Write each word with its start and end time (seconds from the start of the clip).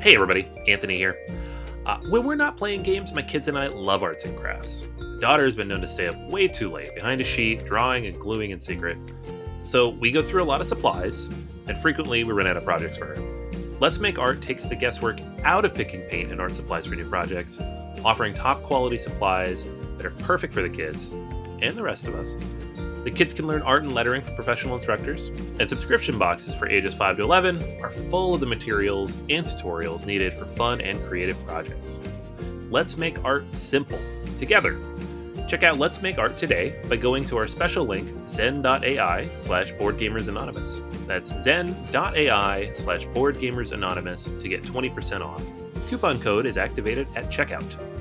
Hey, 0.00 0.14
everybody, 0.14 0.48
Anthony 0.68 0.96
here. 0.96 1.16
Uh, 1.84 1.98
when 2.10 2.22
we're 2.22 2.36
not 2.36 2.56
playing 2.56 2.84
games, 2.84 3.12
my 3.12 3.22
kids 3.22 3.48
and 3.48 3.58
I 3.58 3.66
love 3.66 4.04
arts 4.04 4.24
and 4.24 4.38
crafts. 4.38 4.84
My 4.98 5.20
daughter 5.20 5.44
has 5.44 5.56
been 5.56 5.66
known 5.66 5.80
to 5.80 5.88
stay 5.88 6.06
up 6.06 6.16
way 6.30 6.46
too 6.46 6.70
late 6.70 6.94
behind 6.94 7.20
a 7.20 7.24
sheet, 7.24 7.64
drawing 7.64 8.06
and 8.06 8.20
gluing 8.20 8.50
in 8.50 8.60
secret. 8.60 8.98
So 9.64 9.88
we 9.88 10.12
go 10.12 10.22
through 10.22 10.42
a 10.42 10.44
lot 10.44 10.60
of 10.60 10.68
supplies, 10.68 11.28
and 11.66 11.76
frequently 11.78 12.22
we 12.22 12.32
run 12.32 12.46
out 12.46 12.56
of 12.56 12.64
projects 12.64 12.98
for 12.98 13.06
her. 13.06 13.48
Let's 13.80 13.98
Make 13.98 14.18
Art 14.18 14.40
takes 14.40 14.66
the 14.66 14.76
guesswork 14.76 15.18
out 15.42 15.64
of 15.64 15.74
picking 15.74 16.02
paint 16.02 16.30
and 16.30 16.40
art 16.40 16.52
supplies 16.52 16.86
for 16.86 16.94
new 16.94 17.08
projects, 17.08 17.58
offering 18.04 18.32
top 18.32 18.62
quality 18.62 18.98
supplies 18.98 19.64
that 19.96 20.06
are 20.06 20.10
perfect 20.10 20.54
for 20.54 20.62
the 20.62 20.70
kids 20.70 21.10
and 21.62 21.76
the 21.76 21.82
rest 21.82 22.06
of 22.06 22.14
us. 22.14 22.34
The 23.06 23.12
kids 23.12 23.32
can 23.32 23.46
learn 23.46 23.62
art 23.62 23.84
and 23.84 23.94
lettering 23.94 24.20
from 24.20 24.34
professional 24.34 24.74
instructors, 24.74 25.28
and 25.60 25.68
subscription 25.68 26.18
boxes 26.18 26.56
for 26.56 26.68
ages 26.68 26.92
5 26.92 27.18
to 27.18 27.22
11 27.22 27.62
are 27.80 27.88
full 27.88 28.34
of 28.34 28.40
the 28.40 28.46
materials 28.46 29.16
and 29.30 29.46
tutorials 29.46 30.06
needed 30.06 30.34
for 30.34 30.44
fun 30.44 30.80
and 30.80 31.00
creative 31.04 31.38
projects. 31.46 32.00
Let's 32.68 32.98
make 32.98 33.24
art 33.24 33.44
simple, 33.54 34.00
together. 34.40 34.76
Check 35.46 35.62
out 35.62 35.78
Let's 35.78 36.02
Make 36.02 36.18
Art 36.18 36.36
today 36.36 36.82
by 36.88 36.96
going 36.96 37.24
to 37.26 37.36
our 37.36 37.46
special 37.46 37.84
link, 37.86 38.12
zen.ai 38.26 39.28
slash 39.38 39.70
boardgamersanonymous. 39.74 41.06
That's 41.06 41.30
zen.ai 41.44 42.72
slash 42.72 43.06
boardgamersanonymous 43.06 44.40
to 44.40 44.48
get 44.48 44.62
20% 44.62 45.20
off. 45.20 45.44
Coupon 45.88 46.18
code 46.18 46.44
is 46.44 46.58
activated 46.58 47.06
at 47.14 47.26
checkout. 47.26 47.95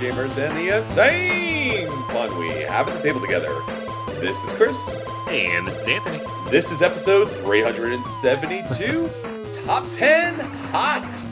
Gamers 0.00 0.38
and 0.38 0.56
the 0.56 0.78
insane 0.78 1.86
fun 2.08 2.38
we 2.38 2.48
have 2.62 2.88
at 2.88 2.96
the 2.96 3.02
table 3.02 3.20
together. 3.20 3.50
This 4.18 4.42
is 4.42 4.50
Chris. 4.54 4.98
And 5.28 5.68
this 5.68 5.82
is 5.82 5.88
Anthony. 5.88 6.20
This 6.50 6.72
is 6.72 6.80
episode 6.80 7.30
372 7.30 9.10
Top 9.66 9.84
10 9.90 10.40
Hot 10.72 11.24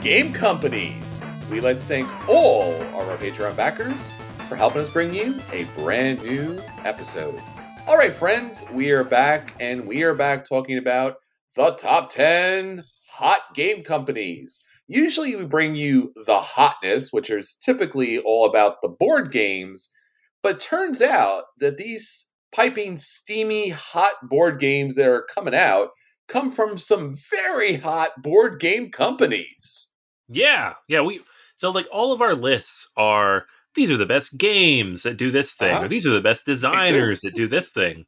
Game 0.00 0.32
Companies. 0.32 1.20
We'd 1.50 1.60
like 1.60 1.76
to 1.76 1.82
thank 1.82 2.08
all 2.26 2.72
of 2.72 2.94
our 2.94 3.16
Patreon 3.18 3.54
backers 3.54 4.14
for 4.48 4.56
helping 4.56 4.80
us 4.80 4.88
bring 4.88 5.12
you 5.12 5.38
a 5.52 5.64
brand 5.76 6.22
new 6.22 6.58
episode. 6.86 7.38
All 7.86 7.98
right, 7.98 8.14
friends, 8.14 8.64
we 8.72 8.92
are 8.92 9.04
back, 9.04 9.52
and 9.60 9.86
we 9.86 10.04
are 10.04 10.14
back 10.14 10.48
talking 10.48 10.78
about 10.78 11.16
the 11.54 11.72
top 11.72 12.08
10 12.08 12.82
hot 13.10 13.40
game 13.54 13.84
companies. 13.84 14.58
Usually, 14.92 15.36
we 15.36 15.44
bring 15.44 15.76
you 15.76 16.10
the 16.26 16.40
hotness, 16.40 17.12
which 17.12 17.30
is 17.30 17.54
typically 17.54 18.18
all 18.18 18.44
about 18.44 18.82
the 18.82 18.88
board 18.88 19.30
games, 19.30 19.88
but 20.42 20.58
turns 20.58 21.00
out 21.00 21.44
that 21.60 21.76
these 21.76 22.28
piping, 22.52 22.96
steamy, 22.96 23.68
hot 23.68 24.14
board 24.28 24.58
games 24.58 24.96
that 24.96 25.06
are 25.08 25.26
coming 25.32 25.54
out 25.54 25.90
come 26.26 26.50
from 26.50 26.76
some 26.76 27.14
very 27.30 27.74
hot 27.76 28.10
board 28.20 28.58
game 28.58 28.90
companies. 28.90 29.90
Yeah, 30.28 30.74
yeah. 30.88 31.02
We 31.02 31.20
so 31.54 31.70
like 31.70 31.86
all 31.92 32.12
of 32.12 32.20
our 32.20 32.34
lists 32.34 32.88
are 32.96 33.44
these 33.76 33.90
are 33.92 33.96
the 33.96 34.06
best 34.06 34.36
games 34.38 35.04
that 35.04 35.16
do 35.16 35.30
this 35.30 35.52
thing, 35.52 35.74
Uh-huh. 35.74 35.84
or 35.84 35.88
these 35.88 36.06
are 36.06 36.12
the 36.12 36.20
best 36.20 36.46
designers 36.46 37.20
that 37.20 37.36
do 37.36 37.46
this 37.46 37.70
thing. 37.70 38.06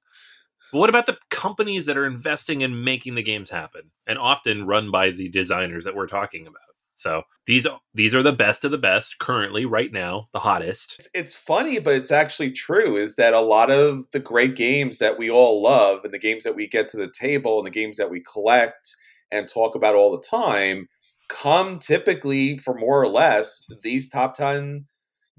But 0.73 0.79
what 0.79 0.89
about 0.89 1.07
the 1.07 1.19
companies 1.31 1.87
that 1.87 1.97
are 1.97 2.07
investing 2.07 2.63
in 2.63 2.83
making 2.83 3.15
the 3.15 3.23
games 3.23 3.51
happen, 3.51 3.91
and 4.07 4.19
often 4.19 4.67
run 4.67 4.91
by 4.91 5.11
the 5.11 5.29
designers 5.29 5.85
that 5.85 5.95
we're 5.95 6.07
talking 6.09 6.47
about? 6.47 6.62
So 7.03 7.23
these 7.47 7.67
these 7.95 8.15
are 8.15 8.23
the 8.23 8.33
best 8.33 8.65
of 8.65 8.71
the 8.71 8.79
best 8.79 9.19
currently, 9.19 9.67
right 9.67 9.93
now, 9.93 10.29
the 10.33 10.39
hottest. 10.39 10.97
It's, 10.99 11.09
it's 11.15 11.35
funny, 11.35 11.79
but 11.81 11.95
it's 11.95 12.13
actually 12.13 12.53
true 12.53 12.97
is 12.97 13.17
that 13.17 13.35
a 13.35 13.41
lot 13.41 13.71
of 13.71 14.11
the 14.13 14.21
great 14.21 14.55
games 14.55 14.99
that 14.99 15.19
we 15.19 15.31
all 15.31 15.63
love 15.63 16.05
and 16.05 16.15
the 16.15 16.19
games 16.19 16.45
that 16.45 16.55
we 16.55 16.67
get 16.69 16.89
to 16.91 16.97
the 16.97 17.11
table 17.11 17.59
and 17.59 17.67
the 17.67 17.71
games 17.71 17.97
that 17.97 18.11
we 18.11 18.23
collect 18.23 18.95
and 19.33 19.49
talk 19.49 19.75
about 19.75 19.97
all 19.97 20.13
the 20.13 20.25
time 20.27 20.89
come 21.29 21.79
typically 21.79 22.59
for 22.59 22.75
more 22.75 23.03
or 23.03 23.09
less 23.09 23.67
these 23.83 24.09
top 24.09 24.35
10 24.35 24.85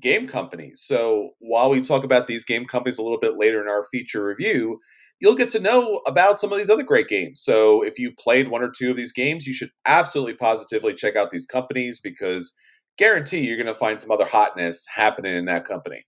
game 0.01 0.28
companies. 0.28 0.84
So 0.85 1.31
while 1.40 1.69
we 1.69 1.81
talk 1.81 2.03
about 2.03 2.28
these 2.28 2.44
game 2.44 2.66
companies 2.66 2.97
a 2.97 3.03
little 3.03 3.19
bit 3.19 3.38
later 3.38 3.62
in 3.62 3.68
our 3.68 3.85
feature 3.85 4.25
review, 4.25 4.80
you'll 5.23 5.35
get 5.35 5.50
to 5.50 5.59
know 5.59 6.01
about 6.06 6.38
some 6.38 6.51
of 6.51 6.57
these 6.57 6.69
other 6.69 6.84
great 6.84 7.07
games. 7.07 7.41
So 7.41 7.81
if 7.81 7.97
you 7.97 8.11
played 8.11 8.50
one 8.50 8.61
or 8.61 8.69
two 8.69 8.91
of 8.91 8.97
these 8.97 9.13
games, 9.13 9.47
you 9.47 9.53
should 9.53 9.72
absolutely 9.85 10.34
positively 10.34 10.94
check 10.94 11.16
out 11.16 11.31
these 11.31 11.45
companies 11.45 11.97
because 11.97 12.53
guarantee 12.97 13.39
you're 13.39 13.56
going 13.56 13.66
to 13.67 13.73
find 13.73 14.01
some 14.01 14.12
other 14.12 14.25
hotness 14.25 14.85
happening 14.94 15.33
in 15.33 15.45
that 15.45 15.63
company. 15.63 16.06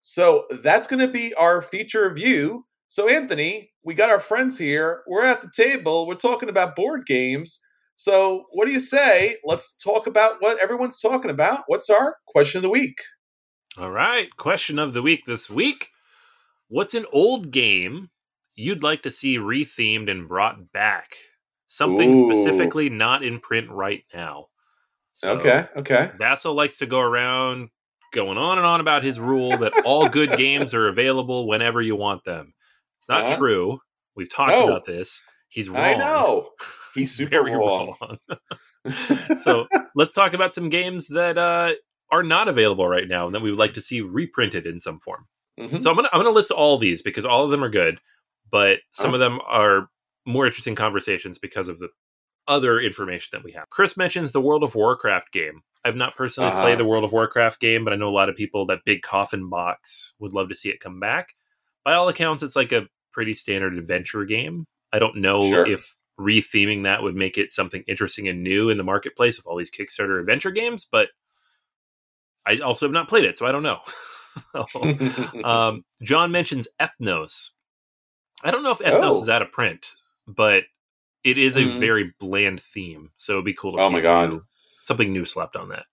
So 0.00 0.46
that's 0.62 0.86
going 0.86 1.04
to 1.04 1.12
be 1.12 1.34
our 1.34 1.60
feature 1.60 2.08
review. 2.08 2.66
So 2.86 3.08
Anthony, 3.08 3.72
we 3.82 3.94
got 3.94 4.10
our 4.10 4.20
friends 4.20 4.58
here. 4.58 5.02
We're 5.08 5.24
at 5.24 5.40
the 5.40 5.50
table. 5.52 6.06
We're 6.06 6.14
talking 6.14 6.48
about 6.48 6.76
board 6.76 7.06
games. 7.06 7.58
So 7.96 8.44
what 8.52 8.66
do 8.66 8.72
you 8.72 8.80
say? 8.80 9.38
Let's 9.44 9.74
talk 9.74 10.06
about 10.06 10.36
what 10.38 10.62
everyone's 10.62 11.00
talking 11.00 11.32
about. 11.32 11.64
What's 11.66 11.90
our 11.90 12.18
question 12.28 12.58
of 12.58 12.62
the 12.62 12.70
week? 12.70 12.98
All 13.76 13.90
right, 13.90 14.28
question 14.36 14.78
of 14.78 14.92
the 14.92 15.02
week 15.02 15.22
this 15.26 15.50
week: 15.50 15.88
What's 16.74 16.94
an 16.94 17.06
old 17.12 17.52
game 17.52 18.10
you'd 18.56 18.82
like 18.82 19.02
to 19.02 19.12
see 19.12 19.38
rethemed 19.38 20.10
and 20.10 20.26
brought 20.26 20.72
back? 20.72 21.14
Something 21.68 22.10
Ooh. 22.10 22.34
specifically 22.34 22.90
not 22.90 23.22
in 23.22 23.38
print 23.38 23.70
right 23.70 24.02
now. 24.12 24.46
So, 25.12 25.34
okay, 25.34 25.68
okay. 25.76 26.10
Vassal 26.18 26.52
likes 26.52 26.78
to 26.78 26.86
go 26.86 26.98
around 26.98 27.68
going 28.12 28.38
on 28.38 28.58
and 28.58 28.66
on 28.66 28.80
about 28.80 29.04
his 29.04 29.20
rule 29.20 29.56
that 29.58 29.72
all 29.84 30.08
good 30.08 30.36
games 30.36 30.74
are 30.74 30.88
available 30.88 31.46
whenever 31.46 31.80
you 31.80 31.94
want 31.94 32.24
them. 32.24 32.54
It's 32.98 33.08
not 33.08 33.22
Uh-huh. 33.26 33.36
true. 33.36 33.78
We've 34.16 34.28
talked 34.28 34.50
No. 34.50 34.64
about 34.64 34.84
this. 34.84 35.22
He's 35.48 35.70
wrong. 35.70 35.84
I 35.84 35.94
know. 35.94 36.50
He's 36.96 37.14
super 37.14 37.40
wrong. 37.44 37.94
wrong. 38.00 38.18
so 39.36 39.68
let's 39.94 40.12
talk 40.12 40.34
about 40.34 40.52
some 40.52 40.70
games 40.70 41.06
that 41.06 41.38
uh, 41.38 41.74
are 42.10 42.24
not 42.24 42.48
available 42.48 42.88
right 42.88 43.06
now 43.06 43.26
and 43.26 43.34
that 43.36 43.42
we 43.42 43.50
would 43.50 43.60
like 43.60 43.74
to 43.74 43.80
see 43.80 44.00
reprinted 44.00 44.66
in 44.66 44.80
some 44.80 44.98
form. 44.98 45.28
Mhm. 45.58 45.82
So 45.82 45.90
I'm 45.90 45.96
gonna 45.96 46.08
I'm 46.12 46.18
gonna 46.20 46.30
list 46.30 46.50
all 46.50 46.78
these 46.78 47.02
because 47.02 47.24
all 47.24 47.44
of 47.44 47.50
them 47.50 47.62
are 47.62 47.68
good, 47.68 48.00
but 48.50 48.80
some 48.92 49.08
Uh-huh. 49.08 49.14
of 49.14 49.20
them 49.20 49.40
are 49.46 49.88
more 50.26 50.46
interesting 50.46 50.74
conversations 50.74 51.38
because 51.38 51.68
of 51.68 51.78
the 51.78 51.88
other 52.48 52.80
information 52.80 53.28
that 53.32 53.42
we 53.44 53.52
have. 53.52 53.68
Chris 53.70 53.96
mentions 53.96 54.32
the 54.32 54.40
World 54.40 54.62
of 54.64 54.74
Warcraft 54.74 55.32
game. 55.32 55.62
I've 55.84 55.96
not 55.96 56.16
personally 56.16 56.50
Uh-huh. 56.50 56.60
played 56.62 56.78
the 56.78 56.84
World 56.84 57.04
of 57.04 57.12
Warcraft 57.12 57.60
game, 57.60 57.84
but 57.84 57.92
I 57.92 57.96
know 57.96 58.08
a 58.08 58.10
lot 58.10 58.28
of 58.28 58.36
people 58.36 58.66
that 58.66 58.84
big 58.84 59.02
coffin 59.02 59.48
box 59.48 60.14
would 60.18 60.32
love 60.32 60.48
to 60.48 60.54
see 60.54 60.70
it 60.70 60.80
come 60.80 60.98
back. 61.00 61.34
By 61.84 61.94
all 61.94 62.08
accounts, 62.08 62.42
it's 62.42 62.56
like 62.56 62.72
a 62.72 62.88
pretty 63.12 63.34
standard 63.34 63.76
adventure 63.78 64.24
game. 64.24 64.66
I 64.92 64.98
don't 64.98 65.16
know 65.16 65.42
Sure. 65.48 65.66
if 65.66 65.94
retheming 66.18 66.84
that 66.84 67.02
would 67.02 67.14
make 67.16 67.36
it 67.38 67.52
something 67.52 67.82
interesting 67.86 68.28
and 68.28 68.42
new 68.42 68.70
in 68.70 68.76
the 68.76 68.84
marketplace 68.84 69.36
with 69.36 69.46
all 69.46 69.56
these 69.56 69.70
Kickstarter 69.70 70.18
adventure 70.20 70.50
games, 70.50 70.84
but 70.90 71.10
I 72.46 72.58
also 72.58 72.86
have 72.86 72.92
not 72.92 73.08
played 73.08 73.24
it, 73.24 73.38
so 73.38 73.46
I 73.46 73.52
don't 73.52 73.62
know. 73.62 73.80
um, 75.44 75.84
John 76.02 76.30
mentions 76.32 76.68
Ethnos. 76.80 77.50
I 78.42 78.50
don't 78.50 78.62
know 78.62 78.70
if 78.72 78.78
Ethnos 78.78 79.12
Oh. 79.12 79.22
is 79.22 79.28
out 79.28 79.42
of 79.42 79.52
print, 79.52 79.92
but 80.26 80.64
it 81.22 81.38
is 81.38 81.56
a 81.56 81.62
Mhm. 81.62 81.78
very 81.78 82.12
bland 82.18 82.60
theme, 82.62 83.10
so 83.16 83.34
it'd 83.34 83.44
be 83.44 83.54
cool 83.54 83.76
to 83.76 83.82
Oh 83.82 83.88
see 83.88 83.94
my 83.94 84.00
God. 84.00 84.30
new- 84.30 84.44
something 84.82 85.12
new 85.12 85.24
slapped 85.24 85.56
on 85.56 85.68
that. 85.70 85.86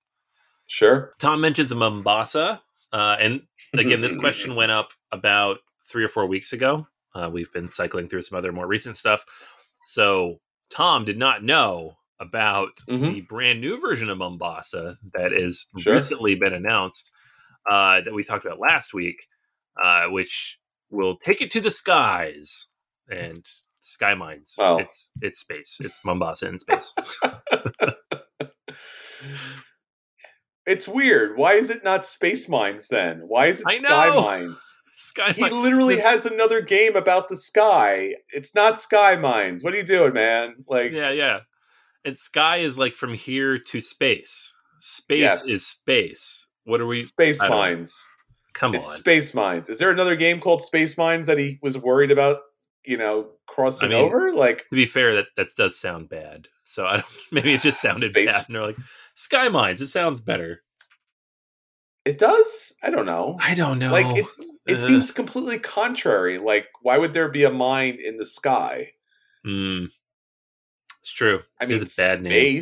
sure. 0.68 1.14
Tom 1.20 1.42
mentions 1.42 1.74
Mombasa, 1.74 2.62
uh, 2.94 3.18
and 3.20 3.42
again, 3.74 4.02
this 4.02 4.16
question 4.20 4.56
went 4.56 4.72
up 4.72 4.94
about 5.12 5.60
three 5.84 6.04
or 6.04 6.08
four 6.10 6.26
weeks 6.26 6.54
ago. 6.54 6.88
Uh, 7.14 7.30
we've 7.32 7.52
been 7.52 7.70
cycling 7.70 8.08
through 8.08 8.22
some 8.22 8.38
other 8.38 8.52
more 8.54 8.68
recent 8.68 8.98
stuff, 8.98 9.26
so 9.86 10.40
Tom 10.70 11.04
did 11.06 11.18
not 11.18 11.44
know 11.44 11.98
about 12.20 12.70
Mhm. 12.88 13.14
the 13.14 13.22
brand 13.22 13.60
new 13.62 13.80
version 13.82 14.10
of 14.10 14.18
Mombasa 14.18 14.98
that 15.14 15.32
has 15.32 15.66
Sure. 15.80 15.96
recently 15.96 16.36
been 16.36 16.54
announced 16.54 17.12
uh, 17.70 18.02
that 18.02 18.14
we 18.14 18.24
talked 18.24 18.46
about 18.46 18.60
last 18.60 18.94
week, 18.94 19.28
uh, 19.84 20.06
which 20.06 20.60
will 20.90 21.16
take 21.18 21.42
it 21.42 21.52
to 21.52 21.60
the 21.62 21.72
skies 21.72 22.68
and 23.10 23.46
sky 23.82 24.14
mines. 24.16 24.56
Wow. 24.58 24.78
It's 24.78 25.10
it's 25.22 25.40
space. 25.40 25.78
It's 25.84 26.04
Mombasa 26.06 26.48
in 26.48 26.60
space. 26.60 26.94
It's 30.66 30.88
weird. 30.88 31.38
Why 31.38 31.54
is 31.54 31.70
it 31.70 31.84
not 31.84 32.06
space 32.06 32.48
mines 32.48 32.88
then? 32.88 33.22
Why 33.28 33.48
is 33.48 33.62
it 33.62 33.66
I 33.68 33.78
sky 33.78 34.10
know. 34.10 34.22
mines? 34.22 34.78
Sky 34.98 35.32
He 35.32 35.42
Mines. 35.42 35.56
literally 35.56 35.96
this- 35.96 36.04
has 36.06 36.26
another 36.28 36.62
game 36.62 36.96
about 36.96 37.28
the 37.28 37.36
sky. 37.36 38.14
It's 38.30 38.54
not 38.54 38.80
Sky 38.80 39.16
Mines. 39.16 39.64
What 39.64 39.74
are 39.74 39.78
you 39.78 39.84
doing, 39.84 40.14
man? 40.14 40.58
Like, 40.68 40.92
Yeah, 40.92 41.10
yeah. 41.10 41.40
And 42.06 42.16
sky 42.16 42.58
is 42.58 42.78
like 42.78 42.94
from 42.94 43.16
here 43.16 43.58
to 43.58 43.82
space. 43.82 44.54
Space 44.80 45.20
Yes. 45.22 45.48
is 45.48 45.66
space. 45.66 46.41
What 46.66 46.82
are 46.82 46.86
we? 46.88 47.04
Space 47.04 47.42
Mines. 47.42 48.08
Come 48.54 48.76
It's 48.76 48.90
on. 48.90 48.96
Space 49.00 49.34
Mines. 49.34 49.70
Is 49.70 49.80
there 49.80 49.92
another 49.92 50.16
game 50.16 50.40
called 50.40 50.62
Space 50.62 50.98
Mines 50.98 51.28
that 51.28 51.38
he 51.38 51.58
was 51.62 51.78
worried 51.78 52.12
about, 52.12 52.40
you 52.86 52.98
know, 52.98 53.30
crossing 53.48 53.92
I 53.92 53.96
mean, 53.96 54.04
over? 54.06 54.34
Like, 54.34 54.60
to 54.70 54.76
be 54.76 54.86
fair, 54.86 55.16
that 55.16 55.28
that 55.38 55.48
does 55.58 55.78
sound 55.80 56.10
bad. 56.10 56.48
So 56.66 56.86
I 56.86 56.94
don't. 56.98 57.06
Maybe 57.32 57.54
it 57.54 57.62
just 57.62 57.82
sounded 57.82 58.12
Space- 58.14 58.32
bad, 58.32 58.46
and 58.48 58.56
they're 58.56 58.62
like 58.68 58.78
Sky 59.16 59.50
Mines. 59.50 59.82
It 59.82 59.88
sounds 59.88 60.22
better. 60.22 60.62
it 62.06 62.18
does? 62.18 62.74
I 62.84 62.90
don't 62.90 63.06
know. 63.06 63.38
I 63.40 63.54
don't 63.56 63.80
know. 63.80 63.92
Like, 63.92 64.18
it, 64.18 64.26
it 64.68 64.76
Uh. 64.78 64.80
seems 64.80 65.12
completely 65.12 65.60
contrary. 65.60 66.38
Like, 66.38 66.68
why 66.82 66.98
would 66.98 67.14
there 67.14 67.30
be 67.30 67.44
a 67.44 67.52
mine 67.52 67.98
in 68.04 68.18
the 68.18 68.26
sky? 68.26 68.92
Mm. 69.46 69.90
It's 71.00 71.12
true. 71.14 71.42
I 71.60 71.66
mean, 71.66 71.82
is 71.82 71.94
a 71.98 72.02
bad 72.02 72.22
name. 72.22 72.62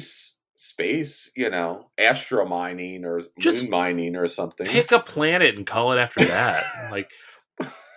Space, 0.60 1.32
you 1.38 1.50
know, 1.50 1.90
astro 1.98 2.46
mining 2.46 3.06
or 3.06 3.22
Just 3.40 3.64
moon 3.64 3.72
mining 3.72 4.16
or 4.18 4.28
something. 4.28 4.68
Pick 4.68 4.92
a 4.92 5.00
planet 5.00 5.56
and 5.56 5.66
call 5.66 5.94
it 5.94 5.98
after 5.98 6.26
that. 6.26 6.66
like, 6.92 7.10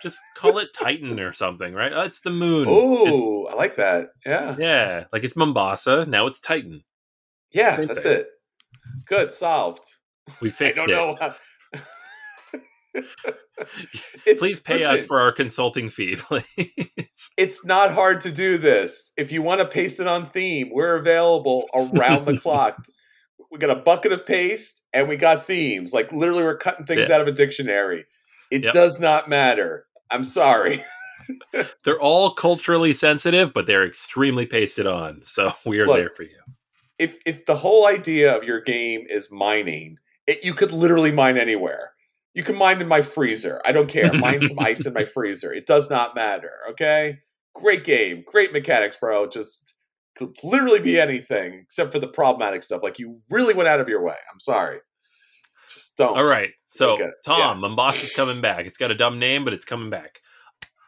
just 0.01 0.21
call 0.37 0.57
it 0.59 0.69
Titan 0.73 1.19
or 1.19 1.33
something, 1.33 1.73
right? 1.73 1.91
Oh, 1.93 2.03
it's 2.03 2.21
the 2.21 2.29
moon. 2.29 2.67
Oh, 2.69 3.47
I 3.47 3.55
like 3.55 3.75
that. 3.75 4.11
Yeah. 4.25 4.55
yeah. 4.57 5.03
Like 5.11 5.25
it's 5.25 5.35
Mombasa. 5.35 6.05
Now 6.05 6.25
it's 6.25 6.39
Titan. 6.39 6.85
Yeah, 7.51 7.75
Same 7.75 7.87
that's 7.87 8.03
thing. 8.03 8.19
it. 8.19 8.27
Good, 9.07 9.33
solved. 9.33 9.83
We 10.39 10.47
I 10.49 10.51
fixed 10.51 10.75
don't 10.77 10.89
it. 10.89 10.93
know. 10.93 11.17
How... 11.19 11.35
Please 14.37 14.59
pay 14.59 14.83
us 14.83 15.05
for 15.05 15.19
our 15.21 15.31
consulting 15.31 15.89
fee, 15.89 16.15
please. 16.17 16.43
It's 17.37 17.65
not 17.65 17.91
hard 17.93 18.21
to 18.21 18.31
do 18.31 18.57
this. 18.57 19.11
If 19.17 19.31
you 19.31 19.41
want 19.41 19.61
to 19.61 19.67
paste 19.67 19.99
it 19.99 20.07
on 20.07 20.27
theme, 20.27 20.69
we're 20.71 20.95
available 20.97 21.65
around 21.75 22.25
the 22.25 22.37
clock. 22.41 22.85
We 23.51 23.57
got 23.59 23.69
a 23.69 23.75
bucket 23.75 24.11
of 24.11 24.25
paste 24.25 24.83
and 24.93 25.07
we 25.07 25.15
got 25.15 25.45
themes. 25.45 25.93
Like 25.93 26.11
literally, 26.11 26.43
we're 26.43 26.57
cutting 26.57 26.85
things 26.85 27.09
Yeah. 27.09 27.15
out 27.15 27.21
of 27.21 27.27
a 27.27 27.31
dictionary. 27.31 28.05
It 28.51 28.63
Yep. 28.63 28.73
does 28.73 28.99
not 28.99 29.29
matter. 29.29 29.85
I'm 30.11 30.23
sorry. 30.23 30.83
They're 31.83 31.99
all 31.99 32.31
culturally 32.31 32.93
sensitive, 32.93 33.53
but 33.53 33.65
they're 33.65 33.85
extremely 33.85 34.45
pasted 34.45 34.85
on. 34.87 35.21
So 35.25 35.53
we 35.65 35.79
are 35.79 35.87
Look, 35.87 35.97
there 35.97 36.09
for 36.09 36.23
you. 36.23 36.37
if 36.99 37.17
if 37.25 37.45
the 37.45 37.55
whole 37.55 37.87
idea 37.87 38.35
of 38.35 38.43
your 38.43 38.59
game 38.61 39.05
is 39.09 39.31
mining, 39.31 39.97
it, 40.27 40.43
you 40.43 40.53
could 40.53 40.71
literally 40.71 41.11
mine 41.11 41.37
anywhere. 41.37 41.92
You 42.33 42.43
can 42.43 42.57
mine 42.57 42.81
in 42.81 42.87
my 42.87 43.01
freezer. 43.01 43.61
I 43.63 43.71
don't 43.71 43.87
care. 43.87 44.11
Mine 44.11 44.45
some 44.45 44.59
ice 44.59 44.85
in 44.85 44.93
my 44.93 45.05
freezer. 45.05 45.53
It 45.53 45.65
does 45.67 45.89
not 45.89 46.15
matter. 46.15 46.51
Okay. 46.71 47.19
Great 47.53 47.83
game. 47.83 48.23
Great 48.27 48.51
mechanics, 48.51 48.95
bro. 48.95 49.27
Just 49.27 49.75
could 50.15 50.35
literally 50.43 50.79
be 50.79 50.99
anything 50.99 51.59
except 51.63 51.91
for 51.91 51.99
the 51.99 52.07
problematic 52.07 52.63
stuff. 52.63 52.81
Like 52.83 52.99
you 52.99 53.19
really 53.29 53.53
went 53.53 53.69
out 53.69 53.79
of 53.79 53.87
your 53.87 54.03
way. 54.03 54.15
I'm 54.31 54.39
sorry. 54.39 54.79
Just 55.71 55.97
don't. 55.97 56.17
All 56.17 56.23
right. 56.23 56.49
So, 56.69 56.93
Okay, 56.93 57.09
Tom, 57.25 57.61
yeah. 57.63 57.89
is 57.89 58.13
coming 58.13 58.41
back. 58.41 58.65
It's 58.65 58.77
got 58.77 58.91
a 58.91 58.95
dumb 58.95 59.19
name, 59.19 59.43
but 59.43 59.53
it's 59.53 59.65
coming 59.65 59.89
back. 59.89 60.19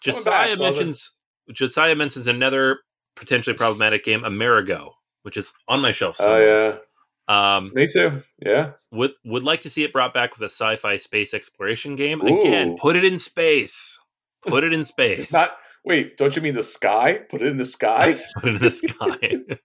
Coming 0.04 0.20
Josiah 0.24 0.58
back, 0.58 0.60
mentions 0.60 1.12
Josiah 1.54 1.96
mentions 1.96 2.28
another 2.28 2.80
potentially 3.16 3.56
problematic 3.56 4.04
game, 4.04 4.24
Amerigo, 4.24 4.94
which 5.24 5.38
is 5.38 5.52
on 5.68 5.82
my 5.82 5.92
shelf. 5.92 6.18
Oh 6.20 6.24
somewhere. 6.24 6.70
yeah. 6.70 6.78
Um, 7.28 7.72
Me 7.74 7.88
too. 7.88 8.22
Yeah. 8.46 8.72
would 8.92 9.12
would 9.24 9.44
like 9.44 9.62
to 9.62 9.70
see 9.70 9.84
it 9.84 9.92
brought 9.94 10.14
back 10.14 10.34
with 10.34 10.42
a 10.42 10.46
sci-fi 10.54 10.98
space 10.98 11.34
exploration 11.34 11.96
game. 11.96 12.22
Again, 12.22 12.76
put 12.80 12.96
it 12.96 13.04
in 13.04 13.18
space. 13.18 14.00
Put 14.48 14.64
it 14.64 14.74
in 14.74 14.86
space. 14.94 15.34
Not 15.34 15.58
wait, 15.84 16.18
don't 16.18 16.36
you 16.36 16.42
mean 16.42 16.54
the 16.56 16.64
sky? 16.64 17.22
Put 17.30 17.42
it 17.42 17.48
in 17.48 17.58
the 17.58 17.66
sky? 17.66 18.14
put 18.36 18.50
it 18.50 18.56
in 18.58 18.62
the 18.62 18.72
sky. 18.72 19.18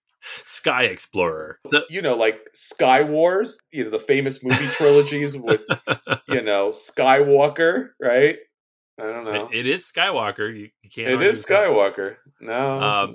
Sky 0.44 0.82
Explorer. 0.84 1.58
So- 1.68 1.84
you 1.88 2.02
know, 2.02 2.14
like 2.14 2.38
Sky 2.52 3.02
Wars, 3.04 3.58
you 3.72 3.84
know, 3.84 3.90
the 3.90 3.98
famous 3.98 4.44
movie 4.44 4.66
trilogies 4.66 5.34
with, 5.34 5.62
you 6.28 6.42
know, 6.42 6.70
Skywalker, 6.72 7.88
right? 7.98 8.36
I 9.00 9.04
don't 9.04 9.24
know. 9.24 9.48
it- 9.50 9.60
it 9.60 9.66
is 9.66 9.90
Skywalker. 9.90 10.54
You, 10.54 10.68
you 10.82 10.90
can't. 10.90 11.08
It 11.08 11.22
is 11.22 11.38
with 11.38 11.46
that. 11.48 11.68
Skywalker. 11.68 12.16
No. 12.42 12.80
Um, 12.80 13.14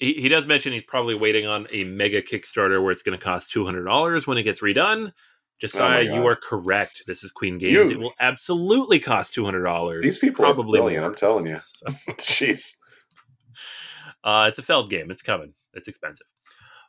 He, 0.00 0.14
he 0.14 0.28
does 0.28 0.46
mention 0.46 0.72
he's 0.72 0.82
probably 0.82 1.14
waiting 1.14 1.46
on 1.46 1.66
a 1.70 1.84
mega 1.84 2.22
Kickstarter 2.22 2.82
where 2.82 2.90
it's 2.90 3.02
going 3.02 3.16
to 3.18 3.22
cost 3.24 3.50
two 3.50 3.64
hundred 3.64 3.84
dollars 3.84 4.26
when 4.26 4.38
it 4.38 4.42
gets 4.42 4.60
redone. 4.60 5.12
Josiah, 5.60 6.02
you 6.02 6.12
Oh 6.12 6.14
God. 6.22 6.26
are 6.26 6.36
correct. 6.36 7.02
This 7.06 7.22
is 7.22 7.30
Queen 7.32 7.58
Games. 7.58 7.74
You- 7.74 7.90
It 7.90 7.98
will 8.00 8.14
absolutely 8.18 8.98
cost 8.98 9.34
two 9.34 9.44
hundred 9.44 9.62
dollars. 9.64 10.02
These 10.02 10.18
people 10.18 10.42
probably 10.44 10.78
are 10.78 10.82
brilliant, 10.82 11.02
more. 11.02 11.10
I'm 11.10 11.14
telling 11.14 11.46
you. 11.46 11.58
So, 11.58 11.86
Jeez. 12.12 12.78
uh, 14.24 14.46
it's 14.48 14.58
a 14.58 14.62
Feld 14.62 14.88
game. 14.90 15.10
It's 15.10 15.22
coming. 15.22 15.52
It's 15.74 15.86
expensive. 15.86 16.26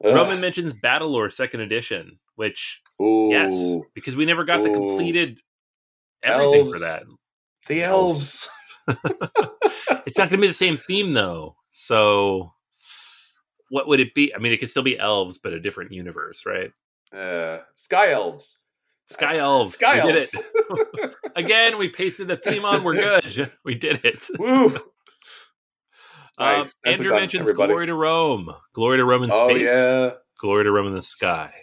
Ugh. 0.03 0.15
Roman 0.15 0.39
mentions 0.39 0.73
Battlelore 0.73 1.31
Second 1.31 1.59
Edition, 1.61 2.17
which 2.35 2.81
Ooh, 3.01 3.27
yes, 3.29 3.75
because 3.93 4.15
we 4.15 4.25
never 4.25 4.43
got 4.45 4.63
the 4.63 4.69
completed 4.69 5.39
everything 6.23 6.69
for 6.71 6.79
that. 6.79 7.03
the 7.67 7.83
elves. 7.83 8.49
It's 10.03 10.17
not 10.17 10.29
going 10.29 10.39
to 10.39 10.41
be 10.41 10.47
the 10.47 10.53
same 10.53 10.77
theme 10.77 11.11
though. 11.11 11.55
So, 11.69 12.53
what 13.71 13.88
would 13.88 14.00
it 14.00 14.13
be? 14.13 14.35
I 14.35 14.38
mean, 14.38 14.51
it 14.51 14.57
could 14.57 14.69
still 14.69 14.83
be 14.83 15.00
elves, 15.00 15.39
but 15.39 15.53
a 15.53 15.59
different 15.59 15.91
universe, 15.91 16.44
right? 16.45 16.71
Uh, 17.12 17.59
sky 17.75 18.12
elves. 18.12 18.59
Sky 19.07 19.38
elves. 19.38 19.73
Sky 19.73 20.06
we 20.06 20.12
did 20.13 20.21
elves. 20.21 20.35
it 20.35 21.15
again. 21.35 21.77
We 21.79 21.89
pasted 21.89 22.27
the 22.27 22.38
theme 22.38 22.63
on. 22.63 22.83
We're 22.83 22.94
good. 22.95 23.51
We 23.65 23.75
did 23.75 24.06
it. 24.06 24.27
Woo. 24.38 24.68
Um, 24.68 24.79
Nice. 26.39 26.75
Andrew 26.85 27.09
done, 27.09 27.18
mentions 27.19 27.41
everybody. 27.50 27.73
"Glory 27.73 27.85
to 27.88 27.94
Rome." 27.95 28.53
Glory 28.73 28.97
to 28.97 29.06
Rome 29.06 29.23
in 29.23 29.29
Oh 29.33 29.50
space. 29.50 29.68
yeah. 29.68 30.12
Glory 30.39 30.63
to 30.63 30.71
Rome 30.71 30.88
in 30.88 30.95
the 30.95 31.03
sky. 31.03 31.53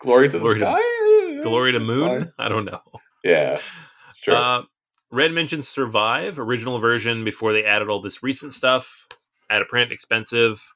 Glory 0.00 0.28
to 0.28 0.38
the 0.38 0.42
Glory 0.42 0.60
to- 0.60 0.66
sky. 0.66 1.40
Glory 1.42 1.72
to 1.72 1.80
Moon. 1.80 2.32
I 2.38 2.48
don't 2.48 2.64
know. 2.66 2.80
Yeah. 3.24 3.58
It's 4.08 4.20
true. 4.20 4.34
Uh, 4.34 4.62
Red 5.10 5.32
mentions 5.32 5.68
Survive, 5.68 6.38
original 6.38 6.78
version 6.78 7.24
before 7.24 7.52
they 7.52 7.64
added 7.64 7.88
all 7.88 8.00
this 8.00 8.22
recent 8.22 8.54
stuff. 8.54 9.06
Out 9.50 9.62
of 9.62 9.68
print, 9.68 9.92
expensive. 9.92 10.72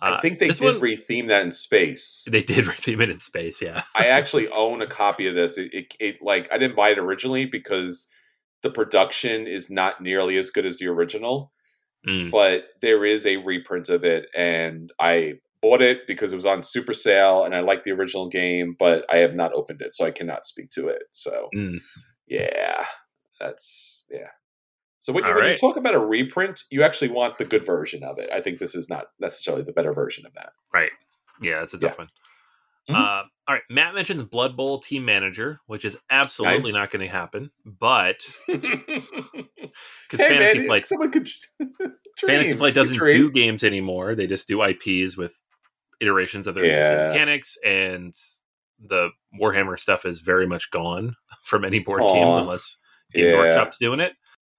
I 0.00 0.12
Uh, 0.12 0.20
think 0.20 0.38
they 0.38 0.48
did 0.48 0.60
one- 0.62 0.80
retheme 0.80 1.28
that 1.28 1.42
in 1.44 1.52
space. 1.52 2.26
They 2.30 2.42
did 2.42 2.64
retheme 2.66 3.02
it 3.02 3.10
in 3.10 3.20
space, 3.20 3.60
yeah. 3.62 3.82
I 3.94 4.06
actually 4.06 4.48
own 4.48 4.82
a 4.82 4.86
copy 4.86 5.26
of 5.26 5.34
this. 5.34 5.56
It, 5.58 5.72
it, 5.72 5.94
it 6.00 6.22
like 6.22 6.52
I 6.52 6.58
didn't 6.58 6.76
buy 6.76 6.90
it 6.90 6.98
originally 6.98 7.46
because 7.46 8.08
the 8.62 8.70
production 8.70 9.46
is 9.46 9.70
not 9.70 10.02
nearly 10.02 10.36
as 10.38 10.50
good 10.50 10.66
as 10.66 10.78
the 10.78 10.88
original, 10.88 11.52
Mm. 12.06 12.30
but 12.30 12.68
there 12.82 13.04
is 13.04 13.26
a 13.26 13.38
reprint 13.38 13.88
of 13.88 14.04
it, 14.04 14.28
and 14.36 14.92
I 15.00 15.40
bought 15.60 15.82
it 15.82 16.06
because 16.06 16.32
it 16.32 16.36
was 16.36 16.46
on 16.46 16.62
super 16.62 16.94
sale, 16.94 17.42
and 17.44 17.52
I 17.54 17.60
like 17.60 17.82
the 17.82 17.90
original 17.92 18.28
game, 18.28 18.76
but 18.78 19.04
I 19.10 19.16
have 19.18 19.34
not 19.34 19.52
opened 19.54 19.82
it, 19.82 19.94
so 19.94 20.04
I 20.04 20.10
cannot 20.12 20.46
speak 20.46 20.70
to 20.72 20.88
it. 20.88 21.02
So 21.10 21.48
Mm. 21.56 21.78
yeah, 22.28 22.84
that's 23.40 24.06
yeah. 24.10 24.28
So 25.06 25.12
when, 25.12 25.22
you, 25.24 25.32
when 25.36 25.48
you 25.52 25.56
talk 25.56 25.76
about 25.76 25.94
a 25.94 26.00
reprint, 26.00 26.64
you 26.68 26.82
actually 26.82 27.10
want 27.12 27.38
the 27.38 27.44
good 27.44 27.64
version 27.64 28.02
of 28.02 28.18
it. 28.18 28.28
I 28.32 28.40
think 28.40 28.58
this 28.58 28.74
is 28.74 28.88
not 28.90 29.06
necessarily 29.20 29.62
the 29.62 29.72
better 29.72 29.92
version 29.92 30.26
of 30.26 30.34
that. 30.34 30.50
Right. 30.74 30.90
Yeah, 31.40 31.60
that's 31.60 31.74
a 31.74 31.78
tough 31.78 31.96
one. 31.96 32.08
Mhm. 32.90 32.94
Uh, 32.96 33.22
all 33.46 33.54
right. 33.54 33.62
Matt 33.70 33.94
mentions 33.94 34.24
Blood 34.24 34.56
Bowl 34.56 34.80
team 34.80 35.04
manager, 35.04 35.60
which 35.66 35.84
is 35.84 35.96
absolutely 36.10 36.72
Nice. 36.72 36.74
not 36.74 36.90
going 36.90 37.06
to 37.06 37.12
happen. 37.12 37.52
But 37.64 38.26
because 38.48 38.64
Hey, 40.10 40.28
Fantasy 40.28 40.58
man, 40.58 40.66
Flight, 40.66 40.86
someone 40.86 41.12
could 41.12 41.28
Fantasy 42.26 42.54
Flight 42.54 42.74
doesn't 42.74 42.96
dream. 42.96 43.12
do 43.16 43.30
games 43.30 43.62
anymore. 43.62 44.16
They 44.16 44.26
just 44.26 44.48
do 44.48 44.60
IPs 44.60 45.16
with 45.16 45.40
iterations 46.00 46.48
of 46.48 46.56
their 46.56 46.64
Yeah. 46.64 47.08
mechanics, 47.08 47.56
and 47.64 48.12
the 48.80 49.10
Warhammer 49.40 49.78
stuff 49.78 50.04
is 50.04 50.18
very 50.18 50.48
much 50.48 50.72
gone 50.72 51.14
from 51.44 51.64
any 51.64 51.78
board 51.78 52.02
games 52.02 52.36
Aw. 52.36 52.40
unless 52.40 52.76
Games 53.12 53.28
Yeah. 53.30 53.36
Workshop's 53.38 53.78
doing 53.78 54.00
it. 54.00 54.14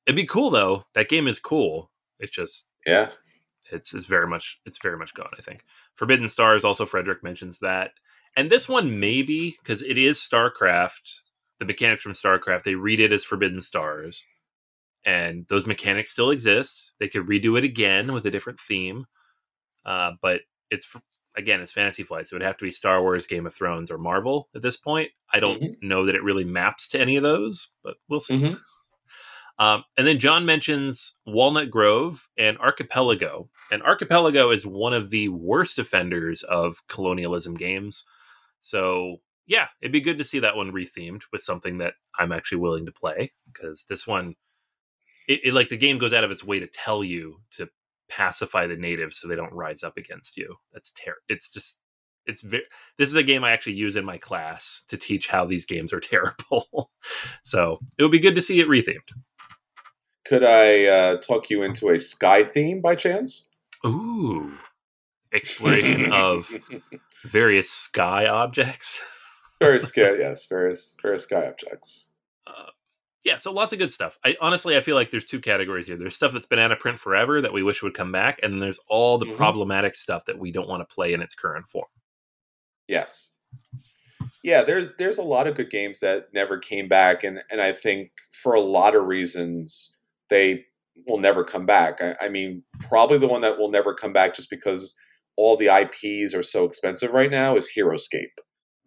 It'd 0.07 0.15
be 0.15 0.25
cool 0.25 0.49
though. 0.49 0.85
That 0.93 1.09
game 1.09 1.27
is 1.27 1.37
cool. 1.37 1.91
It's 2.19 2.31
just 2.31 2.67
Yeah, 2.85 3.11
it's 3.71 3.93
it's 3.93 4.05
very 4.07 4.27
much 4.27 4.59
it's 4.65 4.79
very 4.81 4.95
much 4.97 5.13
gone. 5.13 5.27
I 5.37 5.41
think 5.41 5.59
Forbidden 5.95 6.29
Stars 6.29 6.63
also 6.63 6.85
Frederick 6.85 7.23
mentions 7.23 7.59
that, 7.59 7.91
and 8.37 8.49
this 8.49 8.67
one 8.69 8.99
maybe 8.99 9.55
because 9.61 9.81
it 9.83 9.97
is 9.97 10.17
StarCraft. 10.17 11.19
The 11.59 11.65
mechanics 11.65 12.01
from 12.03 12.13
StarCraft 12.13 12.63
they 12.63 12.75
read 12.75 12.99
it 13.01 13.11
as 13.11 13.25
Forbidden 13.25 13.61
Stars, 13.61 14.25
and 15.05 15.45
those 15.49 15.67
mechanics 15.67 16.11
still 16.11 16.31
exist. 16.31 16.91
They 16.99 17.09
could 17.09 17.27
redo 17.27 17.57
it 17.57 17.63
again 17.65 18.13
with 18.13 18.25
a 18.25 18.31
different 18.31 18.59
theme, 18.59 19.05
uh, 19.85 20.13
but 20.21 20.41
it's 20.71 20.87
again 21.35 21.61
it's 21.61 21.73
Fantasy 21.73 22.03
Flight, 22.03 22.27
so 22.27 22.35
it 22.35 22.39
would 22.39 22.45
have 22.47 22.57
to 22.57 22.65
be 22.65 22.71
Star 22.71 23.01
Wars, 23.01 23.27
Game 23.27 23.45
of 23.45 23.53
Thrones, 23.53 23.91
or 23.91 23.97
Marvel 23.97 24.47
at 24.55 24.61
this 24.61 24.77
point. 24.77 25.09
I 25.33 25.39
don't 25.41 25.61
know 25.83 26.05
that 26.05 26.15
it 26.15 26.23
really 26.23 26.45
maps 26.45 26.87
to 26.89 26.99
any 26.99 27.17
of 27.17 27.23
those, 27.23 27.73
but 27.83 27.95
we'll 28.07 28.21
see. 28.21 28.35
Mhm. 28.35 28.59
Um, 29.59 29.83
and 29.97 30.05
then 30.05 30.19
John 30.19 30.45
mentions 30.45 31.15
Walnut 31.25 31.71
Grove 31.71 32.29
and 32.37 32.57
Archipelago. 32.59 33.49
And 33.71 33.81
Archipelago 33.83 34.51
is 34.51 34.65
one 34.65 34.93
of 34.93 35.09
the 35.09 35.29
worst 35.29 35.79
offenders 35.79 36.43
of 36.43 36.85
colonialism 36.87 37.55
games. 37.55 38.05
So 38.61 39.17
yeah, 39.47 39.67
it'd 39.81 39.93
be 39.93 40.01
good 40.01 40.17
to 40.17 40.23
see 40.23 40.39
that 40.39 40.55
one 40.55 40.71
rethemed 40.71 41.23
with 41.31 41.41
something 41.41 41.79
that 41.79 41.93
I'm 42.19 42.31
actually 42.31 42.59
willing 42.59 42.85
to 42.85 42.91
play 42.91 43.31
because 43.51 43.85
this 43.89 44.05
one, 44.05 44.35
it, 45.27 45.39
it, 45.45 45.53
like 45.53 45.69
the 45.69 45.77
game 45.77 45.97
goes 45.97 46.13
out 46.13 46.23
of 46.23 46.31
its 46.31 46.43
way 46.43 46.59
to 46.59 46.67
tell 46.67 47.03
you 47.03 47.39
to 47.51 47.69
pacify 48.09 48.67
the 48.67 48.75
natives 48.75 49.17
so 49.17 49.27
they 49.27 49.35
don't 49.35 49.53
rise 49.53 49.83
up 49.83 49.97
against 49.97 50.37
you. 50.37 50.55
That's 50.73 50.91
terrible. 50.91 51.21
It's 51.29 51.51
just 51.51 51.79
it's 52.25 52.41
very. 52.41 52.63
This 52.97 53.09
is 53.09 53.15
a 53.15 53.23
game 53.23 53.43
I 53.43 53.51
actually 53.51 53.73
use 53.73 53.95
in 53.95 54.05
my 54.05 54.17
class 54.17 54.83
to 54.89 54.97
teach 54.97 55.27
how 55.27 55.45
these 55.45 55.65
games 55.65 55.93
are 55.93 55.99
terrible. 56.01 56.91
so 57.43 57.79
it 57.97 58.03
would 58.03 58.11
be 58.11 58.19
good 58.19 58.35
to 58.35 58.41
see 58.41 58.59
it 58.59 58.67
rethemed. 58.67 59.11
Could 60.27 60.43
I 60.43 60.85
uh, 60.85 61.17
talk 61.17 61.49
you 61.49 61.63
into 61.63 61.87
a 61.87 61.99
sky 61.99 62.43
theme 62.43 62.81
by 62.81 62.95
chance? 62.95 63.47
Ooh, 63.85 64.57
exploration 65.33 66.11
of 66.11 66.51
various 67.23 67.69
sky 67.69 68.27
objects. 68.27 68.99
various 69.61 69.87
sky, 69.87 70.15
yes, 70.19 70.45
various 70.45 70.97
various 71.01 71.23
sky 71.23 71.47
objects. 71.47 72.09
Uh, 72.45 72.71
yeah, 73.23 73.37
so 73.37 73.53
lots 73.53 73.71
of 73.71 73.79
good 73.79 73.93
stuff. 73.93 74.17
I 74.25 74.35
honestly, 74.41 74.75
I 74.75 74.81
feel 74.81 74.95
like 74.95 75.11
there's 75.11 75.23
two 75.23 75.39
categories 75.39 75.87
here. 75.87 75.95
There's 75.95 76.17
stuff 76.17 76.33
that's 76.33 76.45
been 76.45 76.59
out 76.59 76.73
of 76.73 76.79
print 76.79 76.99
forever 76.99 77.39
that 77.39 77.53
we 77.53 77.63
wish 77.63 77.81
would 77.81 77.93
come 77.93 78.11
back, 78.11 78.41
and 78.43 78.51
then 78.51 78.59
there's 78.59 78.79
all 78.89 79.17
the 79.17 79.27
mm-hmm. 79.27 79.37
problematic 79.37 79.95
stuff 79.95 80.25
that 80.25 80.37
we 80.37 80.51
don't 80.51 80.67
want 80.67 80.81
to 80.87 80.93
play 80.93 81.13
in 81.13 81.21
its 81.21 81.35
current 81.35 81.69
form. 81.69 81.87
Yes. 82.89 83.31
Yeah, 84.43 84.63
there's 84.63 84.89
there's 84.97 85.19
a 85.19 85.23
lot 85.23 85.47
of 85.47 85.55
good 85.55 85.69
games 85.69 86.01
that 86.01 86.33
never 86.33 86.57
came 86.57 86.89
back, 86.89 87.23
and 87.23 87.43
and 87.49 87.61
I 87.61 87.71
think 87.71 88.11
for 88.31 88.53
a 88.53 88.61
lot 88.61 88.93
of 88.93 89.05
reasons 89.05 89.96
they 90.29 90.65
will 91.07 91.19
never 91.19 91.43
come 91.43 91.65
back. 91.65 92.01
I, 92.01 92.15
I 92.21 92.29
mean, 92.29 92.63
probably 92.79 93.17
the 93.17 93.27
one 93.27 93.41
that 93.41 93.57
will 93.57 93.71
never 93.71 93.93
come 93.93 94.13
back 94.13 94.33
just 94.33 94.49
because 94.49 94.95
all 95.35 95.55
the 95.55 95.67
IPs 95.67 96.33
are 96.33 96.43
so 96.43 96.65
expensive 96.65 97.11
right 97.11 97.29
now 97.29 97.55
is 97.55 97.69
HeroScape. 97.77 98.25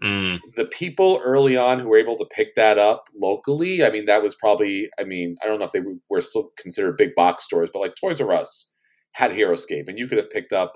Mm. 0.02 0.40
The 0.56 0.64
people 0.64 1.20
early 1.22 1.56
on 1.56 1.78
who 1.78 1.88
were 1.88 1.98
able 1.98 2.16
to 2.16 2.24
pick 2.24 2.54
that 2.56 2.78
up 2.78 3.08
locally, 3.14 3.84
I 3.84 3.90
mean, 3.90 4.06
that 4.06 4.22
was 4.22 4.34
probably, 4.34 4.88
I 4.98 5.04
mean, 5.04 5.36
I 5.42 5.46
don't 5.46 5.58
know 5.58 5.66
if 5.66 5.72
they 5.72 5.82
were 6.08 6.22
still 6.22 6.50
considered 6.58 6.96
big 6.96 7.14
box 7.14 7.44
stores, 7.44 7.68
but 7.72 7.80
like 7.80 7.94
Toys 8.00 8.20
R 8.20 8.32
Us 8.32 8.74
had 9.12 9.32
HeroScape, 9.32 9.88
and 9.88 9.98
you 9.98 10.06
could 10.06 10.18
have 10.18 10.30
picked 10.30 10.52
up 10.52 10.72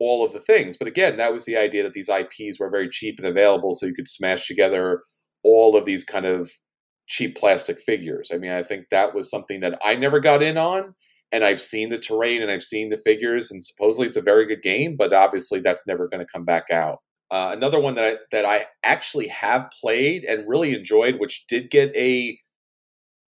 all 0.00 0.24
of 0.24 0.32
the 0.32 0.40
things. 0.40 0.76
But 0.76 0.88
again, 0.88 1.16
that 1.18 1.32
was 1.32 1.44
the 1.44 1.56
idea 1.56 1.82
that 1.82 1.92
these 1.92 2.08
IPs 2.08 2.58
were 2.58 2.70
very 2.70 2.88
cheap 2.88 3.18
and 3.18 3.26
available, 3.26 3.74
so 3.74 3.86
you 3.86 3.94
could 3.94 4.08
smash 4.08 4.48
together 4.48 5.02
all 5.44 5.76
of 5.76 5.84
these 5.84 6.04
kind 6.04 6.24
of 6.24 6.50
cheap 7.12 7.36
plastic 7.36 7.78
figures. 7.78 8.30
I 8.32 8.38
mean, 8.38 8.50
I 8.50 8.62
think 8.62 8.88
that 8.90 9.14
was 9.14 9.28
something 9.28 9.60
that 9.60 9.78
I 9.84 9.94
never 9.94 10.18
got 10.18 10.42
in 10.42 10.56
on. 10.56 10.94
And 11.30 11.44
I've 11.44 11.60
seen 11.60 11.90
the 11.90 11.98
terrain 11.98 12.40
and 12.42 12.50
I've 12.50 12.62
seen 12.62 12.88
the 12.90 12.96
figures, 12.96 13.50
and 13.50 13.62
supposedly 13.62 14.06
it's 14.06 14.16
a 14.16 14.22
very 14.22 14.46
good 14.46 14.60
game, 14.60 14.96
but 14.96 15.12
obviously 15.14 15.60
that's 15.60 15.86
never 15.86 16.08
going 16.08 16.20
to 16.24 16.30
come 16.30 16.44
back 16.44 16.64
out. 16.70 16.98
Uh, 17.30 17.50
another 17.52 17.80
one 17.80 17.94
that 17.94 18.04
I, 18.04 18.16
that 18.32 18.44
I 18.44 18.66
actually 18.82 19.28
have 19.28 19.70
played 19.80 20.24
and 20.24 20.46
really 20.46 20.74
enjoyed, 20.74 21.18
which 21.18 21.46
did 21.46 21.70
get 21.70 21.94
a 21.96 22.38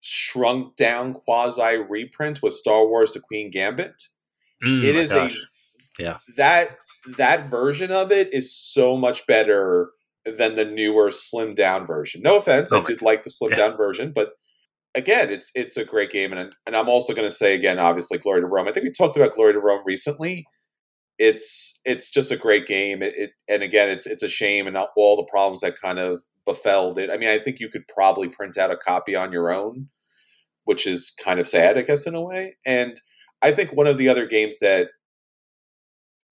shrunk 0.01 0.75
down 0.75 1.13
quasi 1.13 1.77
reprint, 1.77 2.41
was 2.41 2.59
Star 2.59 2.85
Wars: 2.85 3.13
The 3.13 3.21
Queen 3.21 3.49
Gambit. 3.49 4.03
Mm, 4.61 4.83
it 4.83 4.95
is 4.95 5.13
gosh. 5.13 5.37
a 5.37 6.03
yeah 6.03 6.17
that 6.35 6.77
that 7.17 7.49
version 7.49 7.91
of 7.91 8.11
it 8.11 8.33
is 8.33 8.53
so 8.53 8.97
much 8.97 9.25
better 9.27 9.91
than 10.25 10.55
the 10.55 10.65
newer 10.65 11.11
slim 11.11 11.53
down 11.53 11.85
version. 11.85 12.21
No 12.21 12.37
offense, 12.37 12.71
oh 12.71 12.79
I 12.79 12.83
did 12.83 13.01
like 13.01 13.23
the 13.23 13.29
slim 13.29 13.51
yeah. 13.51 13.57
down 13.57 13.77
version, 13.77 14.11
but 14.13 14.33
again, 14.95 15.29
it's 15.29 15.51
it's 15.55 15.77
a 15.77 15.85
great 15.85 16.11
game, 16.11 16.33
and 16.33 16.53
and 16.65 16.75
I'm 16.75 16.89
also 16.89 17.13
going 17.13 17.27
to 17.27 17.33
say 17.33 17.55
again, 17.55 17.79
obviously, 17.79 18.17
Glory 18.17 18.41
to 18.41 18.47
Rome. 18.47 18.67
I 18.67 18.71
think 18.71 18.85
we 18.85 18.91
talked 18.91 19.17
about 19.17 19.33
Glory 19.33 19.53
to 19.53 19.59
Rome 19.59 19.81
recently. 19.85 20.45
It's 21.19 21.79
it's 21.85 22.09
just 22.09 22.31
a 22.31 22.37
great 22.37 22.65
game. 22.65 23.01
It, 23.01 23.13
it 23.15 23.31
and 23.47 23.63
again, 23.63 23.89
it's 23.89 24.05
it's 24.05 24.23
a 24.23 24.29
shame 24.29 24.67
and 24.67 24.77
all 24.77 25.15
the 25.15 25.29
problems 25.31 25.61
that 25.61 25.79
kind 25.79 25.99
of 25.99 26.23
befelled 26.45 26.97
it. 26.97 27.09
I 27.09 27.17
mean, 27.17 27.29
I 27.29 27.39
think 27.39 27.59
you 27.59 27.69
could 27.69 27.87
probably 27.87 28.29
print 28.29 28.57
out 28.57 28.71
a 28.71 28.77
copy 28.77 29.15
on 29.15 29.31
your 29.31 29.51
own, 29.51 29.89
which 30.65 30.85
is 30.87 31.13
kind 31.23 31.39
of 31.39 31.47
sad, 31.47 31.77
I 31.77 31.81
guess, 31.81 32.05
in 32.07 32.15
a 32.15 32.21
way. 32.21 32.57
And 32.65 32.99
I 33.41 33.51
think 33.51 33.73
one 33.73 33.87
of 33.87 33.97
the 33.97 34.09
other 34.09 34.25
games 34.25 34.59
that 34.59 34.89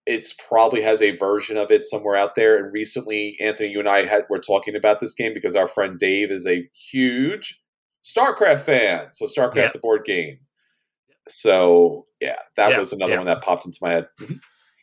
it's 0.06 0.34
probably 0.34 0.82
has 0.82 1.02
a 1.02 1.16
version 1.16 1.58
of 1.58 1.72
it 1.72 1.84
somewhere 1.84 2.16
out 2.16 2.36
there. 2.36 2.58
And 2.58 2.74
recently, 2.74 3.38
Anthony, 3.40 3.70
you 3.70 3.80
and 3.80 3.90
I 3.90 4.06
had 4.06 4.26
were 4.30 4.40
talking 4.40 4.76
about 4.76 5.00
this 5.00 5.14
game 5.14 5.34
because 5.34 5.56
our 5.56 5.68
friend 5.68 5.98
Dave 6.00 6.32
is 6.32 6.48
a 6.48 6.68
huge 6.74 7.62
StarCraft 8.04 8.62
fan. 8.62 9.08
So 9.14 9.26
StarCraft, 9.26 9.56
yep. 9.56 9.74
the 9.74 9.80
board 9.80 10.04
game. 10.06 10.40
So 11.28 12.08
yeah, 12.20 12.38
that 12.58 12.72
yep. 12.72 12.80
was 12.80 12.94
another 12.94 13.12
yep. 13.12 13.20
one 13.20 13.28
that 13.28 13.42
popped 13.42 13.66
into 13.66 13.78
my 13.82 13.92
head. 13.92 14.08
Mm-hmm. 14.20 14.36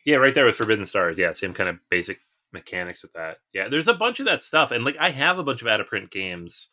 Yeah, 0.05 0.17
right 0.17 0.33
there 0.33 0.45
with 0.45 0.55
Forbidden 0.55 0.85
Stars. 0.85 1.17
Yeah, 1.17 1.33
same 1.33 1.53
kind 1.53 1.69
of 1.69 1.77
basic 1.89 2.19
mechanics 2.53 3.03
with 3.03 3.13
that. 3.13 3.37
Yeah, 3.53 3.67
there's 3.67 3.87
a 3.87 3.93
bunch 3.93 4.19
of 4.19 4.25
that 4.25 4.41
stuff, 4.41 4.71
and 4.71 4.85
like 4.85 4.97
I 4.99 5.09
have 5.09 5.37
a 5.37 5.43
bunch 5.43 5.61
of 5.61 5.67
out 5.67 5.81
of 5.81 5.87
print 5.87 6.09
games 6.11 6.69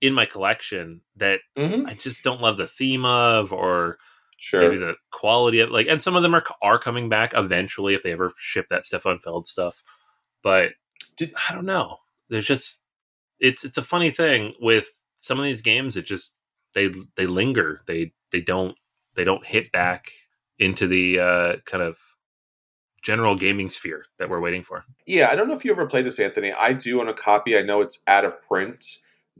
in 0.00 0.14
my 0.14 0.24
collection 0.26 1.00
that 1.16 1.40
mm-hmm. 1.56 1.86
I 1.86 1.94
just 1.94 2.24
don't 2.24 2.40
love 2.40 2.56
the 2.56 2.66
theme 2.66 3.04
of, 3.04 3.52
or 3.52 3.98
Sure. 4.42 4.62
Maybe 4.62 4.78
the 4.78 4.96
quality 5.12 5.60
of 5.60 5.70
like, 5.70 5.86
and 5.86 6.02
some 6.02 6.16
of 6.16 6.24
them 6.24 6.34
are 6.34 6.42
are 6.60 6.76
coming 6.76 7.08
back 7.08 7.32
eventually 7.32 7.94
if 7.94 8.02
they 8.02 8.10
ever 8.10 8.32
ship 8.36 8.66
that 8.70 8.84
Stefan 8.84 9.20
Feld 9.20 9.46
stuff. 9.46 9.84
But 10.42 10.70
Did, 11.16 11.32
I 11.48 11.54
don't 11.54 11.64
know. 11.64 11.98
There's 12.28 12.44
just 12.44 12.82
it's 13.38 13.64
it's 13.64 13.78
a 13.78 13.82
funny 13.82 14.10
thing 14.10 14.54
with 14.60 14.90
some 15.20 15.38
of 15.38 15.44
these 15.44 15.62
games. 15.62 15.96
It 15.96 16.06
just 16.06 16.34
they 16.74 16.90
they 17.14 17.26
linger. 17.26 17.82
They 17.86 18.14
they 18.32 18.40
don't 18.40 18.76
they 19.14 19.22
don't 19.22 19.46
hit 19.46 19.70
back 19.70 20.10
into 20.58 20.88
the 20.88 21.20
uh, 21.20 21.56
kind 21.64 21.84
of 21.84 21.98
general 23.00 23.36
gaming 23.36 23.68
sphere 23.68 24.06
that 24.18 24.28
we're 24.28 24.40
waiting 24.40 24.64
for. 24.64 24.84
Yeah, 25.06 25.28
I 25.30 25.36
don't 25.36 25.46
know 25.46 25.54
if 25.54 25.64
you 25.64 25.70
ever 25.70 25.86
played 25.86 26.04
this, 26.04 26.18
Anthony. 26.18 26.52
I 26.52 26.72
do 26.72 27.00
own 27.00 27.08
a 27.08 27.14
copy. 27.14 27.56
I 27.56 27.62
know 27.62 27.80
it's 27.80 28.02
out 28.08 28.24
of 28.24 28.42
print. 28.42 28.84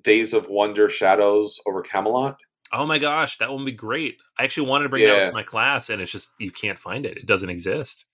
Days 0.01 0.33
of 0.33 0.49
Wonder 0.49 0.89
Shadows 0.89 1.59
over 1.67 1.83
Camelot. 1.83 2.37
Oh 2.73 2.87
my 2.87 2.99
gosh, 2.99 3.38
that 3.38 3.52
would 3.52 3.64
be 3.64 3.73
great. 3.73 4.17
I 4.38 4.45
actually 4.45 4.69
wanted 4.69 4.85
to 4.85 4.88
bring 4.88 5.02
yeah. 5.02 5.17
that 5.17 5.26
to 5.26 5.33
my 5.33 5.43
class, 5.43 5.91
and 5.91 6.00
it's 6.00 6.12
just 6.12 6.31
you 6.38 6.50
can't 6.50 6.79
find 6.79 7.05
it. 7.05 7.19
It 7.19 7.26
doesn't 7.26 7.50
exist. 7.50 8.07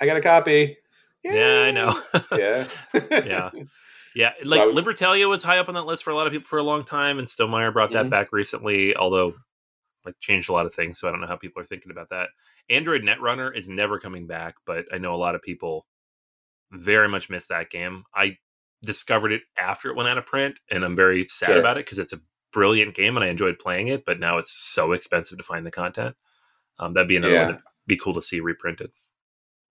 I 0.00 0.06
got 0.06 0.16
a 0.16 0.20
copy. 0.20 0.76
Yay. 1.22 1.36
Yeah, 1.36 1.66
I 1.66 1.70
know. 1.70 2.00
yeah, 2.38 2.66
yeah, 3.10 3.50
yeah. 4.14 4.32
Like 4.44 4.60
so 4.60 4.66
was... 4.68 4.76
Libertalia 4.76 5.28
was 5.28 5.42
high 5.42 5.58
up 5.58 5.68
on 5.68 5.74
that 5.74 5.86
list 5.86 6.02
for 6.02 6.10
a 6.10 6.14
lot 6.14 6.26
of 6.26 6.32
people 6.32 6.48
for 6.48 6.58
a 6.58 6.62
long 6.62 6.84
time, 6.84 7.18
and 7.18 7.28
Stonemaier 7.28 7.72
brought 7.72 7.92
that 7.92 8.02
mm-hmm. 8.02 8.10
back 8.10 8.32
recently. 8.32 8.94
Although, 8.94 9.34
like, 10.04 10.18
changed 10.20 10.48
a 10.48 10.52
lot 10.52 10.66
of 10.66 10.74
things, 10.74 10.98
so 10.98 11.08
I 11.08 11.10
don't 11.10 11.20
know 11.20 11.26
how 11.26 11.36
people 11.36 11.62
are 11.62 11.66
thinking 11.66 11.92
about 11.92 12.10
that. 12.10 12.28
Android 12.68 13.02
Netrunner 13.02 13.54
is 13.54 13.68
never 13.68 13.98
coming 13.98 14.26
back, 14.26 14.54
but 14.64 14.86
I 14.92 14.98
know 14.98 15.14
a 15.14 15.16
lot 15.16 15.34
of 15.34 15.42
people 15.42 15.86
very 16.72 17.08
much 17.08 17.28
miss 17.28 17.48
that 17.48 17.70
game. 17.70 18.04
I 18.14 18.36
discovered 18.82 19.32
it 19.32 19.42
after 19.58 19.90
it 19.90 19.96
went 19.96 20.08
out 20.08 20.18
of 20.18 20.26
print, 20.26 20.60
and 20.70 20.84
I'm 20.84 20.96
very 20.96 21.26
sad 21.28 21.46
sure. 21.46 21.60
about 21.60 21.76
it 21.76 21.84
because 21.84 21.98
it's 21.98 22.12
a 22.12 22.20
brilliant 22.52 22.94
game 22.94 23.16
and 23.16 23.24
I 23.24 23.28
enjoyed 23.28 23.58
playing 23.58 23.88
it, 23.88 24.04
but 24.04 24.20
now 24.20 24.38
it's 24.38 24.52
so 24.52 24.92
expensive 24.92 25.38
to 25.38 25.44
find 25.44 25.66
the 25.66 25.70
content. 25.70 26.16
Um, 26.78 26.94
that'd 26.94 27.08
be 27.08 27.16
another 27.16 27.34
yeah. 27.34 27.42
one 27.44 27.52
that'd 27.52 27.64
be 27.86 27.96
cool 27.96 28.14
to 28.14 28.22
see 28.22 28.40
reprinted. 28.40 28.90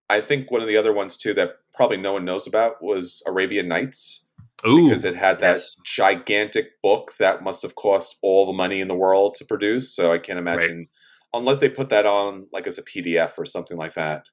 I 0.09 0.21
think 0.21 0.49
one 0.49 0.61
of 0.61 0.67
the 0.67 0.77
other 0.77 0.93
ones 0.93 1.17
too 1.17 1.33
that 1.35 1.57
probably 1.73 1.97
no 1.97 2.13
one 2.13 2.25
knows 2.25 2.47
about 2.47 2.81
was 2.81 3.21
Arabian 3.27 3.67
Nights. 3.67 4.25
Ooh, 4.67 4.89
because 4.89 5.05
it 5.05 5.15
had 5.15 5.39
that 5.39 5.53
yes. 5.53 5.77
gigantic 5.85 6.81
book 6.81 7.13
that 7.17 7.43
must 7.43 7.61
have 7.61 7.75
cost 7.75 8.17
all 8.21 8.45
the 8.45 8.51
money 8.51 8.81
in 8.81 8.89
the 8.89 8.95
world 8.95 9.35
to 9.35 9.45
produce. 9.45 9.95
So 9.95 10.11
I 10.11 10.17
can't 10.17 10.37
imagine 10.37 10.77
right. 10.79 10.87
unless 11.33 11.59
they 11.59 11.69
put 11.69 11.89
that 11.89 12.05
on 12.05 12.47
like 12.51 12.67
as 12.67 12.77
a 12.77 12.83
PDF 12.83 13.37
or 13.37 13.45
something 13.45 13.77
like 13.77 13.93
that. 13.93 14.25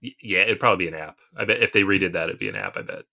Yeah, 0.00 0.42
it'd 0.42 0.60
probably 0.60 0.84
be 0.84 0.94
an 0.94 1.00
app. 1.00 1.18
I 1.36 1.44
bet 1.44 1.62
if 1.62 1.72
they 1.72 1.82
redid 1.82 2.12
that, 2.12 2.28
it'd 2.28 2.38
be 2.38 2.48
an 2.48 2.54
app. 2.54 2.76
I 2.76 2.82
bet. 2.82 3.06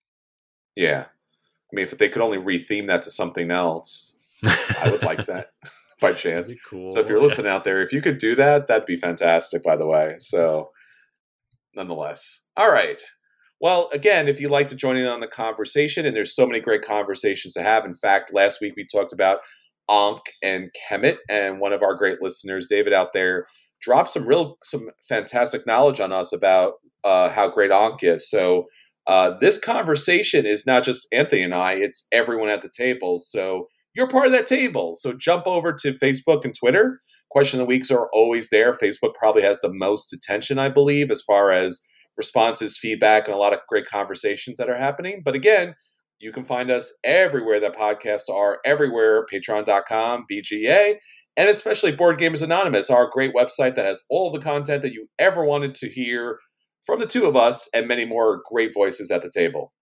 Yeah, 0.76 1.06
I 1.06 1.74
mean, 1.74 1.82
if 1.84 1.98
they 1.98 2.08
could 2.08 2.22
only 2.22 2.38
retheme 2.38 2.86
that 2.86 3.02
to 3.02 3.10
something 3.10 3.50
else, 3.50 4.20
I 4.46 4.90
would 4.90 5.02
like 5.02 5.26
that 5.26 5.48
by 6.00 6.12
chance. 6.12 6.52
Cool. 6.68 6.88
So 6.90 7.00
if 7.00 7.08
you're 7.08 7.20
listening 7.20 7.50
out 7.50 7.64
there, 7.64 7.82
if 7.82 7.92
you 7.92 8.00
could 8.00 8.18
do 8.18 8.34
that, 8.36 8.66
that'd 8.66 8.86
be 8.86 8.96
fantastic. 8.96 9.62
By 9.62 9.76
the 9.76 9.86
way, 9.86 10.16
so 10.18 10.70
nonetheless, 11.74 12.46
all 12.56 12.70
right. 12.70 13.00
Well, 13.60 13.88
again, 13.92 14.28
if 14.28 14.40
you'd 14.40 14.50
like 14.50 14.66
to 14.68 14.74
join 14.74 14.96
in 14.96 15.06
on 15.06 15.20
the 15.20 15.26
conversation, 15.26 16.04
and 16.04 16.14
there's 16.14 16.34
so 16.34 16.46
many 16.46 16.60
great 16.60 16.82
conversations 16.82 17.54
to 17.54 17.62
have. 17.62 17.84
In 17.84 17.94
fact, 17.94 18.34
last 18.34 18.60
week 18.60 18.74
we 18.76 18.86
talked 18.86 19.12
about 19.12 19.38
Ankh 19.90 20.20
and 20.42 20.70
Kemet, 20.90 21.16
and 21.28 21.60
one 21.60 21.72
of 21.72 21.82
our 21.82 21.94
great 21.94 22.20
listeners, 22.20 22.66
David, 22.68 22.92
out 22.92 23.12
there, 23.12 23.46
dropped 23.80 24.10
some 24.10 24.26
real, 24.26 24.56
some 24.62 24.90
fantastic 25.08 25.66
knowledge 25.66 26.00
on 26.00 26.12
us 26.12 26.32
about 26.32 26.74
uh, 27.04 27.30
how 27.30 27.48
great 27.48 27.70
Ankh 27.70 28.02
is. 28.02 28.28
So 28.28 28.66
uh, 29.06 29.32
this 29.40 29.58
conversation 29.58 30.46
is 30.46 30.66
not 30.66 30.84
just 30.84 31.06
Anthony 31.12 31.42
and 31.42 31.54
I; 31.54 31.72
it's 31.74 32.06
everyone 32.12 32.48
at 32.48 32.62
the 32.62 32.70
table. 32.70 33.18
So 33.18 33.68
you're 33.94 34.08
part 34.08 34.26
of 34.26 34.32
that 34.32 34.46
table. 34.46 34.94
So 34.94 35.12
jump 35.12 35.46
over 35.46 35.72
to 35.72 35.92
Facebook 35.92 36.44
and 36.44 36.54
Twitter. 36.54 37.00
Question 37.30 37.60
of 37.60 37.66
the 37.66 37.68
weeks 37.68 37.90
are 37.90 38.08
always 38.12 38.50
there. 38.50 38.72
Facebook 38.72 39.14
probably 39.14 39.42
has 39.42 39.60
the 39.60 39.72
most 39.72 40.12
attention, 40.12 40.58
I 40.58 40.68
believe, 40.68 41.10
as 41.10 41.22
far 41.22 41.50
as 41.50 41.80
responses, 42.16 42.78
feedback, 42.78 43.26
and 43.26 43.34
a 43.34 43.38
lot 43.38 43.52
of 43.52 43.60
great 43.68 43.86
conversations 43.86 44.58
that 44.58 44.70
are 44.70 44.78
happening. 44.78 45.22
But 45.24 45.34
again, 45.34 45.74
you 46.20 46.32
can 46.32 46.44
find 46.44 46.70
us 46.70 46.96
everywhere 47.02 47.60
that 47.60 47.76
podcasts 47.76 48.28
are, 48.32 48.58
everywhere, 48.64 49.26
patreon.com, 49.32 50.26
BGA, 50.30 50.96
and 51.36 51.48
especially 51.48 51.92
Board 51.92 52.18
Gamers 52.18 52.42
Anonymous, 52.42 52.90
our 52.90 53.10
great 53.10 53.34
website 53.34 53.74
that 53.74 53.84
has 53.84 54.04
all 54.08 54.30
the 54.30 54.38
content 54.38 54.82
that 54.82 54.92
you 54.92 55.08
ever 55.18 55.44
wanted 55.44 55.74
to 55.76 55.88
hear 55.88 56.38
from 56.86 57.00
the 57.00 57.06
two 57.06 57.26
of 57.26 57.36
us 57.36 57.68
and 57.74 57.88
many 57.88 58.04
more 58.04 58.42
great 58.50 58.72
voices 58.72 59.10
at 59.10 59.22
the 59.22 59.30
table. 59.30 59.72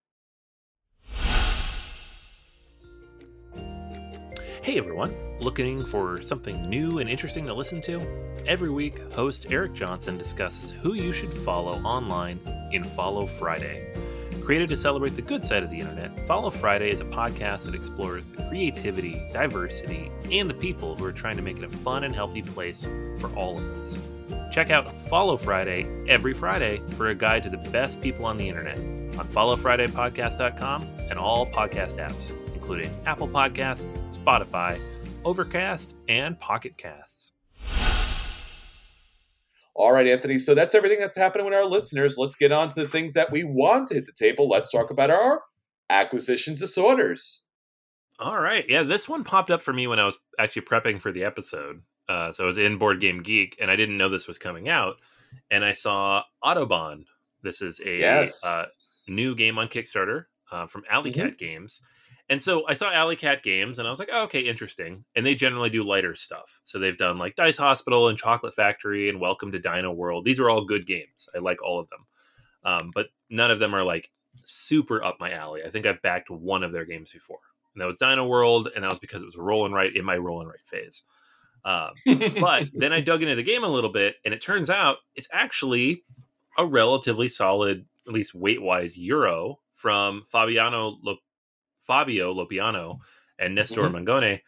Hey 4.63 4.79
everyone, 4.79 5.13
looking 5.41 5.85
for 5.85 6.23
something 6.23 6.71
new 6.71 7.01
and 7.01 7.11
interesting 7.11 7.47
to 7.47 7.53
listen 7.53 7.83
to? 7.83 8.01
Every 8.47 8.71
week, 8.71 9.13
host 9.13 9.47
Eric 9.51 9.73
Johnson 9.73 10.17
discusses 10.17 10.71
who 10.71 10.95
you 10.95 11.13
should 11.13 11.33
follow 11.33 11.83
online 11.83 12.39
in 12.71 12.85
Follow 12.85 13.27
Friday. 13.27 13.93
Created 14.41 14.69
to 14.69 14.77
celebrate 14.77 15.17
the 15.17 15.23
good 15.23 15.45
side 15.45 15.65
of 15.65 15.71
the 15.71 15.81
internet, 15.81 16.17
Follow 16.29 16.49
Friday 16.49 16.93
is 16.93 17.01
a 17.01 17.05
podcast 17.05 17.65
that 17.65 17.75
explores 17.75 18.31
the 18.31 18.45
creativity, 18.45 19.21
diversity, 19.33 20.13
and 20.31 20.49
the 20.49 20.55
people 20.55 20.95
who 20.95 21.07
are 21.07 21.13
trying 21.13 21.35
to 21.35 21.43
make 21.43 21.59
it 21.59 21.65
a 21.65 21.69
fun 21.69 22.05
and 22.05 22.15
healthy 22.15 22.43
place 22.43 22.87
for 23.19 23.35
all 23.35 23.59
of 23.59 23.65
us. 23.81 23.99
Check 24.53 24.71
out 24.71 24.93
Follow 25.09 25.37
Friday 25.37 25.89
every 26.07 26.35
Friday 26.35 26.81
for 26.91 27.09
a 27.09 27.17
guide 27.17 27.43
to 27.43 27.51
the 27.51 27.69
best 27.71 28.01
people 28.01 28.25
on 28.25 28.37
the 28.37 28.49
internet 28.49 28.79
on 28.79 29.27
followfridaypodcast.com 29.27 30.87
and 31.11 31.19
all 31.19 31.47
podcast 31.47 31.97
apps, 31.97 32.33
including 32.55 32.93
Apple 33.07 33.27
Podcasts, 33.27 33.89
Spotify, 34.23 34.79
Overcast, 35.25 35.97
and 36.09 36.39
Pocket 36.39 36.77
Casts. 36.77 37.33
All 39.75 39.91
right, 39.93 40.07
Anthony. 40.07 40.39
So 40.39 40.55
that's 40.55 40.75
everything 40.75 41.01
that's 41.01 41.17
happening 41.17 41.45
with 41.45 41.55
our 41.55 41.65
listeners. 41.65 42.19
Let's 42.19 42.37
get 42.37 42.53
on 42.53 42.69
to 42.71 42.83
the 42.83 42.89
things 42.89 43.15
that 43.15 43.33
we 43.33 43.43
want 43.43 43.89
to 43.89 43.95
hit 43.95 44.07
the 44.07 44.13
table. 44.13 44.49
Let's 44.49 44.71
talk 44.71 44.91
about 44.91 45.11
our 45.11 45.43
acquisition 45.91 46.55
disorders. 46.55 47.47
All 48.21 48.39
right. 48.39 48.65
Yeah, 48.69 48.85
this 48.85 49.09
one 49.09 49.25
popped 49.25 49.51
up 49.51 49.63
for 49.63 49.73
me 49.73 49.87
when 49.87 49.99
I 49.99 50.05
was 50.05 50.19
actually 50.39 50.63
prepping 50.63 51.01
for 51.01 51.11
the 51.11 51.25
episode. 51.25 51.83
Uh, 52.09 52.31
so 52.33 52.45
I 52.45 52.47
was 52.47 52.59
in 52.59 52.79
Board 52.79 53.01
Game 53.01 53.23
Geek, 53.23 53.57
and 53.61 53.71
I 53.71 53.77
didn't 53.77 53.97
know 53.97 54.09
this 54.09 54.29
was 54.29 54.39
coming 54.39 54.69
out. 54.69 54.97
And 55.51 55.65
I 55.65 55.73
saw 55.73 56.23
Autobahn. 56.45 57.07
This 57.43 57.63
is 57.63 57.81
a 57.81 57.99
yes. 57.99 58.45
uh, 58.45 58.67
new 59.09 59.35
game 59.35 59.59
on 59.59 59.69
Kickstarter 59.69 60.27
uh, 60.53 60.67
from 60.67 60.85
Alley 60.89 61.11
Cat 61.11 61.29
mm-hmm. 61.29 61.37
Games. 61.45 61.81
And 62.33 62.43
so 62.43 62.67
I 62.67 62.73
saw 62.73 62.91
Alley 62.91 63.17
Cat 63.17 63.43
Games 63.43 63.79
and 63.79 63.87
I 63.87 63.91
was 63.91 64.01
like, 64.01 64.09
oh, 64.11 64.23
okay, 64.23 64.41
interesting. 64.41 65.05
And 65.15 65.27
they 65.27 65.35
generally 65.35 65.69
do 65.69 65.85
lighter 65.85 66.15
stuff. 66.17 66.63
So 66.65 66.79
they've 66.79 66.97
done 66.97 67.19
like 67.19 67.37
Dice 67.37 67.59
Hospital 67.59 68.09
and 68.09 68.17
Chocolate 68.17 68.55
Factory 68.55 69.11
and 69.11 69.21
Welcome 69.21 69.53
to 69.53 69.59
Dino 69.59 69.93
World. 69.93 70.25
These 70.25 70.41
are 70.41 70.49
all 70.49 70.65
good 70.65 70.87
games. 70.87 71.29
I 71.37 71.41
like 71.41 71.63
all 71.63 71.79
of 71.79 71.91
them. 71.91 72.07
Um, 72.65 72.91
but 72.95 73.09
none 73.29 73.51
of 73.51 73.59
them 73.59 73.75
are 73.75 73.83
like 73.83 74.11
super 74.45 75.05
up 75.05 75.19
my 75.21 75.31
alley. 75.31 75.61
I 75.63 75.69
think 75.69 75.85
I've 75.85 76.01
backed 76.01 76.31
one 76.31 76.63
of 76.63 76.73
their 76.73 76.87
games 76.87 77.13
before. 77.13 77.37
And 77.75 77.83
that 77.83 77.87
was 77.87 77.99
Dino 77.99 78.27
World, 78.27 78.71
and 78.75 78.83
that 78.83 78.89
was 78.89 78.99
because 78.99 79.21
it 79.21 79.27
was 79.27 79.37
rolling 79.37 79.73
right 79.73 79.95
in 79.95 80.03
my 80.03 80.17
rolling 80.17 80.49
right 80.49 80.65
phase. 80.65 81.03
Um, 81.67 81.91
but 82.41 82.69
then 82.73 82.95
I 82.95 83.03
dug 83.03 83.21
into 83.21 83.37
the 83.37 83.43
game 83.43 83.63
a 83.63 83.69
little 83.69 83.93
bit, 83.93 84.17
and 84.25 84.33
it 84.33 84.41
turns 84.41 84.71
out 84.71 84.97
it's 85.17 85.29
actually 85.35 86.03
a 86.57 86.65
relatively 86.65 87.29
solid, 87.29 87.85
at 88.09 88.15
least 88.15 88.35
weight 88.35 88.63
wise, 88.63 88.97
Euro 88.97 89.59
from 89.75 90.23
Fabiano 90.27 90.97
Lo- 91.03 91.19
Fabio 91.93 92.33
Lopiano 92.33 93.01
and 93.39 93.55
Nestor 93.55 93.83
mm-hmm. 93.83 93.97
Mangone, 93.97 94.41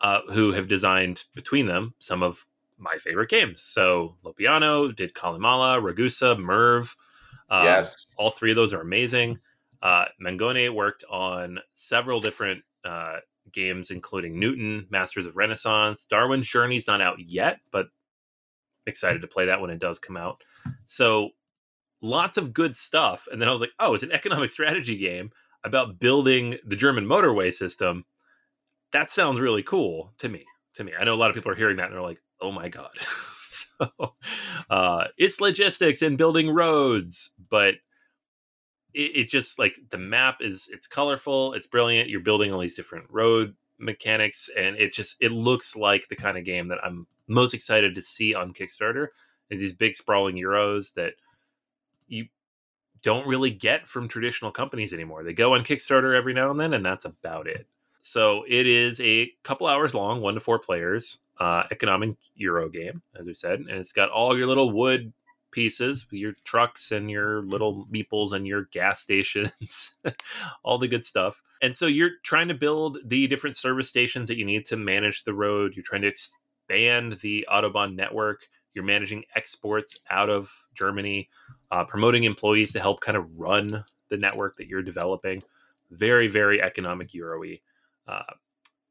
uh, 0.00 0.20
who 0.32 0.52
have 0.52 0.68
designed 0.68 1.24
between 1.34 1.66
them 1.66 1.92
some 1.98 2.22
of 2.22 2.46
my 2.78 2.98
favorite 2.98 3.30
games. 3.30 3.60
So 3.62 4.14
Lopiano 4.24 4.94
did 4.94 5.12
Calimala, 5.12 5.82
Ragusa, 5.82 6.38
Merv. 6.38 6.94
Uh, 7.50 7.62
yes, 7.64 8.06
all 8.16 8.30
three 8.30 8.52
of 8.52 8.56
those 8.56 8.72
are 8.72 8.80
amazing. 8.80 9.40
Uh, 9.82 10.04
Mangone 10.22 10.72
worked 10.72 11.02
on 11.10 11.58
several 11.72 12.20
different 12.20 12.62
uh, 12.84 13.16
games, 13.50 13.90
including 13.90 14.38
Newton, 14.38 14.86
Masters 14.88 15.26
of 15.26 15.36
Renaissance. 15.36 16.04
Darwin's 16.04 16.48
Journey's 16.48 16.86
not 16.86 17.00
out 17.00 17.18
yet, 17.18 17.58
but 17.72 17.88
excited 18.86 19.20
to 19.20 19.26
play 19.26 19.46
that 19.46 19.60
when 19.60 19.70
it 19.70 19.80
does 19.80 19.98
come 19.98 20.16
out. 20.16 20.44
So 20.84 21.30
lots 22.00 22.38
of 22.38 22.52
good 22.52 22.76
stuff. 22.76 23.26
And 23.32 23.42
then 23.42 23.48
I 23.48 23.52
was 23.52 23.60
like, 23.60 23.72
oh, 23.80 23.94
it's 23.94 24.04
an 24.04 24.12
economic 24.12 24.50
strategy 24.52 24.96
game 24.96 25.32
about 25.64 25.98
building 25.98 26.58
the 26.64 26.76
German 26.76 27.06
motorway 27.06 27.52
system. 27.52 28.04
That 28.92 29.10
sounds 29.10 29.40
really 29.40 29.62
cool 29.62 30.12
to 30.18 30.28
me. 30.28 30.44
To 30.74 30.84
me, 30.84 30.92
I 30.98 31.04
know 31.04 31.14
a 31.14 31.16
lot 31.16 31.30
of 31.30 31.34
people 31.34 31.50
are 31.52 31.56
hearing 31.56 31.76
that 31.76 31.86
and 31.86 31.94
they're 31.94 32.02
like, 32.02 32.20
"Oh 32.40 32.52
my 32.52 32.68
god!" 32.68 32.90
so 33.48 34.14
uh, 34.70 35.06
it's 35.16 35.40
logistics 35.40 36.02
and 36.02 36.18
building 36.18 36.50
roads, 36.50 37.30
but 37.50 37.74
it, 38.92 39.16
it 39.16 39.28
just 39.28 39.58
like 39.58 39.78
the 39.90 39.98
map 39.98 40.38
is 40.40 40.68
it's 40.72 40.86
colorful, 40.86 41.52
it's 41.54 41.66
brilliant. 41.66 42.08
You're 42.08 42.20
building 42.20 42.52
all 42.52 42.60
these 42.60 42.76
different 42.76 43.06
road 43.10 43.54
mechanics, 43.78 44.48
and 44.56 44.76
it 44.76 44.92
just 44.92 45.16
it 45.20 45.32
looks 45.32 45.76
like 45.76 46.08
the 46.08 46.16
kind 46.16 46.38
of 46.38 46.44
game 46.44 46.68
that 46.68 46.82
I'm 46.84 47.06
most 47.26 47.54
excited 47.54 47.94
to 47.94 48.02
see 48.02 48.34
on 48.34 48.52
Kickstarter. 48.52 49.08
Is 49.50 49.60
these 49.60 49.74
big 49.74 49.94
sprawling 49.94 50.36
euros 50.36 50.94
that 50.94 51.14
don't 53.04 53.26
really 53.28 53.50
get 53.50 53.86
from 53.86 54.08
traditional 54.08 54.50
companies 54.50 54.92
anymore. 54.92 55.22
They 55.22 55.32
go 55.32 55.54
on 55.54 55.62
Kickstarter 55.62 56.16
every 56.16 56.34
now 56.34 56.50
and 56.50 56.58
then, 56.58 56.74
and 56.74 56.84
that's 56.84 57.04
about 57.04 57.46
it. 57.46 57.68
So 58.00 58.44
it 58.48 58.66
is 58.66 59.00
a 59.00 59.30
couple 59.44 59.66
hours 59.66 59.94
long, 59.94 60.20
one 60.20 60.34
to 60.34 60.40
four 60.40 60.58
players, 60.58 61.20
uh, 61.38 61.62
economic 61.70 62.16
Euro 62.34 62.68
game, 62.68 63.02
as 63.18 63.24
we 63.24 63.34
said, 63.34 63.60
and 63.60 63.70
it's 63.70 63.92
got 63.92 64.10
all 64.10 64.36
your 64.36 64.46
little 64.46 64.72
wood 64.72 65.12
pieces, 65.52 66.06
your 66.10 66.32
trucks 66.44 66.92
and 66.92 67.10
your 67.10 67.42
little 67.42 67.86
meeples 67.86 68.32
and 68.32 68.46
your 68.46 68.64
gas 68.72 69.00
stations, 69.02 69.94
all 70.62 70.78
the 70.78 70.88
good 70.88 71.06
stuff. 71.06 71.42
And 71.62 71.74
so 71.74 71.86
you're 71.86 72.18
trying 72.24 72.48
to 72.48 72.54
build 72.54 72.98
the 73.06 73.26
different 73.26 73.56
service 73.56 73.88
stations 73.88 74.28
that 74.28 74.36
you 74.36 74.44
need 74.44 74.66
to 74.66 74.76
manage 74.76 75.22
the 75.22 75.32
road. 75.32 75.72
You're 75.74 75.84
trying 75.84 76.02
to 76.02 76.08
expand 76.08 77.20
the 77.20 77.46
Autobahn 77.50 77.94
network. 77.94 78.48
You're 78.74 78.84
managing 78.84 79.24
exports 79.34 79.98
out 80.10 80.30
of 80.30 80.52
Germany 80.74 81.28
uh, 81.70 81.84
promoting 81.84 82.24
employees 82.24 82.72
to 82.72 82.80
help 82.80 83.00
kind 83.00 83.16
of 83.16 83.26
run 83.36 83.84
the 84.08 84.16
network 84.16 84.56
that 84.56 84.68
you're 84.68 84.82
developing. 84.82 85.42
Very, 85.90 86.28
very 86.28 86.60
economic 86.60 87.14
Euro 87.14 87.42
uh, 88.06 88.22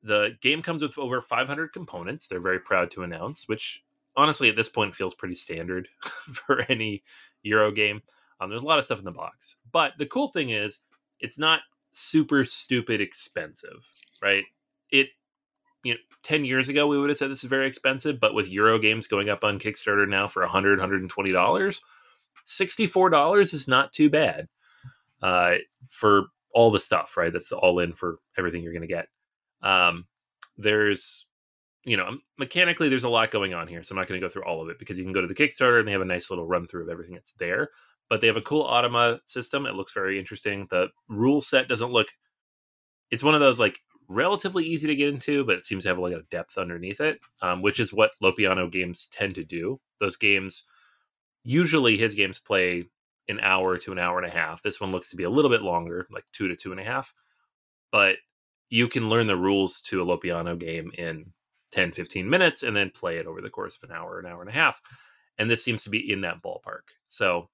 the 0.02 0.36
game 0.42 0.62
comes 0.62 0.82
with 0.82 0.98
over 0.98 1.22
500 1.22 1.72
components. 1.72 2.28
They're 2.28 2.42
very 2.42 2.60
proud 2.60 2.92
to 2.92 3.04
announce, 3.04 3.48
which 3.48 3.84
honestly 4.16 4.50
at 4.50 4.56
this 4.56 4.70
point 4.70 4.94
feels 4.94 5.16
pretty 5.16 5.36
standard 5.36 5.88
for 6.02 6.62
any 6.70 7.04
Euro 7.44 7.72
game. 7.72 8.02
Um, 8.40 8.50
there's 8.50 8.64
a 8.64 8.66
lot 8.66 8.80
of 8.80 8.86
stuff 8.86 9.00
in 9.00 9.06
the 9.06 9.12
box, 9.12 9.58
but 9.72 9.94
the 9.98 10.06
cool 10.06 10.28
thing 10.30 10.50
is 10.50 10.80
it's 11.20 11.38
not 11.38 11.62
super 11.92 12.44
stupid 12.44 13.00
expensive, 13.00 13.88
right? 14.22 14.44
It 14.92 15.10
you 15.84 15.94
know 15.94 16.00
10 16.24 16.46
years 16.46 16.70
ago 16.70 16.88
we 16.88 16.98
would 16.98 17.10
have 17.10 17.18
said 17.18 17.30
this 17.30 17.44
is 17.44 17.50
very 17.50 17.68
expensive 17.68 18.20
but 18.20 18.34
with 18.34 18.50
euro 18.50 18.80
games 18.80 19.08
going 19.08 19.30
up 19.30 19.44
on 19.44 19.60
kickstarter 19.60 20.08
now 20.08 20.28
for 20.28 20.42
100 20.42 20.80
120 20.80 21.32
dollars 21.32 21.82
$64 22.46 23.54
is 23.54 23.68
not 23.68 23.94
too 23.94 24.10
bad 24.10 24.48
uh, 25.22 25.56
for 25.90 26.26
all 26.54 26.72
the 26.72 26.80
stuff, 26.80 27.18
right? 27.18 27.32
That's 27.32 27.52
all 27.52 27.80
in 27.80 27.94
for 27.94 28.20
everything 28.38 28.64
you're 28.64 28.74
going 28.74 28.88
to 28.88 28.88
get. 28.88 29.08
Um, 29.62 30.06
there's, 30.58 31.26
you 31.86 31.98
know, 31.98 32.18
mechanically, 32.38 32.90
there's 32.90 33.06
a 33.06 33.10
lot 33.10 33.32
going 33.32 33.54
on 33.54 33.68
here. 33.68 33.84
So 33.84 33.94
I'm 33.94 34.00
not 34.00 34.08
going 34.08 34.20
to 34.20 34.26
go 34.26 34.32
through 34.32 34.44
all 34.44 34.62
of 34.62 34.70
it 34.70 34.80
because 34.80 34.98
you 34.98 35.04
can 35.04 35.14
go 35.14 35.22
to 35.22 35.28
the 35.28 35.34
Kickstarter 35.34 35.80
and 35.80 35.88
they 35.88 35.94
have 35.94 36.02
a 36.02 36.06
nice 36.06 36.30
little 36.30 36.46
run 36.46 36.68
through 36.68 36.84
of 36.84 36.90
everything 36.90 37.16
that's 37.16 37.34
there. 37.34 37.70
But 38.10 38.22
they 38.22 38.28
have 38.28 38.38
a 38.38 38.42
cool 38.42 38.66
Automa 38.66 39.20
system. 39.26 39.66
It 39.66 39.76
looks 39.76 39.94
very 39.94 40.20
interesting. 40.20 40.68
The 40.70 40.90
rule 41.08 41.42
set 41.42 41.70
doesn't 41.70 41.92
look, 41.92 42.10
it's 43.10 43.24
one 43.24 43.34
of 43.34 43.40
those 43.40 43.60
like 43.60 43.80
relatively 44.08 44.66
easy 44.66 44.88
to 44.88 44.96
get 44.96 45.10
into, 45.10 45.44
but 45.44 45.56
it 45.56 45.66
seems 45.66 45.84
to 45.84 45.90
have 45.90 45.98
a 45.98 46.02
lot 46.02 46.14
of 46.14 46.30
depth 46.30 46.58
underneath 46.58 47.02
it, 47.02 47.20
um, 47.42 47.62
which 47.62 47.80
is 47.80 47.94
what 47.94 48.12
Lopiano 48.22 48.72
games 48.72 49.08
tend 49.12 49.36
to 49.36 49.44
do. 49.44 49.80
Those 50.00 50.18
games 50.18 50.66
usually 51.44 51.98
his 51.98 52.16
games 52.16 52.40
play 52.40 52.86
an 53.28 53.40
hour 53.42 53.78
to 53.78 53.92
an 53.92 54.00
hour 54.00 54.18
and 54.18 54.28
a 54.28 54.34
half. 54.34 54.62
This 54.62 54.82
one 54.82 54.92
looks 54.92 55.10
to 55.10 55.16
be 55.16 55.24
a 55.24 55.30
little 55.30 55.52
bit 55.52 55.62
longer, 55.62 56.06
like 56.12 56.26
two 56.32 56.48
to 56.48 56.56
two 56.56 56.72
and 56.72 56.80
a 56.80 56.84
half. 56.84 57.14
But 57.92 58.18
you 58.70 58.88
can 58.88 59.10
learn 59.10 59.28
the 59.28 59.38
rules 59.38 59.80
to 59.82 60.02
a 60.02 60.06
Lopiano 60.06 60.58
game 60.58 60.92
in 60.98 61.32
10, 61.72 61.92
15 61.92 62.30
minutes 62.30 62.64
and 62.64 62.76
then 62.76 62.90
play 62.90 63.18
it 63.18 63.28
over 63.28 63.42
the 63.42 63.50
course 63.50 63.78
of 63.78 63.90
an 63.90 63.96
hour, 63.96 64.20
an 64.20 64.26
hour 64.26 64.42
and 64.42 64.50
a 64.50 64.54
half. 64.54 64.82
And 65.38 65.50
this 65.50 65.64
seems 65.64 65.84
to 65.84 65.90
be 65.90 66.12
in 66.12 66.22
that 66.22 66.42
ballpark. 66.42 66.82
So, 67.08 67.50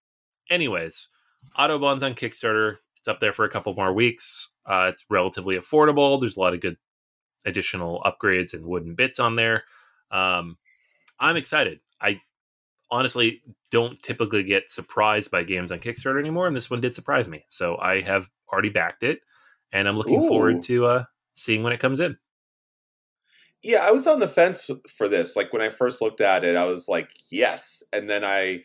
anyways, 0.49 1.09
Autobahn's 1.57 2.03
on 2.03 2.13
Kickstarter. 2.13 2.77
It's 2.99 3.07
up 3.07 3.19
there 3.19 3.33
for 3.33 3.45
a 3.45 3.49
couple 3.49 3.73
more 3.73 3.93
weeks. 3.93 4.51
Uh, 4.65 4.89
it's 4.91 5.05
relatively 5.09 5.55
affordable. 5.55 6.19
There's 6.19 6.37
a 6.37 6.39
lot 6.39 6.53
of 6.53 6.61
good 6.61 6.77
additional 7.45 8.01
upgrades 8.05 8.53
and 8.53 8.65
wooden 8.65 8.95
bits 8.95 9.19
on 9.19 9.35
there. 9.35 9.63
Um, 10.11 10.57
I'm 11.19 11.37
excited. 11.37 11.79
I 12.01 12.21
honestly 12.91 13.41
don't 13.71 14.01
typically 14.01 14.43
get 14.43 14.71
surprised 14.71 15.31
by 15.31 15.43
games 15.43 15.71
on 15.71 15.79
Kickstarter 15.79 16.19
anymore, 16.19 16.47
and 16.47 16.55
this 16.55 16.69
one 16.69 16.81
did 16.81 16.93
surprise 16.93 17.27
me. 17.27 17.45
So 17.49 17.77
I 17.77 18.01
have 18.01 18.29
already 18.51 18.69
backed 18.69 19.03
it, 19.03 19.21
and 19.71 19.87
I'm 19.87 19.97
looking 19.97 20.23
Ooh. 20.23 20.27
forward 20.27 20.61
to 20.63 20.85
uh, 20.85 21.03
seeing 21.33 21.63
when 21.63 21.73
it 21.73 21.79
comes 21.79 21.99
in. 21.99 22.17
Yeah, 23.61 23.85
I 23.85 23.91
was 23.91 24.07
on 24.07 24.19
the 24.19 24.27
fence 24.27 24.69
for 24.89 25.07
this. 25.09 25.35
Like 25.35 25.51
when 25.51 25.61
I 25.61 25.69
first 25.69 26.01
looked 26.01 26.21
at 26.21 26.45
it, 26.45 26.55
I 26.55 26.65
was 26.65 26.87
like, 26.87 27.09
yes, 27.29 27.83
and 27.91 28.09
then 28.09 28.23
I 28.23 28.63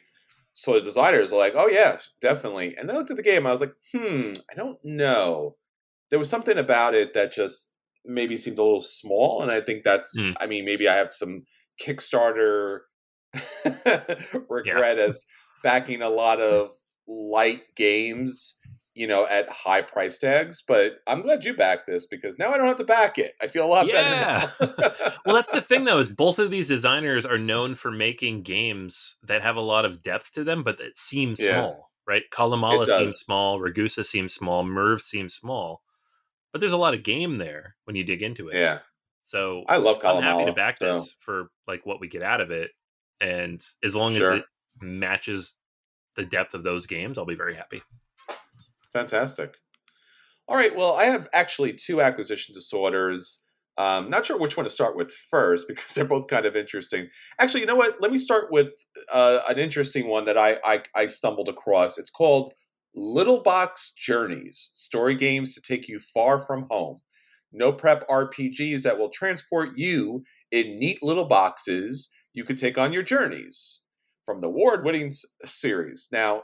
saw 0.55 0.75
the 0.75 0.81
designers 0.81 1.33
are 1.33 1.38
like, 1.38 1.55
oh 1.57 1.69
yeah, 1.69 1.99
definitely. 2.21 2.75
And 2.77 2.88
then 2.88 2.97
I 2.97 2.99
looked 2.99 3.11
at 3.11 3.17
the 3.17 3.23
game, 3.23 3.47
I 3.47 3.51
was 3.51 3.61
like, 3.61 3.75
hmm, 3.93 4.33
I 4.51 4.55
don't 4.55 4.79
know. 4.85 5.57
There 6.11 6.19
was 6.19 6.31
something 6.31 6.57
about 6.59 6.95
it 6.95 7.12
that 7.12 7.33
just 7.33 7.75
maybe 8.05 8.37
seemed 8.37 8.59
a 8.59 8.62
little 8.62 8.81
small, 8.81 9.43
and 9.43 9.51
I 9.51 9.61
think 9.61 9.83
that's. 9.83 10.17
Mm. 10.19 10.35
I 10.40 10.47
mean, 10.47 10.64
maybe 10.64 10.88
I 10.88 10.95
have 10.95 11.12
some 11.12 11.45
Kickstarter 11.83 12.81
regret 14.49 14.99
yeah. 14.99 15.05
as 15.05 15.25
backing 15.62 16.03
a 16.03 16.11
lot 16.11 16.40
of 16.40 16.71
light 17.09 17.62
games 17.75 18.59
you 18.94 19.07
know, 19.07 19.26
at 19.26 19.48
high 19.50 19.83
price 19.83 20.18
tags. 20.18 20.62
But 20.66 21.00
I'm 21.07 21.20
glad 21.22 21.44
you 21.44 21.54
backed 21.54 21.87
this 21.87 22.07
because 22.07 22.38
now 22.38 22.52
I 22.52 22.57
don't 22.57 22.66
have 22.66 22.76
to 22.76 22.85
back 22.85 23.18
it. 23.18 23.35
I 23.42 23.48
feel 23.48 23.64
a 23.64 23.68
lot 23.68 23.87
Yeah. 23.87 24.50
better. 24.59 25.12
Well, 25.26 25.35
that's 25.35 25.50
the 25.52 25.62
thing 25.62 25.85
though, 25.85 25.98
is 25.98 26.09
both 26.11 26.38
of 26.38 26.50
these 26.50 26.68
designers 26.68 27.24
are 27.26 27.38
known 27.38 27.74
for 27.74 27.90
making 27.90 28.42
games 28.42 29.16
that 29.22 29.40
have 29.42 29.57
a 29.57 29.61
lot 29.62 29.85
of 29.87 30.02
depth 30.02 30.33
to 30.33 30.44
them, 30.44 30.62
but 30.62 30.76
that 30.78 30.98
seem 30.98 31.35
Yeah. 31.38 31.52
small, 31.62 31.90
right? 32.07 32.24
Calimala 32.30 32.85
seems 32.87 33.16
small, 33.18 33.59
Ragusa 33.59 34.04
seems 34.04 34.35
small, 34.35 34.62
Merv 34.64 35.00
seems 35.00 35.35
small. 35.35 35.83
But 36.52 36.61
there's 36.61 36.72
a 36.74 36.76
lot 36.76 36.92
of 36.94 37.02
game 37.02 37.38
there 37.38 37.76
when 37.85 37.96
you 37.96 38.04
dig 38.04 38.22
into 38.22 38.48
it. 38.48 38.57
yeah, 38.59 38.80
So 39.22 39.64
I 39.66 39.78
love 39.78 40.04
I'm 40.04 40.22
happy 40.22 40.44
to 40.44 40.50
Calimala, 40.52 40.57
back 40.57 40.76
so- 40.78 40.94
this 40.94 41.14
for 41.18 41.48
like 41.66 41.85
what 41.87 42.00
we 42.00 42.07
get 42.09 42.22
out 42.22 42.40
of 42.42 42.50
it. 42.50 42.70
And 43.20 43.61
as 43.83 43.96
long 43.96 44.12
Sure. 44.14 44.35
as 44.35 44.38
it 44.40 44.44
matches 44.83 45.54
the 46.16 46.24
depth 46.24 46.52
of 46.54 46.62
those 46.62 46.87
games, 46.87 47.16
I'll 47.18 47.24
be 47.24 47.35
very 47.35 47.54
happy. 47.57 47.83
Fantastic. 48.94 49.59
All 50.46 50.57
right. 50.57 50.74
Well, 50.74 50.94
I 50.94 51.04
have 51.04 51.28
actually 51.35 51.72
two 51.72 52.00
acquisition 52.00 52.54
disorders. 52.54 53.44
Um, 53.76 54.09
not 54.09 54.24
sure 54.24 54.38
which 54.38 54.57
one 54.57 54.64
to 54.64 54.70
start 54.70 54.96
with 54.96 55.12
first 55.12 55.66
because 55.68 55.92
they're 55.92 56.04
both 56.04 56.28
kind 56.28 56.46
of 56.46 56.57
interesting. 56.57 57.09
Actually, 57.38 57.61
you 57.61 57.66
know 57.66 57.74
what? 57.74 58.00
Let 58.00 58.12
me 58.12 58.18
start 58.18 58.46
with 58.50 58.68
uh, 59.12 59.40
an 59.48 59.59
interesting 59.59 60.09
one 60.09 60.24
that 60.26 60.38
I, 60.38 60.59
I 60.64 60.83
I 60.94 61.07
stumbled 61.09 61.48
across. 61.48 61.98
It's 61.98 62.11
called 62.11 62.54
Little 62.94 63.42
Box 63.42 63.92
Journeys: 63.98 64.70
Story 64.74 65.16
Games 65.16 65.54
to 65.54 65.61
Take 65.61 65.88
You 65.88 65.98
Far 65.98 66.38
from 66.38 66.66
Home. 66.70 67.00
No 67.52 67.72
prep 67.72 68.09
RPGs 68.09 68.83
that 68.83 68.98
will 68.98 69.11
transport 69.11 69.70
you 69.76 70.24
in 70.50 70.78
neat 70.78 71.02
little 71.02 71.26
boxes 71.26 72.11
you 72.33 72.44
could 72.44 72.59
take 72.59 72.76
on 72.76 72.92
your 72.92 73.02
journeys 73.02 73.80
from 74.26 74.40
the 74.40 74.48
award-winning 74.48 75.12
series. 75.44 76.09
Now, 76.11 76.42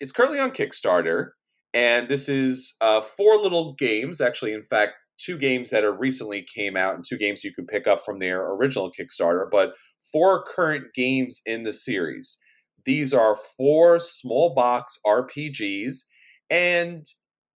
it's 0.00 0.10
currently 0.10 0.40
on 0.40 0.50
Kickstarter 0.50 1.30
and 1.74 2.08
this 2.08 2.28
is 2.28 2.74
uh, 2.80 3.00
four 3.00 3.36
little 3.36 3.74
games 3.74 4.20
actually 4.20 4.52
in 4.52 4.62
fact 4.62 4.94
two 5.18 5.36
games 5.36 5.70
that 5.70 5.84
are 5.84 5.92
recently 5.92 6.42
came 6.54 6.76
out 6.76 6.94
and 6.94 7.04
two 7.06 7.18
games 7.18 7.44
you 7.44 7.52
can 7.52 7.66
pick 7.66 7.86
up 7.86 8.04
from 8.04 8.18
their 8.18 8.50
original 8.52 8.90
kickstarter 8.90 9.46
but 9.50 9.74
four 10.10 10.42
current 10.44 10.94
games 10.94 11.40
in 11.44 11.64
the 11.64 11.72
series. 11.72 12.38
These 12.84 13.12
are 13.12 13.36
four 13.36 14.00
small 14.00 14.54
box 14.54 14.98
rpgs 15.06 16.04
and 16.50 17.04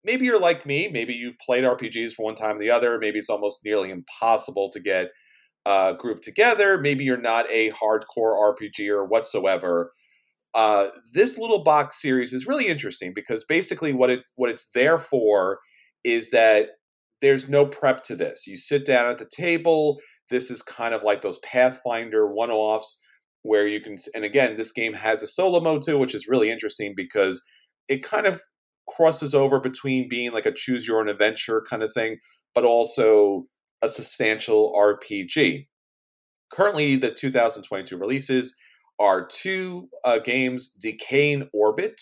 maybe 0.05 0.27
you're 0.27 0.41
like 0.41 0.67
me 0.67 0.89
maybe 0.93 1.15
you've 1.15 1.39
played 1.39 1.65
rpgs 1.65 2.13
for 2.13 2.25
one 2.25 2.35
time 2.35 2.57
or 2.57 2.59
the 2.59 2.71
other 2.71 2.99
maybe 2.99 3.19
it's 3.19 3.31
almost 3.31 3.65
nearly 3.65 3.91
impossible 3.91 4.69
to 4.71 4.81
get 4.81 5.09
uh, 5.65 5.93
grouped 5.93 6.25
together 6.25 6.77
maybe 6.77 7.05
you're 7.05 7.17
not 7.17 7.49
a 7.49 7.71
hardcore 7.71 8.55
rpger 8.57 9.09
whatsoever 9.09 9.93
uh, 10.55 10.89
this 11.15 11.39
little 11.39 11.63
box 11.63 12.01
series 12.01 12.33
is 12.33 12.47
really 12.47 12.67
interesting 12.67 13.13
because 13.15 13.45
basically 13.45 13.93
what 13.93 14.11
it 14.11 14.21
what 14.37 14.51
it's 14.51 14.69
there 14.75 14.99
for 14.99 15.59
is 16.05 16.31
that 16.31 16.71
there's 17.21 17.49
no 17.49 17.65
prep 17.65 18.03
to 18.03 18.17
this. 18.17 18.47
You 18.47 18.57
sit 18.57 18.85
down 18.85 19.11
at 19.11 19.19
the 19.19 19.29
table. 19.35 20.01
This 20.29 20.51
is 20.51 20.61
kind 20.61 20.93
of 20.93 21.05
like 21.05 21.23
those 21.23 21.39
Pathfinder 21.39 22.27
one-offs 22.27 23.01
where 23.43 23.67
you 23.67 23.81
can 23.81 23.97
and 24.15 24.25
again 24.25 24.57
this 24.57 24.73
game 24.73 24.95
has 24.95 25.23
a 25.23 25.27
solo 25.27 25.61
mode 25.61 25.83
too, 25.83 25.99
which 25.99 26.15
is 26.15 26.29
really 26.29 26.51
interesting 26.51 26.95
because 26.97 27.43
it 27.89 28.03
kind 28.03 28.27
of 28.27 28.41
crosses 28.89 29.35
over 29.35 29.59
between 29.61 30.09
being 30.09 30.33
like 30.33 30.47
a 30.47 30.53
choose 30.53 30.87
your 30.87 31.01
own 31.01 31.09
adventure 31.09 31.65
kind 31.69 31.83
of 31.83 31.93
thing, 31.93 32.19
but 32.55 32.65
also 32.65 33.45
a 33.81 33.89
substantial 33.89 34.73
RPG. 34.77 35.67
Currently, 36.53 36.97
the 36.97 37.11
2022 37.11 37.97
releases 37.97 38.55
are 38.99 39.27
two 39.27 39.89
uh, 40.05 40.19
games 40.19 40.73
Decaying 40.81 41.49
Orbit, 41.53 42.01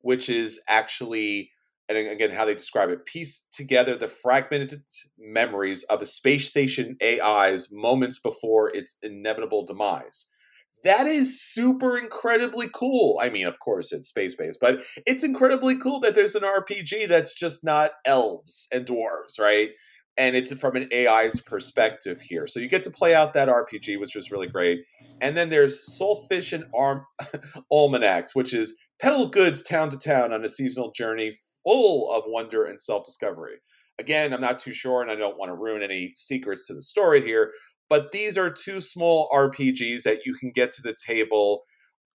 which 0.00 0.28
is 0.28 0.60
actually, 0.68 1.50
and 1.88 1.98
again, 1.98 2.30
how 2.30 2.44
they 2.44 2.54
describe 2.54 2.90
it, 2.90 3.06
piece 3.06 3.46
together 3.52 3.96
the 3.96 4.08
fragmented 4.08 4.82
memories 5.18 5.82
of 5.84 6.02
a 6.02 6.06
space 6.06 6.48
station 6.48 6.96
AI's 7.02 7.72
moments 7.72 8.18
before 8.18 8.74
its 8.74 8.98
inevitable 9.02 9.64
demise. 9.64 10.28
That 10.82 11.06
is 11.06 11.40
super 11.40 11.96
incredibly 11.96 12.68
cool. 12.68 13.18
I 13.22 13.30
mean, 13.30 13.46
of 13.46 13.58
course, 13.58 13.90
it's 13.90 14.08
space 14.08 14.34
based, 14.34 14.58
but 14.60 14.84
it's 15.06 15.24
incredibly 15.24 15.78
cool 15.78 15.98
that 16.00 16.14
there's 16.14 16.34
an 16.34 16.42
RPG 16.42 17.08
that's 17.08 17.32
just 17.32 17.64
not 17.64 17.92
elves 18.04 18.68
and 18.70 18.84
dwarves, 18.84 19.40
right? 19.40 19.70
And 20.16 20.36
it's 20.36 20.52
from 20.54 20.76
an 20.76 20.88
AI's 20.92 21.40
perspective 21.40 22.20
here. 22.20 22.46
So 22.46 22.60
you 22.60 22.68
get 22.68 22.84
to 22.84 22.90
play 22.90 23.14
out 23.14 23.32
that 23.32 23.48
RPG, 23.48 23.98
which 23.98 24.14
was 24.14 24.30
really 24.30 24.46
great. 24.46 24.84
And 25.20 25.36
then 25.36 25.48
there's 25.48 25.80
Soulfish 25.90 26.52
and 26.52 26.64
Arm 26.72 27.04
Almanacs, 27.72 28.34
which 28.34 28.54
is 28.54 28.78
peddle 29.00 29.28
goods 29.28 29.62
town 29.62 29.90
to 29.90 29.98
town 29.98 30.32
on 30.32 30.44
a 30.44 30.48
seasonal 30.48 30.92
journey 30.92 31.32
full 31.64 32.12
of 32.12 32.24
wonder 32.26 32.64
and 32.64 32.80
self 32.80 33.04
discovery. 33.04 33.56
Again, 33.98 34.32
I'm 34.32 34.40
not 34.40 34.58
too 34.58 34.72
sure, 34.72 35.02
and 35.02 35.10
I 35.10 35.14
don't 35.14 35.38
want 35.38 35.50
to 35.50 35.56
ruin 35.56 35.82
any 35.82 36.12
secrets 36.16 36.66
to 36.66 36.74
the 36.74 36.82
story 36.82 37.22
here, 37.22 37.52
but 37.88 38.12
these 38.12 38.36
are 38.36 38.50
two 38.50 38.80
small 38.80 39.28
RPGs 39.32 40.02
that 40.02 40.26
you 40.26 40.34
can 40.34 40.50
get 40.50 40.72
to 40.72 40.82
the 40.82 40.96
table. 41.06 41.62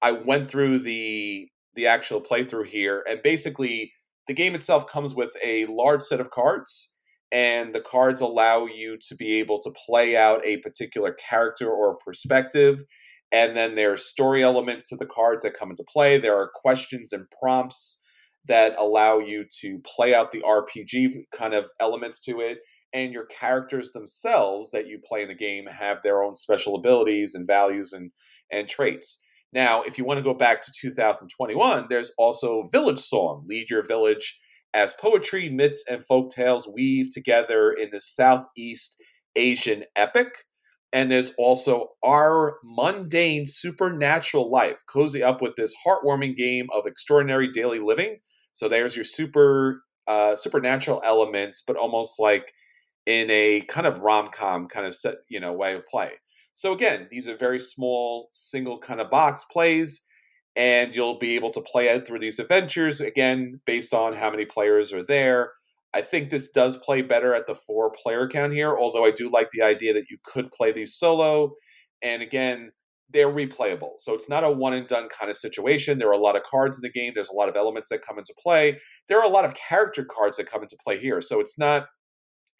I 0.01 0.11
went 0.11 0.49
through 0.49 0.79
the 0.79 1.47
the 1.75 1.87
actual 1.87 2.21
playthrough 2.21 2.67
here, 2.67 3.03
and 3.07 3.21
basically 3.23 3.93
the 4.27 4.33
game 4.33 4.55
itself 4.55 4.87
comes 4.87 5.15
with 5.15 5.31
a 5.43 5.65
large 5.67 6.03
set 6.03 6.19
of 6.19 6.31
cards, 6.31 6.93
and 7.31 7.73
the 7.73 7.81
cards 7.81 8.21
allow 8.21 8.65
you 8.65 8.97
to 9.07 9.15
be 9.15 9.39
able 9.39 9.59
to 9.59 9.71
play 9.85 10.17
out 10.17 10.45
a 10.45 10.57
particular 10.57 11.13
character 11.13 11.69
or 11.69 11.97
perspective. 11.97 12.83
And 13.31 13.55
then 13.55 13.75
there 13.75 13.93
are 13.93 13.97
story 13.97 14.43
elements 14.43 14.89
to 14.89 14.95
the 14.95 15.05
cards 15.05 15.43
that 15.43 15.53
come 15.53 15.69
into 15.69 15.85
play. 15.87 16.17
There 16.17 16.35
are 16.35 16.49
questions 16.53 17.13
and 17.13 17.25
prompts 17.39 18.01
that 18.47 18.75
allow 18.79 19.19
you 19.19 19.45
to 19.61 19.79
play 19.85 20.15
out 20.15 20.31
the 20.31 20.41
RPG 20.41 21.25
kind 21.31 21.53
of 21.53 21.67
elements 21.79 22.19
to 22.21 22.39
it. 22.39 22.59
And 22.91 23.13
your 23.13 23.25
characters 23.25 23.91
themselves 23.91 24.71
that 24.71 24.87
you 24.87 24.99
play 25.05 25.21
in 25.21 25.27
the 25.27 25.35
game 25.35 25.67
have 25.67 25.99
their 26.01 26.23
own 26.23 26.33
special 26.33 26.75
abilities 26.75 27.35
and 27.35 27.45
values 27.45 27.93
and, 27.93 28.11
and 28.51 28.67
traits. 28.67 29.23
Now, 29.53 29.83
if 29.83 29.99
you 29.99 30.05
want 30.05 30.17
to 30.17 30.23
go 30.23 30.33
back 30.33 30.63
to 30.63 30.71
2021, 30.81 31.85
there's 31.89 32.11
also 32.17 32.67
Village 32.71 32.99
Song, 32.99 33.45
Lead 33.47 33.69
Your 33.69 33.83
Village, 33.83 34.39
as 34.73 34.93
poetry, 34.93 35.49
myths, 35.49 35.83
and 35.89 36.03
folk 36.03 36.31
tales 36.31 36.67
weave 36.67 37.13
together 37.13 37.71
in 37.71 37.89
the 37.91 38.01
Southeast 38.01 39.01
Asian 39.35 39.83
epic. 39.95 40.45
And 40.91 41.11
there's 41.11 41.33
also 41.37 41.89
Our 42.03 42.57
Mundane 42.63 43.45
Supernatural 43.45 44.51
Life. 44.51 44.81
Cozy 44.87 45.21
up 45.21 45.41
with 45.41 45.55
this 45.55 45.75
heartwarming 45.85 46.35
game 46.35 46.67
of 46.73 46.85
extraordinary 46.85 47.51
daily 47.51 47.79
living. 47.79 48.17
So 48.53 48.67
there's 48.67 48.95
your 48.95 49.05
super 49.05 49.83
uh, 50.07 50.35
supernatural 50.35 51.01
elements, 51.05 51.63
but 51.65 51.77
almost 51.77 52.19
like 52.19 52.51
in 53.05 53.29
a 53.29 53.61
kind 53.61 53.85
of 53.85 53.99
rom 53.99 54.29
com 54.29 54.67
kind 54.67 54.85
of 54.85 54.95
set, 54.95 55.17
you 55.29 55.39
know, 55.39 55.53
way 55.53 55.75
of 55.75 55.85
play. 55.85 56.13
So 56.55 56.73
again, 56.73 57.07
these 57.09 57.29
are 57.29 57.37
very 57.37 57.59
small, 57.59 58.29
single 58.33 58.77
kind 58.79 58.99
of 58.99 59.09
box 59.09 59.45
plays, 59.51 60.05
and 60.55 60.95
you'll 60.95 61.17
be 61.17 61.35
able 61.35 61.51
to 61.51 61.61
play 61.61 61.93
out 61.93 62.05
through 62.05 62.19
these 62.19 62.39
adventures 62.39 63.01
again 63.01 63.61
based 63.65 63.93
on 63.93 64.13
how 64.13 64.29
many 64.29 64.45
players 64.45 64.91
are 64.91 65.03
there. 65.03 65.53
I 65.93 66.01
think 66.01 66.29
this 66.29 66.51
does 66.51 66.77
play 66.77 67.01
better 67.01 67.33
at 67.33 67.47
the 67.47 67.55
four 67.55 67.91
player 67.91 68.27
count 68.27 68.53
here, 68.53 68.77
although 68.77 69.05
I 69.05 69.11
do 69.11 69.29
like 69.29 69.49
the 69.51 69.63
idea 69.63 69.93
that 69.93 70.09
you 70.09 70.17
could 70.23 70.51
play 70.51 70.71
these 70.71 70.93
solo. 70.93 71.51
And 72.01 72.21
again, 72.21 72.71
they're 73.11 73.29
replayable. 73.29 73.93
So 73.97 74.13
it's 74.13 74.29
not 74.29 74.43
a 74.43 74.51
one 74.51 74.73
and 74.73 74.87
done 74.87 75.09
kind 75.09 75.31
of 75.31 75.37
situation. 75.37 75.97
There 75.97 76.09
are 76.09 76.13
a 76.13 76.17
lot 76.17 76.35
of 76.35 76.43
cards 76.43 76.77
in 76.77 76.81
the 76.81 76.91
game, 76.91 77.13
there's 77.15 77.29
a 77.29 77.35
lot 77.35 77.49
of 77.49 77.55
elements 77.55 77.89
that 77.89 78.03
come 78.03 78.19
into 78.19 78.35
play. 78.37 78.77
There 79.07 79.19
are 79.19 79.25
a 79.25 79.29
lot 79.29 79.45
of 79.45 79.55
character 79.55 80.05
cards 80.05 80.37
that 80.37 80.49
come 80.49 80.61
into 80.61 80.77
play 80.83 80.97
here. 80.99 81.21
So 81.21 81.39
it's 81.39 81.57
not 81.57 81.87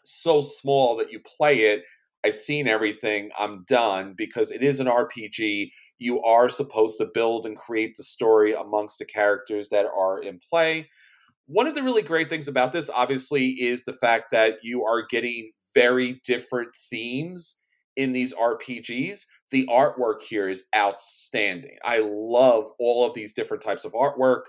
so 0.03 0.41
small 0.41 0.95
that 0.97 1.11
you 1.11 1.19
play 1.19 1.55
it. 1.57 1.83
I've 2.25 2.35
seen 2.35 2.67
everything. 2.67 3.29
I'm 3.37 3.63
done 3.67 4.13
because 4.17 4.51
it 4.51 4.61
is 4.61 4.79
an 4.79 4.87
RPG. 4.87 5.69
You 5.99 6.21
are 6.21 6.49
supposed 6.49 6.97
to 6.97 7.09
build 7.13 7.45
and 7.45 7.55
create 7.57 7.93
the 7.95 8.03
story 8.03 8.53
amongst 8.53 8.99
the 8.99 9.05
characters 9.05 9.69
that 9.69 9.85
are 9.85 10.21
in 10.21 10.39
play. 10.49 10.89
One 11.45 11.65
of 11.65 11.75
the 11.75 11.83
really 11.83 12.01
great 12.01 12.29
things 12.29 12.47
about 12.47 12.73
this, 12.73 12.89
obviously, 12.89 13.47
is 13.47 13.83
the 13.83 13.93
fact 13.93 14.31
that 14.31 14.57
you 14.61 14.83
are 14.85 15.05
getting 15.09 15.51
very 15.73 16.19
different 16.25 16.69
themes 16.89 17.61
in 17.95 18.11
these 18.11 18.33
RPGs. 18.33 19.21
The 19.51 19.67
artwork 19.67 20.21
here 20.21 20.49
is 20.49 20.65
outstanding. 20.75 21.77
I 21.83 21.99
love 22.03 22.69
all 22.79 23.05
of 23.05 23.13
these 23.13 23.33
different 23.33 23.63
types 23.63 23.85
of 23.85 23.93
artwork. 23.93 24.43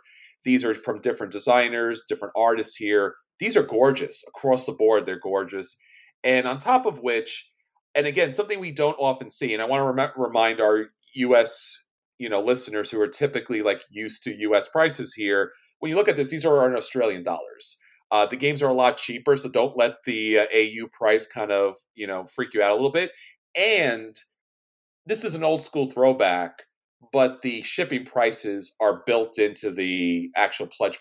These 0.44 0.64
are 0.64 0.74
from 0.74 1.00
different 1.00 1.32
designers, 1.32 2.04
different 2.08 2.34
artists 2.36 2.76
here. 2.76 3.14
These 3.38 3.56
are 3.56 3.62
gorgeous 3.62 4.22
across 4.28 4.66
the 4.66 4.72
board. 4.72 5.06
They're 5.06 5.18
gorgeous. 5.18 5.78
And 6.22 6.46
on 6.46 6.58
top 6.58 6.84
of 6.84 7.00
which, 7.00 7.50
and 7.94 8.06
again, 8.06 8.32
something 8.32 8.60
we 8.60 8.72
don't 8.72 8.96
often 8.98 9.30
see, 9.30 9.52
and 9.52 9.62
I 9.62 9.66
want 9.66 9.80
to 9.80 9.92
rem- 9.92 10.12
remind 10.16 10.60
our 10.60 10.86
US 11.14 11.76
you 12.18 12.28
know 12.28 12.40
listeners 12.40 12.90
who 12.90 13.00
are 13.00 13.08
typically 13.08 13.62
like 13.62 13.82
used 13.90 14.22
to 14.24 14.36
US 14.50 14.68
prices 14.68 15.14
here 15.14 15.50
when 15.78 15.88
you 15.88 15.96
look 15.96 16.08
at 16.08 16.16
this 16.16 16.28
these 16.28 16.44
are 16.44 16.70
in 16.70 16.76
Australian 16.76 17.22
dollars 17.22 17.78
uh, 18.10 18.26
the 18.26 18.36
games 18.36 18.62
are 18.62 18.68
a 18.68 18.74
lot 18.74 18.98
cheaper 18.98 19.38
so 19.38 19.48
don't 19.48 19.76
let 19.76 19.94
the 20.04 20.40
uh, 20.40 20.46
AU 20.54 20.86
price 20.92 21.26
kind 21.26 21.50
of 21.50 21.76
you 21.94 22.06
know 22.06 22.26
freak 22.26 22.52
you 22.52 22.62
out 22.62 22.72
a 22.72 22.74
little 22.74 22.92
bit 22.92 23.10
and 23.56 24.16
this 25.06 25.24
is 25.24 25.34
an 25.34 25.42
old 25.42 25.62
school 25.62 25.90
throwback 25.90 26.62
but 27.10 27.40
the 27.40 27.62
shipping 27.62 28.04
prices 28.04 28.76
are 28.80 29.02
built 29.06 29.38
into 29.38 29.70
the 29.70 30.30
actual 30.36 30.66
pledge 30.66 30.98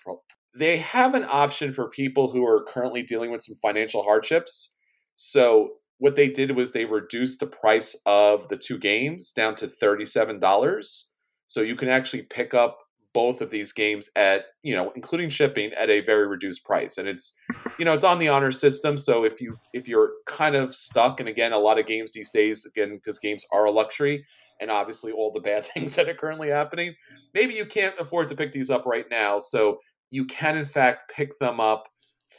they 0.56 0.78
have 0.78 1.13
an 1.15 1.25
option 1.30 1.71
for 1.71 1.89
people 1.89 2.32
who 2.32 2.45
are 2.45 2.63
currently 2.63 3.04
dealing 3.04 3.32
with 3.32 3.43
some 3.43 3.56
financial 3.56 4.04
hardships. 4.04 4.75
So 5.15 5.69
what 5.99 6.15
they 6.15 6.29
did 6.29 6.55
was 6.55 6.71
they 6.71 6.85
reduced 6.85 7.39
the 7.39 7.47
price 7.47 7.95
of 8.05 8.47
the 8.47 8.57
two 8.57 8.77
games 8.77 9.31
down 9.31 9.55
to 9.55 9.67
$37. 9.67 11.03
So 11.47 11.62
you 11.62 11.75
can 11.75 11.89
actually 11.89 12.23
pick 12.23 12.53
up 12.53 12.79
both 13.13 13.41
of 13.41 13.49
these 13.49 13.73
games 13.73 14.09
at, 14.15 14.45
you 14.63 14.75
know, 14.75 14.91
including 14.95 15.29
shipping 15.29 15.73
at 15.73 15.89
a 15.89 16.01
very 16.01 16.27
reduced 16.27 16.63
price. 16.63 16.97
And 16.97 17.07
it's, 17.07 17.35
you 17.77 17.83
know, 17.83 17.93
it's 17.93 18.03
on 18.03 18.19
the 18.19 18.29
honor 18.29 18.51
system. 18.51 18.97
So 18.97 19.25
if 19.25 19.41
you 19.41 19.57
if 19.73 19.88
you're 19.88 20.12
kind 20.25 20.55
of 20.55 20.73
stuck, 20.73 21.19
and 21.19 21.27
again, 21.27 21.51
a 21.51 21.57
lot 21.57 21.79
of 21.79 21.85
games 21.85 22.13
these 22.13 22.29
days, 22.29 22.65
again, 22.65 22.93
because 22.93 23.19
games 23.19 23.45
are 23.51 23.65
a 23.65 23.71
luxury, 23.71 24.25
and 24.62 24.69
obviously 24.69 25.12
all 25.12 25.31
the 25.31 25.39
bad 25.39 25.63
things 25.73 25.95
that 25.95 26.07
are 26.07 26.13
currently 26.13 26.49
happening, 26.49 26.93
maybe 27.33 27.55
you 27.55 27.65
can't 27.65 27.95
afford 27.99 28.27
to 28.29 28.35
pick 28.35 28.51
these 28.51 28.69
up 28.69 28.85
right 28.85 29.05
now. 29.09 29.39
So 29.39 29.79
you 30.12 30.25
can 30.25 30.57
in 30.57 30.65
fact 30.65 31.12
pick 31.13 31.38
them 31.39 31.59
up 31.59 31.88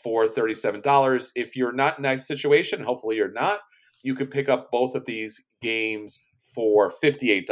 for 0.02 0.26
$37. 0.26 1.30
If 1.34 1.56
you're 1.56 1.72
not 1.72 1.98
in 1.98 2.02
that 2.02 2.22
situation, 2.22 2.84
hopefully 2.84 3.16
you're 3.16 3.32
not, 3.32 3.60
you 4.02 4.14
can 4.14 4.28
pick 4.28 4.48
up 4.48 4.70
both 4.70 4.94
of 4.94 5.04
these 5.04 5.48
games 5.60 6.24
for 6.54 6.92
$58. 7.02 7.44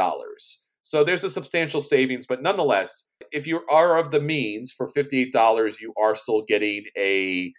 So 0.82 1.04
there's 1.04 1.24
a 1.24 1.30
substantial 1.30 1.82
savings, 1.82 2.26
but 2.26 2.42
nonetheless, 2.42 3.12
if 3.30 3.46
you 3.46 3.60
are 3.70 3.98
of 3.98 4.10
the 4.10 4.20
means 4.20 4.72
for 4.72 4.88
$58, 4.90 5.80
you 5.80 5.92
are 6.00 6.14
still 6.14 6.42
getting 6.46 6.84
a 6.96 7.52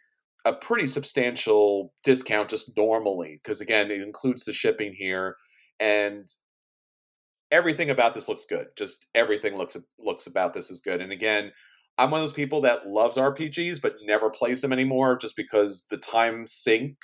a 0.45 0.53
pretty 0.53 0.87
substantial 0.87 1.93
discount 2.01 2.49
just 2.49 2.75
normally 2.77 3.41
because 3.43 3.59
again, 3.59 3.91
it 3.91 4.01
includes 4.01 4.45
the 4.45 4.53
shipping 4.53 4.93
here 4.95 5.35
and 5.81 6.29
everything 7.51 7.89
about 7.89 8.13
this 8.13 8.29
looks 8.29 8.45
good. 8.45 8.67
Just 8.77 9.07
everything 9.15 9.57
looks 9.57 9.75
looks 9.97 10.27
about 10.27 10.53
this 10.53 10.71
is 10.71 10.79
good. 10.79 11.01
And 11.01 11.11
again, 11.11 11.51
I'm 11.99 12.11
one 12.11 12.21
of 12.21 12.23
those 12.23 12.33
people 12.33 12.61
that 12.61 12.87
loves 12.87 13.17
RPGs 13.17 13.81
but 13.81 13.95
never 14.03 14.29
plays 14.29 14.61
them 14.61 14.71
anymore 14.71 15.17
just 15.17 15.35
because 15.35 15.85
the 15.89 15.97
time 15.97 16.47
sink 16.47 16.95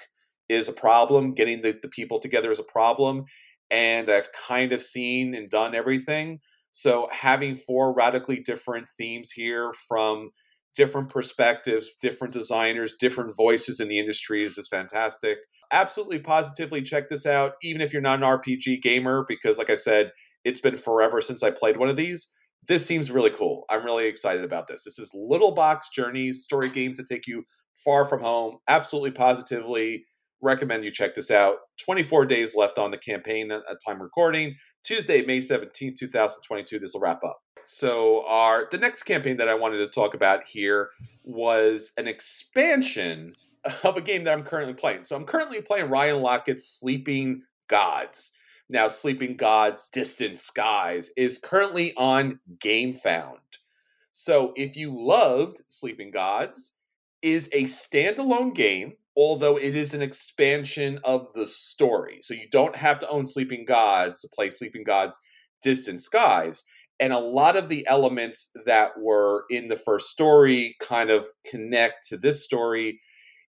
is 0.48 0.70
a 0.70 0.74
problem. 0.74 1.34
Getting 1.34 1.62
the, 1.62 1.78
the 1.82 1.90
people 1.90 2.20
together 2.20 2.50
is 2.50 2.60
a 2.60 2.64
problem. 2.64 3.26
And 3.70 4.10
I've 4.10 4.30
kind 4.32 4.72
of 4.72 4.82
seen 4.82 5.36
and 5.36 5.50
done 5.50 5.76
everything. 5.76 6.40
So 6.72 7.10
having 7.12 7.58
four 7.58 7.94
radically 7.94 8.40
different 8.40 8.88
themes 8.98 9.32
here 9.32 9.74
from 9.88 10.30
different 10.76 11.10
perspectives, 11.10 11.92
different 12.02 12.34
designers, 12.34 12.96
different 12.98 13.36
voices 13.36 13.82
in 13.82 13.90
the 13.90 14.00
industries 14.00 14.52
is 14.52 14.56
just 14.56 14.70
fantastic. 14.72 15.40
Absolutely 15.72 16.20
positively 16.20 16.82
check 16.82 17.10
this 17.10 17.26
out, 17.26 17.54
even 17.62 17.82
if 17.82 17.92
you're 17.92 18.02
not 18.02 18.20
an 18.20 18.26
RPG 18.26 18.82
gamer, 18.82 19.26
because 19.28 19.58
like 19.58 19.70
I 19.70 19.76
said, 19.76 20.12
it's 20.46 20.62
been 20.62 20.78
forever 20.78 21.22
since 21.22 21.44
I 21.44 21.52
played 21.52 21.78
one 21.78 21.90
of 21.90 21.96
these 21.98 22.34
this 22.68 22.86
seems 22.86 23.12
really 23.12 23.30
cool. 23.30 23.66
I'm 23.70 23.84
really 23.84 24.08
excited 24.08 24.44
about 24.44 24.68
this. 24.68 24.84
This 24.84 25.00
is 25.00 25.12
little 25.14 25.54
box 25.54 25.90
journeys, 25.90 26.44
story 26.44 26.70
games 26.70 26.98
that 26.98 27.08
take 27.08 27.28
you 27.28 27.44
far 27.84 28.06
from 28.06 28.22
home. 28.22 28.58
Absolutely 28.68 29.12
positively 29.12 30.06
recommend 30.42 30.84
you 30.86 30.92
check 30.92 31.16
this 31.16 31.32
out. 31.32 31.58
24 31.84 32.26
days 32.26 32.56
left 32.56 32.78
on 32.78 32.92
the 32.92 32.98
campaign 32.98 33.52
at 33.52 33.64
time 33.86 34.02
recording. 34.02 34.56
Tuesday, 34.84 35.26
May 35.26 35.42
17, 35.42 35.96
2022. 35.98 36.80
This 36.80 36.94
will 36.94 37.02
wrap 37.02 37.24
up. 37.24 37.40
So 37.64 38.26
our 38.28 38.68
the 38.70 38.78
next 38.78 39.04
campaign 39.04 39.38
that 39.38 39.50
I 39.50 39.56
wanted 39.56 39.78
to 39.78 39.88
talk 39.88 40.14
about 40.14 40.44
here 40.44 40.90
was 41.24 41.92
an 41.98 42.08
expansion 42.08 43.34
of 43.84 43.98
a 43.98 44.02
game 44.02 44.24
that 44.26 44.38
I'm 44.38 44.44
currently 44.44 44.76
playing. 44.76 45.04
So 45.04 45.16
I'm 45.16 45.26
currently 45.26 45.62
playing 45.62 45.90
Ryan 45.90 46.22
Laukat's 46.22 46.80
Sleeping 46.80 47.42
Gods 47.68 48.32
now 48.70 48.88
Sleeping 48.88 49.38
Gods 49.38 49.90
Distant 49.90 50.38
Skies, 50.38 51.12
is 51.18 51.38
currently 51.38 51.94
on 51.96 52.40
GameFound. 52.58 53.38
So 54.12 54.54
if 54.56 54.76
you 54.76 54.96
loved 54.96 55.62
Sleeping 55.70 56.12
Gods, 56.12 56.72
is 57.22 57.50
a 57.54 57.64
standalone 57.64 58.54
game, 58.54 58.94
although 59.18 59.58
it 59.58 59.76
is 59.76 59.94
an 59.94 60.02
expansion 60.02 61.00
of 61.04 61.34
the 61.34 61.48
story. 61.48 62.20
So 62.22 62.34
you 62.34 62.48
don't 62.52 62.76
have 62.76 63.00
to 63.00 63.10
own 63.10 63.26
Sleeping 63.26 63.66
Gods 63.66 64.22
to 64.22 64.30
play 64.30 64.52
Sleeping 64.52 64.84
Gods 64.84 65.18
Distant 65.62 66.02
Skies. 66.02 66.64
And 67.00 67.12
a 67.12 67.20
lot 67.20 67.56
of 67.56 67.68
the 67.68 67.86
elements 67.88 68.52
that 68.66 68.92
were 68.98 69.46
in 69.50 69.68
the 69.68 69.76
first 69.76 70.12
story 70.12 70.76
kind 70.80 71.10
of 71.10 71.26
connect 71.50 72.08
to 72.10 72.18
this 72.18 72.44
story 72.44 73.00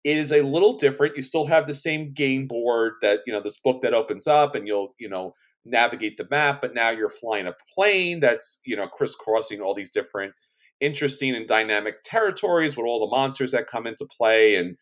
it 0.04 0.18
is 0.18 0.32
a 0.32 0.42
little 0.42 0.78
different. 0.78 1.16
You 1.16 1.24
still 1.24 1.46
have 1.48 1.66
the 1.66 1.74
same 1.74 2.12
game 2.14 2.48
board 2.48 2.94
that, 3.02 3.22
you 3.26 3.34
know, 3.34 3.42
this 3.42 3.60
book 3.60 3.82
that 3.82 3.94
opens 3.94 4.28
up 4.28 4.56
and 4.56 4.68
you'll, 4.68 4.94
you 5.00 5.10
know, 5.10 5.34
navigate 5.66 6.18
the 6.18 6.28
map, 6.30 6.62
but 6.62 6.74
now 6.74 6.90
you're 6.90 7.10
flying 7.10 7.48
a 7.48 7.54
plane 7.74 8.20
that's, 8.20 8.60
you 8.66 8.76
know, 8.76 8.88
crisscrossing 8.88 9.62
all 9.62 9.74
these 9.74 9.92
different 9.92 10.34
interesting 10.82 11.34
and 11.34 11.48
dynamic 11.48 11.98
territories 12.04 12.76
with 12.76 12.86
all 12.86 13.00
the 13.00 13.16
monsters 13.16 13.52
that 13.52 13.68
come 13.68 13.88
into 13.88 14.06
play 14.18 14.56
and 14.56 14.76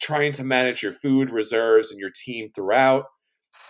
trying 0.00 0.32
to 0.32 0.44
manage 0.44 0.82
your 0.82 0.92
food 0.92 1.28
reserves 1.28 1.90
and 1.90 2.00
your 2.00 2.10
team 2.24 2.50
throughout. 2.54 3.04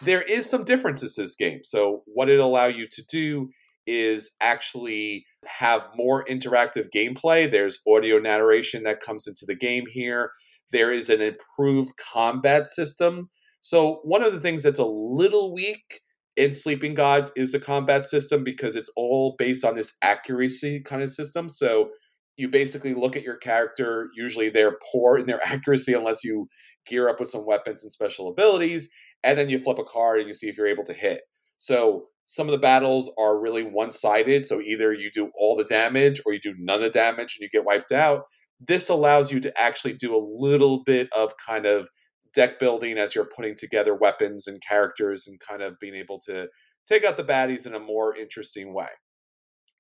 There 0.01 0.23
is 0.23 0.49
some 0.49 0.63
differences 0.63 1.17
to 1.17 1.23
this 1.23 1.35
game. 1.35 1.61
So 1.65 2.03
what 2.07 2.29
it 2.29 2.39
allow 2.39 2.67
you 2.67 2.87
to 2.89 3.03
do 3.09 3.51
is 3.85 4.37
actually 4.41 5.27
have 5.45 5.89
more 5.97 6.25
interactive 6.27 6.87
gameplay. 6.95 7.51
There's 7.51 7.81
audio 7.89 8.21
narration 8.21 8.85
that 8.85 9.01
comes 9.01 9.27
into 9.27 9.45
the 9.45 9.57
game 9.57 9.87
here 9.91 10.31
there 10.73 10.93
is 10.93 11.09
an 11.11 11.21
improved 11.21 11.93
combat 11.97 12.67
system. 12.67 13.29
So, 13.61 14.01
one 14.05 14.23
of 14.25 14.33
the 14.33 14.41
things 14.41 14.63
that's 14.63 14.79
a 14.79 14.85
little 14.85 15.55
weak 15.55 16.01
in 16.37 16.53
Sleeping 16.53 16.95
Gods 16.95 17.31
is 17.37 17.53
the 17.53 17.61
combat 17.61 18.07
system 18.07 18.43
because 18.43 18.75
it's 18.75 18.91
all 18.97 19.37
based 19.39 19.65
on 19.65 19.77
this 19.77 19.95
accuracy 20.03 20.81
kind 20.81 21.03
of 21.03 21.11
system. 21.11 21.49
So, 21.49 21.91
you 22.37 22.49
basically 22.49 22.95
look 22.95 23.15
at 23.15 23.23
your 23.23 23.37
character, 23.37 24.09
usually 24.17 24.49
they're 24.49 24.79
poor 24.91 25.19
in 25.19 25.27
their 25.27 25.41
accuracy 25.47 25.93
unless 25.93 26.25
you 26.25 26.49
gear 26.87 27.09
up 27.09 27.21
with 27.21 27.29
some 27.29 27.47
weapons 27.47 27.83
and 27.83 27.93
special 27.93 28.29
abilities, 28.29 28.91
and 29.23 29.39
then 29.39 29.49
you 29.49 29.59
flip 29.59 29.79
a 29.79 29.85
card 29.85 30.19
and 30.19 30.29
you 30.29 30.35
see 30.35 30.49
if 30.49 30.57
you're 30.57 30.67
able 30.67 30.85
to 30.85 30.95
hit. 30.95 31.23
So, 31.59 32.07
some 32.25 32.47
of 32.47 32.53
the 32.53 32.59
battles 32.59 33.13
are 33.19 33.39
really 33.39 33.63
one 33.63 33.91
sided. 33.91 34.47
So, 34.47 34.61
either 34.61 34.93
you 34.93 35.11
do 35.13 35.31
all 35.39 35.55
the 35.55 35.65
damage 35.65 36.21
or 36.27 36.33
you 36.33 36.41
do 36.41 36.55
none 36.59 36.77
of 36.77 36.83
the 36.83 36.91
damage 36.91 37.37
and 37.37 37.43
you 37.43 37.49
get 37.51 37.67
wiped 37.67 37.93
out 37.93 38.23
this 38.67 38.89
allows 38.89 39.33
you 39.33 39.41
to 39.41 39.61
actually 39.61 39.95
do 39.95 40.15
a 40.15 40.27
little 40.41 40.83
bit 40.85 41.09
of 41.17 41.33
kind 41.45 41.67
of 41.67 41.89
deck 42.35 42.59
building 42.59 42.99
as 42.99 43.15
you're 43.15 43.29
putting 43.37 43.55
together 43.55 43.95
weapons 43.95 44.47
and 44.47 44.63
characters 44.67 45.27
and 45.27 45.39
kind 45.41 45.63
of 45.63 45.79
being 45.79 45.95
able 45.95 46.19
to 46.19 46.47
take 46.87 47.05
out 47.05 47.17
the 47.17 47.25
baddies 47.25 47.67
in 47.67 47.75
a 47.75 47.81
more 47.81 48.17
interesting 48.17 48.73
way. 48.73 48.89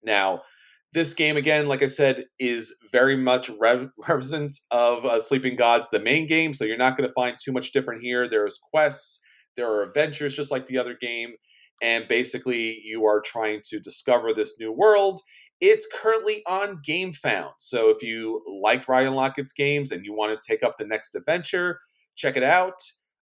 Now, 0.04 0.42
this 0.92 1.14
game 1.14 1.36
again, 1.36 1.68
like 1.68 1.82
I 1.82 1.86
said, 1.86 2.26
is 2.38 2.74
very 2.90 3.16
much 3.16 3.50
re- 3.60 3.88
reminiscent 4.08 4.56
of 4.70 5.04
uh, 5.04 5.18
Sleeping 5.18 5.56
Gods, 5.56 5.88
the 5.88 6.00
main 6.00 6.26
game. 6.26 6.52
So 6.52 6.64
you're 6.64 6.76
not 6.76 6.96
going 6.96 7.08
to 7.08 7.14
find 7.14 7.36
too 7.42 7.52
much 7.52 7.72
different 7.72 8.02
here. 8.02 8.28
There's 8.28 8.58
quests, 8.72 9.20
there 9.56 9.70
are 9.70 9.82
adventures, 9.82 10.34
just 10.34 10.50
like 10.50 10.66
the 10.66 10.78
other 10.78 10.96
game, 11.00 11.32
and 11.82 12.06
basically 12.08 12.80
you 12.84 13.06
are 13.06 13.20
trying 13.20 13.60
to 13.70 13.80
discover 13.80 14.32
this 14.32 14.54
new 14.58 14.72
world 14.72 15.20
it's 15.62 15.86
currently 15.94 16.42
on 16.44 16.82
GameFound. 16.86 17.52
So 17.58 17.88
if 17.88 18.02
you 18.02 18.42
liked 18.48 18.88
Ryan 18.88 19.12
Laukat's 19.12 19.52
games 19.52 19.92
and 19.92 20.04
you 20.04 20.12
want 20.12 20.38
to 20.38 20.46
take 20.46 20.64
up 20.64 20.76
the 20.76 20.84
next 20.84 21.14
adventure, 21.14 21.78
check 22.16 22.36
it 22.36 22.42
out. 22.42 22.74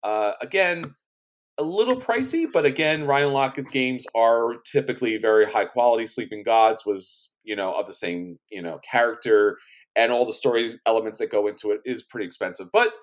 Uh, 0.04 0.32
again, 0.42 0.96
a 1.60 1.64
little 1.64 1.96
pricey, 1.96 2.48
but 2.52 2.66
again, 2.66 3.06
Ryan 3.06 3.30
Laukat's 3.30 3.70
games 3.70 4.08
are 4.16 4.56
typically 4.66 5.18
very 5.18 5.46
high 5.46 5.66
quality. 5.66 6.08
Sleeping 6.08 6.42
Gods 6.42 6.88
was, 6.88 7.36
you 7.44 7.56
know, 7.56 7.72
of 7.74 7.86
the 7.86 7.94
same, 7.94 8.40
you 8.50 8.64
know, 8.64 8.80
character 8.80 9.60
and 9.96 10.12
all 10.12 10.26
the 10.26 10.34
story 10.34 10.80
elements 10.88 11.20
that 11.20 11.30
go 11.30 11.46
into 11.46 11.70
it 11.70 11.82
is 11.86 12.02
pretty 12.02 12.26
expensive. 12.26 12.70
But 12.74 12.96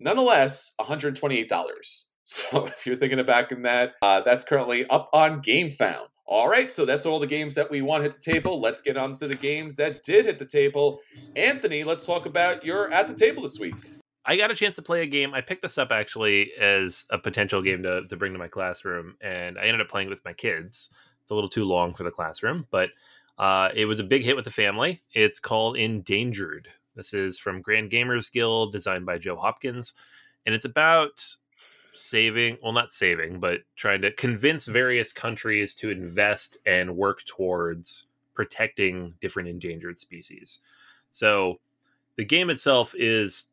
nonetheless, 0.00 0.72
$128. 0.80 1.48
So 2.30 2.66
if 2.66 2.84
you're 2.84 2.94
thinking 2.94 3.18
of 3.20 3.24
backing 3.24 3.62
that, 3.62 3.92
uh, 4.02 4.20
that's 4.20 4.44
currently 4.44 4.86
up 4.90 5.08
on 5.14 5.40
GameFound. 5.40 6.08
All 6.30 6.46
right, 6.46 6.70
so 6.70 6.84
that's 6.84 7.06
all 7.06 7.18
the 7.18 7.26
games 7.26 7.54
that 7.54 7.70
we 7.70 7.80
want 7.80 8.02
hit 8.02 8.12
the 8.12 8.20
table. 8.20 8.60
Let's 8.60 8.82
get 8.82 8.98
on 8.98 9.14
to 9.14 9.26
the 9.26 9.34
games 9.34 9.76
that 9.76 10.02
did 10.02 10.26
hit 10.26 10.38
the 10.38 10.44
table. 10.44 11.00
Anthony, 11.36 11.84
let's 11.84 12.04
talk 12.04 12.26
about 12.26 12.62
your 12.62 12.92
at 12.92 13.08
the 13.08 13.14
table 13.14 13.44
this 13.44 13.58
week. 13.58 13.74
I 14.26 14.36
got 14.36 14.50
a 14.50 14.54
chance 14.54 14.76
to 14.76 14.82
play 14.82 15.00
a 15.00 15.06
game. 15.06 15.32
I 15.32 15.40
picked 15.40 15.62
this 15.62 15.78
up 15.78 15.90
actually 15.90 16.52
as 16.60 17.06
a 17.08 17.16
potential 17.16 17.62
game 17.62 17.82
to, 17.84 18.06
to 18.06 18.16
bring 18.18 18.34
to 18.34 18.38
my 18.38 18.46
classroom, 18.46 19.16
and 19.22 19.58
I 19.58 19.62
ended 19.62 19.80
up 19.80 19.88
playing 19.88 20.10
with 20.10 20.22
my 20.22 20.34
kids. 20.34 20.90
It's 21.22 21.30
a 21.30 21.34
little 21.34 21.48
too 21.48 21.64
long 21.64 21.94
for 21.94 22.04
the 22.04 22.10
classroom, 22.10 22.66
but 22.70 22.90
uh, 23.38 23.70
it 23.74 23.86
was 23.86 23.98
a 23.98 24.04
big 24.04 24.22
hit 24.22 24.36
with 24.36 24.44
the 24.44 24.50
family. 24.50 25.00
It's 25.14 25.40
called 25.40 25.78
Endangered. 25.78 26.68
This 26.94 27.14
is 27.14 27.38
from 27.38 27.62
Grand 27.62 27.90
Gamers 27.90 28.30
Guild, 28.30 28.72
designed 28.72 29.06
by 29.06 29.16
Joe 29.16 29.36
Hopkins, 29.36 29.94
and 30.44 30.54
it's 30.54 30.66
about 30.66 31.24
saving 31.98 32.56
well 32.62 32.72
not 32.72 32.92
saving 32.92 33.40
but 33.40 33.60
trying 33.76 34.00
to 34.02 34.12
convince 34.12 34.66
various 34.66 35.12
countries 35.12 35.74
to 35.74 35.90
invest 35.90 36.58
and 36.66 36.96
work 36.96 37.24
towards 37.24 38.06
protecting 38.34 39.14
different 39.20 39.48
endangered 39.48 39.98
species 39.98 40.60
so 41.10 41.58
the 42.16 42.24
game 42.24 42.50
itself 42.50 42.94
is 42.96 43.44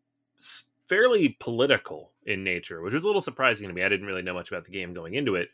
fairly 0.86 1.38
political 1.40 2.12
in 2.26 2.44
nature 2.44 2.82
which 2.82 2.94
was 2.94 3.04
a 3.04 3.08
little 3.08 3.22
surprising 3.22 3.68
to 3.68 3.74
me 3.74 3.84
i 3.84 3.90
didn't 3.90 4.08
really 4.08 4.22
know 4.22 4.34
much 4.34 4.50
about 4.50 4.66
the 4.66 4.72
game 4.72 4.94
going 4.94 5.16
into 5.16 5.36
it 5.36 5.50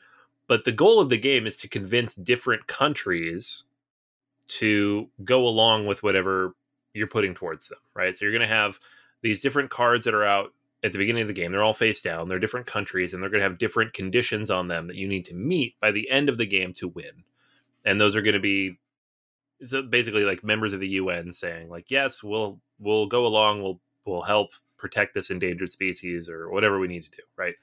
but 0.48 0.66
the 0.66 0.72
goal 0.72 1.00
of 1.00 1.10
the 1.10 1.18
game 1.18 1.48
is 1.48 1.56
to 1.58 1.70
convince 1.70 2.16
different 2.16 2.68
countries 2.68 3.64
to 4.48 5.10
go 5.24 5.48
along 5.48 5.86
with 5.86 6.04
whatever 6.04 6.56
you're 6.94 7.08
putting 7.08 7.34
towards 7.34 7.70
them, 7.70 7.80
right? 7.94 8.18
So 8.18 8.26
you're 8.26 8.34
going 8.34 8.48
to 8.48 8.54
have 8.54 8.80
these 9.22 9.42
different 9.42 9.70
cards 9.70 10.06
that 10.06 10.14
are 10.14 10.26
out 10.26 10.54
at 10.84 10.92
the 10.92 10.98
beginning 10.98 11.22
of 11.22 11.28
the 11.28 11.34
game. 11.34 11.52
They're 11.52 11.64
all 11.64 11.74
face 11.74 12.02
down. 12.02 12.28
They're 12.28 12.40
different 12.40 12.66
countries, 12.66 13.14
and 13.14 13.22
they're 13.22 13.30
going 13.30 13.42
to 13.42 13.48
have 13.48 13.60
different 13.60 13.94
conditions 13.94 14.50
on 14.50 14.68
them 14.68 14.88
that 14.88 14.96
you 14.96 15.08
need 15.08 15.26
to 15.26 15.36
meet 15.36 15.80
by 15.80 15.92
the 15.92 16.10
end 16.10 16.30
of 16.30 16.38
the 16.38 16.46
game 16.46 16.74
to 16.76 16.88
win. 16.88 17.24
And 17.86 18.00
those 18.00 18.16
are 18.16 18.22
going 18.22 18.34
to 18.34 18.40
be 18.40 18.80
so 19.66 19.84
basically 19.84 20.24
like 20.24 20.44
members 20.44 20.74
of 20.74 20.80
the 20.80 20.90
UN 20.90 21.34
saying 21.34 21.70
like, 21.70 21.86
yes, 21.90 22.24
we'll 22.24 22.60
we'll 22.80 23.08
go 23.08 23.26
along, 23.26 23.62
we'll 23.62 23.80
we'll 24.06 24.24
help 24.24 24.52
protect 24.78 25.14
this 25.14 25.30
endangered 25.30 25.72
species 25.72 26.28
or 26.30 26.50
whatever 26.50 26.80
we 26.80 26.88
need 26.88 27.04
to 27.04 27.10
do, 27.12 27.24
right? 27.38 27.56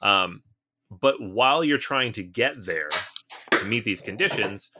Um, 0.00 0.42
but 0.90 1.20
while 1.20 1.64
you're 1.64 1.78
trying 1.78 2.12
to 2.12 2.22
get 2.22 2.64
there 2.64 2.90
to 3.52 3.64
meet 3.64 3.84
these 3.84 4.00
conditions, 4.00 4.70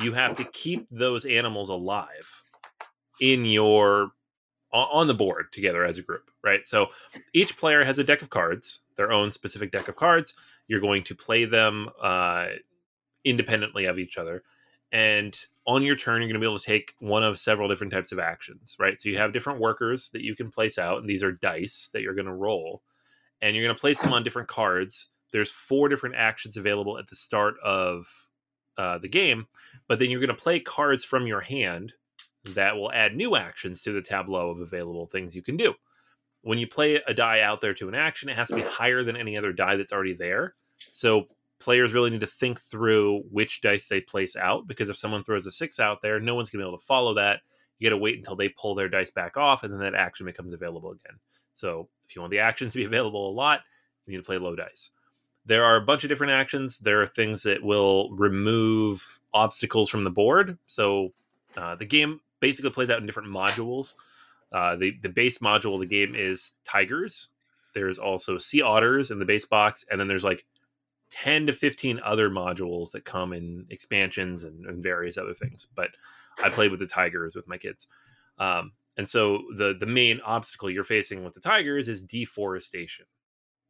you 0.00 0.12
have 0.12 0.34
to 0.36 0.44
keep 0.44 0.86
those 0.90 1.26
animals 1.26 1.68
alive 1.68 2.42
in 3.20 3.44
your 3.44 4.12
on 4.84 5.06
the 5.06 5.14
board 5.14 5.52
together 5.52 5.84
as 5.84 5.98
a 5.98 6.02
group, 6.02 6.30
right? 6.42 6.66
So 6.66 6.88
each 7.32 7.56
player 7.56 7.84
has 7.84 7.98
a 7.98 8.04
deck 8.04 8.22
of 8.22 8.30
cards, 8.30 8.80
their 8.96 9.12
own 9.12 9.32
specific 9.32 9.70
deck 9.70 9.88
of 9.88 9.96
cards. 9.96 10.34
You're 10.68 10.80
going 10.80 11.04
to 11.04 11.14
play 11.14 11.44
them 11.44 11.88
uh, 12.02 12.46
independently 13.24 13.86
of 13.86 13.98
each 13.98 14.18
other. 14.18 14.42
And 14.92 15.36
on 15.66 15.82
your 15.82 15.96
turn, 15.96 16.20
you're 16.20 16.28
going 16.28 16.40
to 16.40 16.40
be 16.40 16.46
able 16.46 16.58
to 16.58 16.64
take 16.64 16.94
one 17.00 17.22
of 17.22 17.38
several 17.38 17.68
different 17.68 17.92
types 17.92 18.12
of 18.12 18.18
actions, 18.18 18.76
right? 18.78 19.00
So 19.00 19.08
you 19.08 19.18
have 19.18 19.32
different 19.32 19.60
workers 19.60 20.10
that 20.10 20.22
you 20.22 20.36
can 20.36 20.50
place 20.50 20.78
out, 20.78 20.98
and 20.98 21.08
these 21.08 21.22
are 21.22 21.32
dice 21.32 21.90
that 21.92 22.02
you're 22.02 22.14
going 22.14 22.26
to 22.26 22.32
roll. 22.32 22.82
And 23.42 23.54
you're 23.54 23.64
going 23.64 23.74
to 23.74 23.80
place 23.80 24.00
them 24.00 24.12
on 24.12 24.22
different 24.22 24.48
cards. 24.48 25.10
There's 25.32 25.50
four 25.50 25.88
different 25.88 26.14
actions 26.14 26.56
available 26.56 26.98
at 26.98 27.08
the 27.08 27.16
start 27.16 27.56
of 27.62 28.08
uh, 28.78 28.98
the 28.98 29.08
game, 29.08 29.46
but 29.88 29.98
then 29.98 30.10
you're 30.10 30.20
going 30.20 30.28
to 30.28 30.34
play 30.34 30.60
cards 30.60 31.04
from 31.04 31.26
your 31.26 31.40
hand 31.40 31.92
that 32.54 32.76
will 32.76 32.92
add 32.92 33.16
new 33.16 33.36
actions 33.36 33.82
to 33.82 33.92
the 33.92 34.02
tableau 34.02 34.50
of 34.50 34.60
available 34.60 35.06
things 35.06 35.34
you 35.34 35.42
can 35.42 35.56
do. 35.56 35.74
When 36.42 36.58
you 36.58 36.66
play 36.66 36.96
a 37.06 37.14
die 37.14 37.40
out 37.40 37.60
there 37.60 37.74
to 37.74 37.88
an 37.88 37.94
action, 37.94 38.28
it 38.28 38.36
has 38.36 38.48
to 38.48 38.54
be 38.54 38.62
higher 38.62 39.02
than 39.02 39.16
any 39.16 39.36
other 39.36 39.52
die 39.52 39.76
that's 39.76 39.92
already 39.92 40.14
there. 40.14 40.54
So 40.92 41.26
players 41.58 41.92
really 41.92 42.10
need 42.10 42.20
to 42.20 42.26
think 42.26 42.60
through 42.60 43.22
which 43.30 43.60
dice 43.60 43.88
they 43.88 44.00
place 44.00 44.36
out 44.36 44.66
because 44.66 44.88
if 44.88 44.98
someone 44.98 45.24
throws 45.24 45.46
a 45.46 45.50
six 45.50 45.80
out 45.80 46.02
there, 46.02 46.20
no 46.20 46.34
one's 46.34 46.50
going 46.50 46.60
to 46.60 46.64
be 46.64 46.68
able 46.68 46.78
to 46.78 46.84
follow 46.84 47.14
that. 47.14 47.40
You 47.78 47.88
got 47.88 47.96
to 47.96 48.00
wait 48.00 48.16
until 48.16 48.36
they 48.36 48.48
pull 48.48 48.74
their 48.74 48.88
dice 48.88 49.10
back 49.10 49.36
off, 49.36 49.62
and 49.62 49.72
then 49.72 49.80
that 49.80 49.94
action 49.94 50.24
becomes 50.24 50.54
available 50.54 50.92
again. 50.92 51.18
So 51.54 51.88
if 52.08 52.14
you 52.14 52.22
want 52.22 52.30
the 52.30 52.38
actions 52.38 52.72
to 52.72 52.78
be 52.78 52.84
available 52.86 53.28
a 53.28 53.32
lot, 53.32 53.60
you 54.06 54.12
need 54.12 54.22
to 54.22 54.26
play 54.26 54.38
low 54.38 54.56
dice. 54.56 54.90
There 55.44 55.64
are 55.64 55.76
a 55.76 55.80
bunch 55.80 56.04
of 56.04 56.08
different 56.08 56.32
actions. 56.32 56.78
There 56.78 57.02
are 57.02 57.06
things 57.06 57.42
that 57.44 57.62
will 57.62 58.10
remove 58.16 59.20
obstacles 59.32 59.88
from 59.88 60.04
the 60.04 60.10
board. 60.10 60.58
So 60.66 61.12
uh, 61.56 61.76
the 61.76 61.84
game 61.84 62.20
basically 62.46 62.70
plays 62.70 62.90
out 62.90 63.00
in 63.00 63.06
different 63.06 63.28
modules. 63.28 63.94
Uh, 64.52 64.76
the 64.76 64.92
the 65.02 65.08
base 65.08 65.38
module 65.38 65.74
of 65.74 65.80
the 65.80 65.86
game 65.86 66.14
is 66.14 66.52
tigers. 66.64 67.30
There's 67.74 67.98
also 67.98 68.38
sea 68.38 68.62
otters 68.62 69.10
in 69.10 69.18
the 69.18 69.24
base 69.24 69.44
box, 69.44 69.84
and 69.90 69.98
then 69.98 70.06
there's 70.06 70.22
like 70.22 70.46
ten 71.10 71.46
to 71.48 71.52
fifteen 71.52 72.00
other 72.04 72.30
modules 72.30 72.92
that 72.92 73.04
come 73.04 73.32
in 73.32 73.66
expansions 73.70 74.44
and, 74.44 74.64
and 74.66 74.80
various 74.80 75.18
other 75.18 75.34
things. 75.34 75.66
But 75.74 75.90
I 76.44 76.48
played 76.50 76.70
with 76.70 76.78
the 76.78 76.86
tigers 76.86 77.34
with 77.34 77.48
my 77.48 77.58
kids, 77.58 77.88
um, 78.38 78.70
and 78.96 79.08
so 79.08 79.42
the 79.56 79.74
the 79.78 79.86
main 79.86 80.20
obstacle 80.20 80.70
you're 80.70 80.84
facing 80.84 81.24
with 81.24 81.34
the 81.34 81.40
tigers 81.40 81.88
is 81.88 82.02
deforestation. 82.02 83.06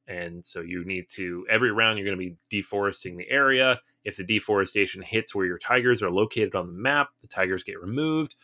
And 0.09 0.45
so 0.45 0.61
you 0.61 0.85
need 0.85 1.09
to 1.17 1.47
every 1.49 1.73
round 1.73 1.99
you're 1.99 2.07
going 2.07 2.19
to 2.19 2.31
be 2.31 2.37
deforesting 2.51 3.17
the 3.17 3.31
area. 3.31 3.81
If 4.05 4.17
the 4.17 4.25
deforestation 4.25 5.03
hits 5.03 5.35
where 5.35 5.47
your 5.47 5.59
tigers 5.59 6.01
are 6.03 6.11
located 6.11 6.55
on 6.55 6.67
the 6.67 6.81
map, 6.81 7.09
the 7.23 7.27
tigers 7.27 7.65
get 7.65 7.81
removed 7.81 8.37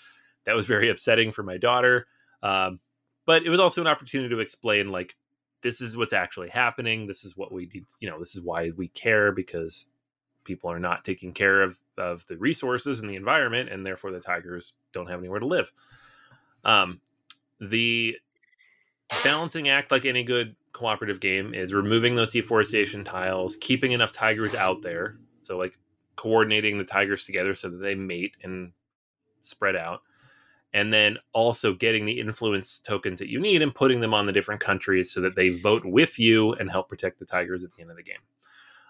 that 0.45 0.55
was 0.57 0.67
very 0.67 0.91
upsetting 0.91 1.33
for 1.33 1.43
my 1.43 1.59
daughter. 1.59 2.07
Um, 2.43 2.81
but 3.27 3.45
it 3.45 3.51
was 3.51 3.61
also 3.61 3.81
an 3.81 3.87
opportunity 3.87 4.35
to 4.35 4.41
explain 4.41 4.91
like 4.91 5.17
this 5.63 5.81
is 5.81 5.97
what's 5.97 6.13
actually 6.13 6.49
happening. 6.49 7.07
This 7.07 7.25
is 7.25 7.37
what 7.37 7.53
we 7.53 7.69
need. 7.73 7.87
You 8.01 8.11
know, 8.11 8.19
this 8.19 8.35
is 8.35 8.43
why 8.43 8.73
we 8.77 8.89
care 8.89 9.33
because 9.33 9.87
people 10.45 10.71
are 10.71 10.81
not 10.81 11.05
taking 11.05 11.33
care 11.33 11.63
of 11.63 11.79
of 11.97 12.27
the 12.27 12.37
resources 12.37 13.01
and 13.01 13.09
the 13.09 13.17
environment, 13.17 13.69
and 13.71 13.87
therefore 13.87 14.11
the 14.11 14.21
tigers 14.21 14.75
don't 14.93 15.09
have 15.09 15.21
anywhere 15.21 15.41
to 15.41 15.47
live. 15.47 15.73
Um, 16.65 17.01
the 17.61 18.17
balancing 19.23 19.69
act, 19.69 19.91
like 19.91 20.05
any 20.05 20.25
good 20.25 20.57
cooperative 20.73 21.21
game, 21.21 21.55
is 21.55 21.73
removing 21.73 22.17
those 22.17 22.33
deforestation 22.33 23.05
tiles, 23.05 23.57
keeping 23.57 23.93
enough 23.93 24.13
tigers 24.13 24.55
out 24.55 24.83
there. 24.83 25.17
So 25.43 25.57
like 25.57 25.79
coordinating 26.17 26.79
the 26.79 26.85
tigers 26.85 27.25
together 27.25 27.55
so 27.55 27.69
that 27.69 27.79
they 27.79 27.95
mate 27.95 28.37
and 28.43 28.73
spread 29.43 29.77
out 29.77 30.03
and 30.75 30.93
then 30.93 31.19
also 31.33 31.75
getting 31.75 32.07
the 32.07 32.19
influence 32.19 32.79
tokens 32.79 33.19
that 33.19 33.29
you 33.29 33.39
need 33.39 33.63
and 33.63 33.75
putting 33.75 34.01
them 34.01 34.15
on 34.15 34.27
the 34.27 34.33
different 34.33 34.61
countries 34.61 35.11
so 35.11 35.21
that 35.21 35.37
they 35.37 35.51
vote 35.51 35.85
with 35.85 36.19
you 36.19 36.53
and 36.55 36.71
help 36.71 36.89
protect 36.89 37.19
the 37.19 37.27
Tigers 37.27 37.63
at 37.63 37.71
the 37.75 37.83
end 37.83 37.91
of 37.91 37.97
the 37.97 38.03
game. 38.03 38.21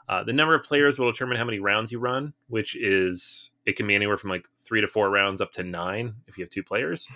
Uh, 0.09 0.23
the 0.23 0.33
number 0.33 0.55
of 0.55 0.63
players 0.63 0.99
will 0.99 1.11
determine 1.11 1.37
how 1.37 1.45
many 1.45 1.59
rounds 1.59 1.91
you 1.91 1.99
run, 1.99 2.33
which 2.49 2.77
is 2.77 3.51
it 3.67 3.77
can 3.77 3.87
be 3.87 3.95
anywhere 3.95 4.17
from 4.17 4.31
like 4.31 4.47
three 4.59 4.81
to 4.81 4.89
four 4.89 5.11
rounds 5.11 5.41
up 5.41 5.53
to 5.53 5.63
nine 5.63 6.15
if 6.27 6.37
you 6.37 6.43
have 6.43 6.51
two 6.51 6.63
players. 6.63 7.09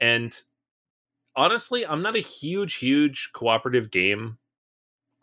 And 0.00 0.34
honestly, 1.36 1.86
I'm 1.86 2.02
not 2.02 2.16
a 2.16 2.20
huge, 2.20 2.76
huge 2.76 3.30
cooperative 3.32 3.90
game 3.90 4.38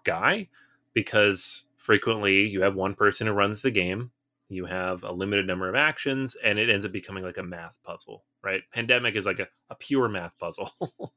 guy 0.03 0.49
because 0.93 1.65
frequently 1.75 2.47
you 2.47 2.61
have 2.61 2.75
one 2.75 2.93
person 2.93 3.27
who 3.27 3.33
runs 3.33 3.61
the 3.61 3.71
game 3.71 4.11
you 4.49 4.65
have 4.65 5.03
a 5.03 5.11
limited 5.11 5.45
number 5.45 5.67
of 5.69 5.75
actions 5.75 6.35
and 6.43 6.57
it 6.57 6.69
ends 6.69 6.85
up 6.85 6.91
becoming 6.91 7.23
like 7.23 7.37
a 7.37 7.43
math 7.43 7.79
puzzle 7.83 8.23
right? 8.43 8.61
Pandemic 8.71 9.15
is 9.15 9.25
like 9.25 9.39
a, 9.39 9.47
a 9.69 9.75
pure 9.75 10.07
math 10.07 10.37
puzzle. 10.39 10.71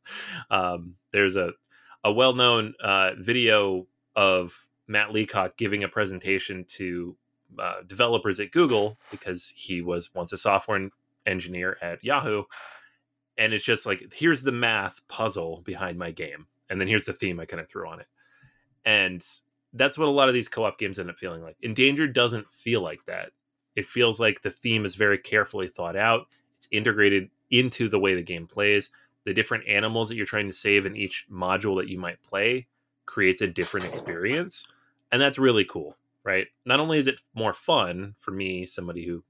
Um, 0.50 0.96
there's 1.12 1.36
a, 1.36 1.52
a 2.02 2.10
well-known 2.10 2.74
uh, 2.82 3.12
video 3.16 3.86
of 4.16 4.66
matt 4.88 5.12
leacock 5.12 5.56
giving 5.56 5.84
a 5.84 5.88
presentation 5.88 6.64
to 6.64 7.16
uh, 7.56 7.82
developers 7.86 8.40
at 8.40 8.50
google 8.50 8.98
because 9.12 9.52
he 9.54 9.80
was 9.80 10.12
once 10.12 10.32
a 10.32 10.38
software 10.38 10.88
engineer 11.26 11.76
at 11.80 12.02
yahoo 12.02 12.42
and 13.38 13.52
it's 13.52 13.64
just 13.64 13.86
like 13.86 14.12
here's 14.12 14.42
the 14.42 14.50
math 14.50 15.00
puzzle 15.06 15.62
behind 15.64 15.96
my 15.96 16.10
game 16.10 16.48
and 16.68 16.80
then 16.80 16.88
here's 16.88 17.04
the 17.04 17.12
theme 17.12 17.38
i 17.38 17.44
kind 17.44 17.60
of 17.60 17.68
threw 17.68 17.88
on 17.88 18.00
it. 18.00 18.06
And 18.84 19.24
that's 19.72 19.98
what 19.98 20.08
a 20.08 20.10
lot 20.10 20.28
of 20.28 20.34
these 20.34 20.48
co-op 20.48 20.78
games 20.78 20.98
end 20.98 21.10
up 21.10 21.18
feeling 21.18 21.42
like. 21.42 21.56
Endangered 21.62 22.12
doesn't 22.12 22.50
feel 22.50 22.80
like 22.80 23.04
that. 23.06 23.30
It 23.76 23.86
feels 23.86 24.18
like 24.18 24.42
the 24.42 24.50
theme 24.50 24.84
is 24.84 24.94
very 24.94 25.18
carefully 25.18 25.68
thought 25.68 25.96
out. 25.96 26.26
It's 26.56 26.68
integrated 26.72 27.30
into 27.50 27.88
the 27.88 27.98
way 27.98 28.14
the 28.14 28.22
game 28.22 28.46
plays. 28.46 28.90
The 29.24 29.34
different 29.34 29.68
animals 29.68 30.08
that 30.08 30.16
you're 30.16 30.26
trying 30.26 30.48
to 30.48 30.52
save 30.52 30.86
in 30.86 30.96
each 30.96 31.26
module 31.30 31.76
that 31.80 31.88
you 31.88 31.98
might 31.98 32.22
play 32.22 32.66
creates 33.06 33.42
a 33.42 33.46
different 33.46 33.86
experience. 33.86 34.66
And 35.12 35.20
that's 35.20 35.38
really 35.38 35.64
cool, 35.64 35.96
right? 36.24 36.46
Not 36.64 36.80
only 36.80 36.98
is 36.98 37.06
it 37.06 37.20
more 37.34 37.52
fun 37.52 38.14
for 38.18 38.30
me, 38.30 38.66
somebody 38.66 39.06
who 39.06 39.22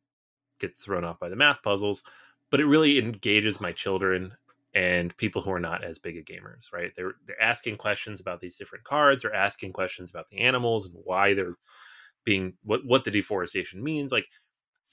gets 0.59 0.85
thrown 0.85 1.05
off 1.05 1.19
by 1.19 1.29
the 1.29 1.37
math 1.37 1.63
puzzles, 1.63 2.03
but 2.51 2.61
it 2.61 2.67
really 2.67 2.99
engages 2.99 3.61
my 3.61 3.73
children 3.73 4.33
and 4.75 5.17
people 5.17 5.43
who 5.43 5.51
are 5.51 5.61
not 5.61 5.85
as 5.85 5.99
big 5.99 6.17
a 6.17 6.23
gamers, 6.23 6.73
right? 6.73 6.93
They're 6.97 7.15
they're 7.27 7.43
asking 7.43 7.77
questions 7.77 8.21
about 8.21 8.41
these 8.41 8.57
different 8.57 8.85
cards, 8.85 9.23
they're 9.23 9.35
asking 9.35 9.73
questions 9.73 10.11
about 10.11 10.29
the 10.29 10.39
animals 10.39 10.87
and 10.87 10.95
why 11.05 11.35
they're 11.35 11.57
being 12.25 12.55
what 12.63 12.85
what 12.85 13.05
the 13.05 13.11
deforestation 13.11 13.83
means. 13.83 14.13
Like 14.13 14.27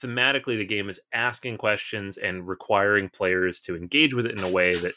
thematically 0.02 0.56
the 0.56 0.64
game 0.64 0.88
is 0.88 1.00
asking 1.12 1.58
questions 1.58 2.16
and 2.16 2.46
requiring 2.46 3.08
players 3.08 3.60
to 3.60 3.76
engage 3.76 4.14
with 4.14 4.26
it 4.26 4.38
in 4.38 4.44
a 4.44 4.50
way 4.50 4.74
that 4.74 4.94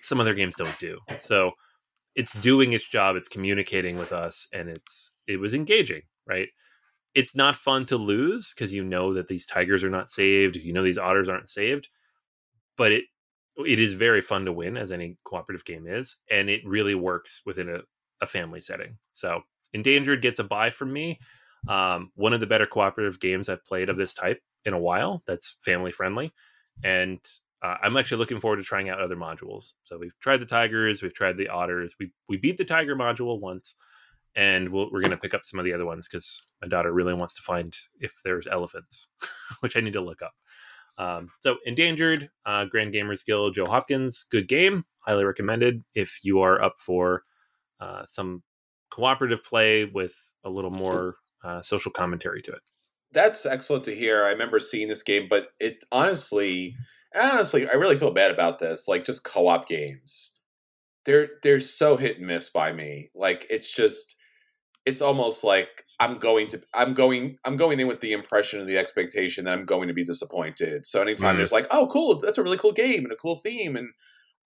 some 0.00 0.20
other 0.20 0.34
games 0.34 0.56
don't 0.56 0.78
do. 0.78 0.98
So 1.18 1.52
it's 2.14 2.32
doing 2.32 2.72
its 2.72 2.88
job, 2.88 3.16
it's 3.16 3.28
communicating 3.28 3.96
with 3.96 4.12
us 4.12 4.48
and 4.52 4.68
it's 4.68 5.12
it 5.26 5.38
was 5.38 5.54
engaging, 5.54 6.02
right? 6.26 6.48
It's 7.14 7.34
not 7.34 7.56
fun 7.56 7.86
to 7.86 7.96
lose 7.96 8.52
because 8.54 8.72
you 8.72 8.84
know 8.84 9.14
that 9.14 9.28
these 9.28 9.46
tigers 9.46 9.82
are 9.84 9.90
not 9.90 10.10
saved, 10.10 10.56
you 10.56 10.72
know 10.72 10.82
these 10.82 10.98
otters 10.98 11.28
aren't 11.28 11.50
saved, 11.50 11.88
but 12.76 12.92
it 12.92 13.04
it 13.58 13.78
is 13.78 13.94
very 13.94 14.20
fun 14.20 14.44
to 14.44 14.52
win 14.52 14.76
as 14.76 14.92
any 14.92 15.16
cooperative 15.24 15.64
game 15.64 15.86
is 15.86 16.16
and 16.30 16.50
it 16.50 16.66
really 16.66 16.94
works 16.94 17.42
within 17.46 17.68
a, 17.68 17.80
a 18.20 18.26
family 18.26 18.60
setting. 18.60 18.98
So 19.12 19.42
endangered 19.72 20.22
gets 20.22 20.40
a 20.40 20.44
buy 20.44 20.70
from 20.70 20.92
me. 20.92 21.18
Um, 21.68 22.12
one 22.14 22.32
of 22.32 22.40
the 22.40 22.46
better 22.46 22.66
cooperative 22.66 23.18
games 23.18 23.48
i've 23.48 23.64
played 23.64 23.88
of 23.88 23.96
this 23.96 24.14
type 24.14 24.40
in 24.64 24.72
a 24.72 24.78
while 24.78 25.22
that's 25.26 25.58
family 25.62 25.90
friendly 25.90 26.32
and 26.84 27.18
uh, 27.62 27.76
i'm 27.82 27.96
actually 27.96 28.18
looking 28.18 28.38
forward 28.38 28.58
to 28.58 28.62
trying 28.62 28.88
out 28.88 29.00
other 29.00 29.16
modules. 29.16 29.72
So 29.84 29.98
we've 29.98 30.16
tried 30.20 30.40
the 30.40 30.46
tigers 30.46 31.02
we've 31.02 31.14
tried 31.14 31.36
the 31.36 31.48
otters 31.48 31.94
we, 31.98 32.12
we 32.28 32.36
beat 32.36 32.56
the 32.56 32.64
tiger 32.64 32.94
module 32.94 33.40
once 33.40 33.74
and 34.36 34.68
we 34.68 34.84
we 34.84 34.98
are 34.98 35.00
going 35.00 35.10
to 35.10 35.16
pick 35.16 35.34
up 35.34 35.44
some 35.44 35.58
of 35.58 35.64
the 35.64 35.72
other 35.72 35.86
ones 35.86 36.06
because 36.06 36.42
my 36.62 36.68
daughter 36.68 36.92
really 36.92 37.14
wants 37.14 37.34
to 37.34 37.42
find 37.42 37.76
if 37.98 38.12
there's 38.24 38.46
elephants 38.46 39.08
which 39.60 39.76
i 39.76 39.80
need 39.80 39.94
to 39.94 40.00
look 40.00 40.22
up 40.22 40.34
um, 40.98 41.30
so 41.42 41.56
endangered, 41.64 42.30
uh, 42.44 42.64
Grand 42.64 42.94
Gamers 42.94 43.24
Guild, 43.24 43.54
Joe 43.54 43.66
Hopkins, 43.66 44.24
good 44.30 44.48
game, 44.48 44.84
highly 45.00 45.24
recommended 45.24 45.84
if 45.94 46.18
you 46.22 46.40
are 46.40 46.60
up 46.62 46.76
for 46.78 47.22
uh, 47.80 48.04
some 48.06 48.42
cooperative 48.90 49.42
play 49.44 49.84
with 49.84 50.14
a 50.44 50.50
little 50.50 50.70
more 50.70 51.16
uh, 51.44 51.60
social 51.60 51.92
commentary 51.92 52.42
to 52.42 52.52
it. 52.52 52.60
That's 53.12 53.46
excellent 53.46 53.84
to 53.84 53.94
hear. 53.94 54.24
I 54.24 54.30
remember 54.30 54.60
seeing 54.60 54.88
this 54.88 55.02
game, 55.02 55.26
but 55.30 55.48
it 55.60 55.84
honestly, 55.92 56.76
honestly, 57.14 57.68
I 57.68 57.74
really 57.74 57.96
feel 57.96 58.10
bad 58.10 58.30
about 58.30 58.58
this. 58.58 58.88
Like 58.88 59.04
just 59.04 59.24
co-op 59.24 59.68
games, 59.68 60.32
they're 61.04 61.28
they're 61.42 61.60
so 61.60 61.96
hit 61.96 62.18
and 62.18 62.26
miss 62.26 62.50
by 62.50 62.72
me. 62.72 63.10
Like 63.14 63.46
it's 63.48 63.70
just, 63.72 64.16
it's 64.84 65.00
almost 65.00 65.44
like 65.44 65.85
I'm 65.98 66.18
going 66.18 66.46
to 66.48 66.62
I'm 66.74 66.94
going 66.94 67.38
I'm 67.44 67.56
going 67.56 67.80
in 67.80 67.86
with 67.86 68.00
the 68.00 68.12
impression 68.12 68.60
and 68.60 68.68
the 68.68 68.78
expectation 68.78 69.44
that 69.44 69.52
I'm 69.52 69.64
going 69.64 69.88
to 69.88 69.94
be 69.94 70.04
disappointed. 70.04 70.86
So 70.86 71.00
anytime 71.00 71.30
mm-hmm. 71.30 71.38
there's 71.38 71.52
like, 71.52 71.66
oh, 71.70 71.86
cool, 71.86 72.18
that's 72.18 72.38
a 72.38 72.42
really 72.42 72.58
cool 72.58 72.72
game 72.72 73.04
and 73.04 73.12
a 73.12 73.16
cool 73.16 73.36
theme, 73.36 73.76
and 73.76 73.88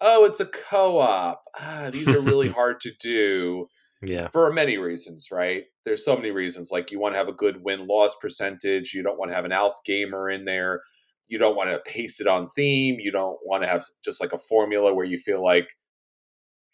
oh, 0.01 0.25
it's 0.25 0.41
a 0.41 0.47
co-op. 0.47 1.43
Ah, 1.59 1.89
these 1.91 2.09
are 2.09 2.21
really 2.21 2.49
hard 2.61 2.81
to 2.81 2.93
do. 3.01 3.69
Yeah. 4.03 4.29
For 4.29 4.51
many 4.51 4.79
reasons, 4.79 5.29
right? 5.31 5.65
There's 5.85 6.05
so 6.05 6.17
many 6.17 6.31
reasons. 6.31 6.71
Like 6.71 6.91
you 6.91 6.99
want 6.99 7.15
to 7.15 7.19
have 7.19 7.29
a 7.29 7.35
good 7.35 7.63
win 7.63 7.87
loss 7.87 8.17
percentage. 8.17 8.95
You 8.95 9.03
don't 9.03 9.19
want 9.19 9.31
to 9.31 9.35
have 9.35 9.45
an 9.45 9.53
alpha 9.53 9.77
gamer 9.85 10.31
in 10.31 10.47
there. 10.47 10.81
You 11.29 11.39
don't 11.39 11.57
want 11.57 11.71
to 11.71 11.91
pace 11.91 12.19
it 12.21 12.27
on 12.27 12.49
theme. 12.49 12.97
You 12.99 13.13
don't 13.13 13.39
want 13.45 13.63
to 13.63 13.69
have 13.69 13.85
just 14.03 14.21
like 14.21 14.33
a 14.33 14.39
formula 14.39 14.95
where 14.95 15.05
you 15.05 15.19
feel 15.19 15.45
like 15.45 15.77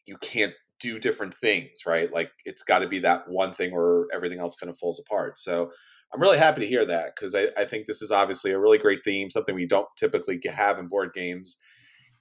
you 0.07 0.17
can't 0.19 0.55
do 0.81 0.99
different 0.99 1.35
things, 1.35 1.87
right? 1.87 2.13
Like 2.13 2.31
it's 2.45 2.63
got 2.63 2.81
to 2.81 2.89
be 2.89 2.99
that 3.01 3.29
one 3.29 3.53
thing 3.53 3.73
or 3.73 4.07
everything 4.13 4.41
else 4.41 4.57
kind 4.57 4.71
of 4.71 4.79
falls 4.79 5.01
apart. 5.01 5.39
So 5.39 5.71
I'm 6.13 6.21
really 6.21 6.39
happy 6.39 6.61
to 6.61 6.67
hear 6.67 6.85
that 6.85 7.15
because 7.15 7.35
I, 7.35 7.49
I, 7.57 7.65
think 7.65 7.87
this 7.87 8.01
is 8.01 8.11
obviously 8.11 8.53
a 8.53 8.59
really 8.59 8.79
great 8.79 9.03
theme, 9.05 9.31
something 9.31 9.55
we 9.55 9.67
don't 9.67 9.89
typically 9.99 10.41
have 10.47 10.79
in 10.79 10.87
board 10.87 11.13
games. 11.13 11.59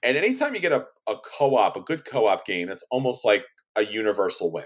And 0.02 0.16
anytime 0.16 0.54
you 0.54 0.60
get 0.60 0.72
a, 0.72 0.84
a 1.08 1.16
co 1.38 1.56
op, 1.56 1.76
a 1.76 1.80
good 1.80 2.04
co 2.04 2.26
op 2.26 2.44
game, 2.44 2.68
it's 2.68 2.84
almost 2.90 3.24
like 3.24 3.44
a 3.76 3.84
universal 3.84 4.52
win. 4.52 4.64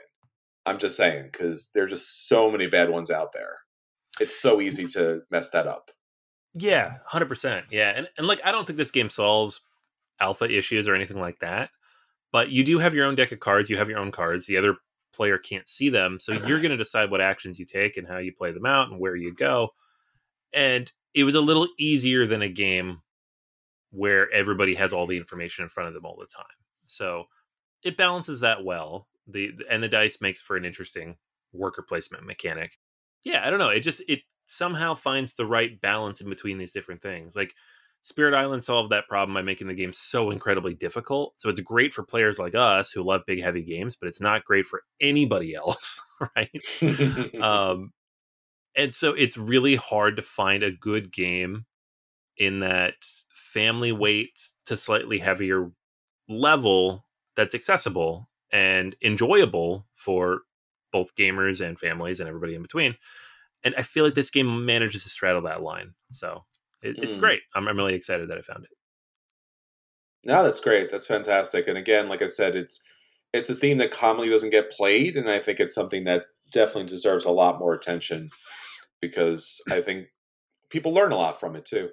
I'm 0.67 0.79
just 0.79 0.97
saying 0.97 1.29
because 1.33 1.71
there's 1.75 1.91
just 1.91 2.29
so 2.29 2.51
many 2.51 2.67
bad 2.67 2.91
ones 2.91 3.11
out 3.11 3.33
there. 3.33 3.59
It's 4.21 4.41
so 4.41 4.61
easy 4.61 4.87
to 4.89 5.23
mess 5.31 5.51
that 5.51 5.67
up. 5.67 5.91
Yeah, 6.53 6.99
hundred 7.07 7.29
percent. 7.29 7.67
Yeah, 7.71 7.93
and 7.95 8.09
and 8.19 8.27
like 8.27 8.41
I 8.45 8.53
don't 8.53 8.67
think 8.67 8.77
this 8.77 8.91
game 8.91 9.09
solves 9.09 9.61
alpha 10.21 10.51
issues 10.51 10.89
or 10.89 10.95
anything 10.95 11.19
like 11.19 11.39
that 11.41 11.71
but 12.33 12.51
you 12.51 12.65
do 12.65 12.79
have 12.79 12.95
your 12.95 13.07
own 13.07 13.15
deck 13.15 13.33
of 13.33 13.41
cards. 13.41 13.71
You 13.71 13.77
have 13.77 13.89
your 13.89 13.99
own 13.99 14.13
cards. 14.13 14.47
The 14.47 14.57
other 14.57 14.77
player 15.13 15.39
can't 15.39 15.69
see 15.69 15.89
them. 15.89 16.19
So 16.21 16.33
you're 16.33 16.61
going 16.61 16.71
to 16.71 16.77
decide 16.77 17.11
what 17.11 17.21
actions 17.21 17.59
you 17.59 17.65
take 17.65 17.97
and 17.97 18.07
how 18.07 18.19
you 18.19 18.33
play 18.33 18.53
them 18.53 18.67
out 18.67 18.91
and 18.91 19.01
where 19.01 19.17
you 19.17 19.35
go. 19.35 19.71
And 20.53 20.91
it 21.15 21.25
was 21.25 21.35
a 21.35 21.41
little 21.41 21.69
easier 21.79 22.27
than 22.27 22.43
a 22.43 22.49
game 22.49 23.03
where 23.91 24.31
everybody 24.33 24.75
has 24.77 24.93
all 24.93 25.07
the 25.07 25.17
information 25.17 25.65
in 25.65 25.69
front 25.69 25.89
of 25.89 25.95
them 25.95 26.07
all 26.07 26.17
the 26.17 26.27
time. 26.27 26.45
So 26.87 27.25
it 27.83 27.97
balances 27.97 28.41
that 28.41 28.65
well. 28.65 29.09
The 29.27 29.53
and 29.69 29.83
the 29.83 29.89
dice 29.89 30.21
makes 30.21 30.41
for 30.41 30.57
an 30.57 30.65
interesting 30.65 31.17
worker 31.53 31.83
placement 31.83 32.27
mechanic. 32.27 32.79
Yeah, 33.25 33.47
I 33.47 33.51
don't 33.51 33.59
know. 33.59 33.69
It 33.69 33.81
just 33.81 34.03
it 34.09 34.21
somehow 34.47 34.95
finds 34.95 35.35
the 35.35 35.47
right 35.47 35.81
balance 35.81 36.21
in 36.21 36.29
between 36.29 36.59
these 36.59 36.73
different 36.73 37.03
things. 37.03 37.37
Like 37.37 37.55
Spirit 38.03 38.35
Island 38.35 38.65
solved 38.65 38.91
that 38.91 39.09
problem 39.09 39.35
by 39.35 39.43
making 39.43 39.69
the 39.69 39.75
game 39.75 39.93
so 39.93 40.31
incredibly 40.31 40.75
difficult. 40.75 41.35
So 41.37 41.49
it's 41.49 41.61
great 41.61 41.93
for 41.93 42.03
players 42.03 42.39
like 42.39 42.55
us 42.55 42.91
who 42.91 43.03
love 43.03 43.23
big, 43.27 43.43
heavy 43.43 43.63
games, 43.63 43.95
but 43.95 44.09
it's 44.09 44.21
not 44.21 44.45
great 44.45 44.67
for 44.67 44.83
anybody 45.01 45.55
else, 45.57 46.01
right? 46.37 46.51
um, 47.43 47.93
and 48.75 48.95
so 48.95 49.13
it's 49.13 49.37
really 49.37 49.77
hard 49.77 50.17
to 50.17 50.23
find 50.23 50.63
a 50.63 50.71
good 50.71 51.13
game 51.13 51.67
in 52.37 52.61
that 52.61 52.95
family 53.35 53.93
weight 53.93 54.41
to 54.65 54.77
slightly 54.77 55.19
heavier 55.19 55.71
level 56.29 57.05
that's 57.37 57.55
accessible 57.55 58.29
and 58.53 58.97
enjoyable 59.03 59.87
for 59.95 60.43
both 60.93 61.15
gamers 61.15 61.61
and 61.61 61.79
families 61.79 62.19
and 62.19 62.29
everybody 62.29 62.55
in 62.55 62.63
between. 62.63 62.97
And 63.63 63.75
I 63.77 63.83
feel 63.83 64.05
like 64.05 64.15
this 64.15 64.31
game 64.31 64.65
manages 64.65 65.03
to 65.03 65.11
straddle 65.11 65.43
that 65.43 65.63
line. 65.63 65.93
So 66.11 66.45
it, 66.83 66.99
it's 66.99 67.17
mm. 67.17 67.21
great. 67.21 67.41
I'm, 67.55 67.69
I'm 67.69 67.77
really 67.77 67.95
excited 67.95 68.29
that 68.31 68.39
I 68.39 68.43
found 68.43 68.65
it. 68.65 68.71
No, 70.25 70.43
that's 70.43 70.61
great. 70.61 70.91
That's 70.91 71.07
fantastic. 71.07 71.67
And 71.67 71.79
again, 71.79 72.09
like 72.09 72.23
I 72.23 72.27
said, 72.27 72.55
it's 72.55 72.83
it's 73.33 73.49
a 73.49 73.55
theme 73.55 73.79
that 73.79 73.93
commonly 73.93 74.29
doesn't 74.29 74.51
get 74.51 74.71
played, 74.71 75.17
and 75.17 75.31
I 75.31 75.39
think 75.39 75.61
it's 75.61 75.75
something 75.75 76.05
that 76.05 76.25
definitely 76.53 76.87
deserves 76.87 77.25
a 77.25 77.31
lot 77.31 77.59
more 77.59 77.73
attention 77.73 78.31
because 79.01 79.63
I 79.71 79.81
think 79.81 80.09
people 80.69 80.93
learn 80.93 81.13
a 81.13 81.17
lot 81.17 81.39
from 81.39 81.57
it 81.57 81.65
too. 81.65 81.91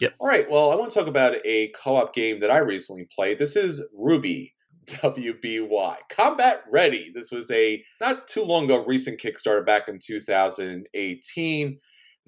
Yep. 0.00 0.14
All 0.20 0.28
right. 0.28 0.48
Well, 0.48 0.70
I 0.70 0.76
want 0.76 0.92
to 0.92 0.98
talk 0.98 1.08
about 1.08 1.36
a 1.44 1.72
co-op 1.82 2.14
game 2.14 2.40
that 2.40 2.50
I 2.50 2.58
recently 2.58 3.08
played. 3.14 3.38
This 3.38 3.56
is 3.56 3.84
Ruby 3.92 4.54
WBY. 4.86 5.96
Combat 6.10 6.62
Ready. 6.70 7.10
This 7.14 7.32
was 7.32 7.50
a 7.50 7.82
not 8.00 8.28
too 8.28 8.44
long 8.44 8.64
ago 8.64 8.84
recent 8.86 9.20
Kickstarter 9.20 9.66
back 9.66 9.88
in 9.88 9.98
2018 9.98 11.78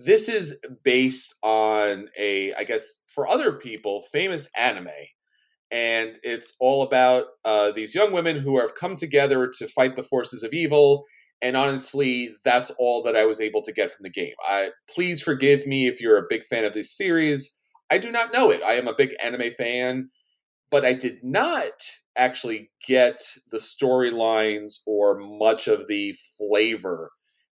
this 0.04 0.28
is 0.28 0.58
based 0.82 1.34
on 1.42 2.08
a, 2.18 2.52
I 2.54 2.64
guess, 2.64 3.02
for 3.08 3.28
other 3.28 3.52
people, 3.52 4.02
famous 4.12 4.48
anime. 4.56 4.88
And 5.70 6.18
it's 6.22 6.56
all 6.58 6.82
about 6.82 7.26
uh, 7.44 7.70
these 7.70 7.94
young 7.94 8.12
women 8.12 8.36
who 8.36 8.58
have 8.58 8.74
come 8.74 8.96
together 8.96 9.50
to 9.58 9.66
fight 9.68 9.96
the 9.96 10.02
forces 10.02 10.42
of 10.42 10.52
evil. 10.52 11.04
And 11.42 11.56
honestly, 11.56 12.30
that's 12.44 12.70
all 12.78 13.02
that 13.04 13.16
I 13.16 13.24
was 13.24 13.40
able 13.40 13.62
to 13.62 13.72
get 13.72 13.92
from 13.92 14.02
the 14.02 14.10
game. 14.10 14.34
I, 14.44 14.70
please 14.92 15.22
forgive 15.22 15.66
me 15.66 15.86
if 15.86 16.00
you're 16.00 16.18
a 16.18 16.26
big 16.28 16.44
fan 16.44 16.64
of 16.64 16.74
this 16.74 16.96
series. 16.96 17.56
I 17.90 17.98
do 17.98 18.10
not 18.10 18.32
know 18.32 18.50
it. 18.50 18.62
I 18.62 18.72
am 18.72 18.88
a 18.88 18.94
big 18.94 19.14
anime 19.22 19.50
fan, 19.52 20.10
but 20.70 20.84
I 20.84 20.92
did 20.92 21.22
not 21.22 21.72
actually 22.16 22.70
get 22.86 23.20
the 23.50 23.58
storylines 23.58 24.80
or 24.86 25.18
much 25.18 25.68
of 25.68 25.86
the 25.86 26.14
flavor 26.36 27.10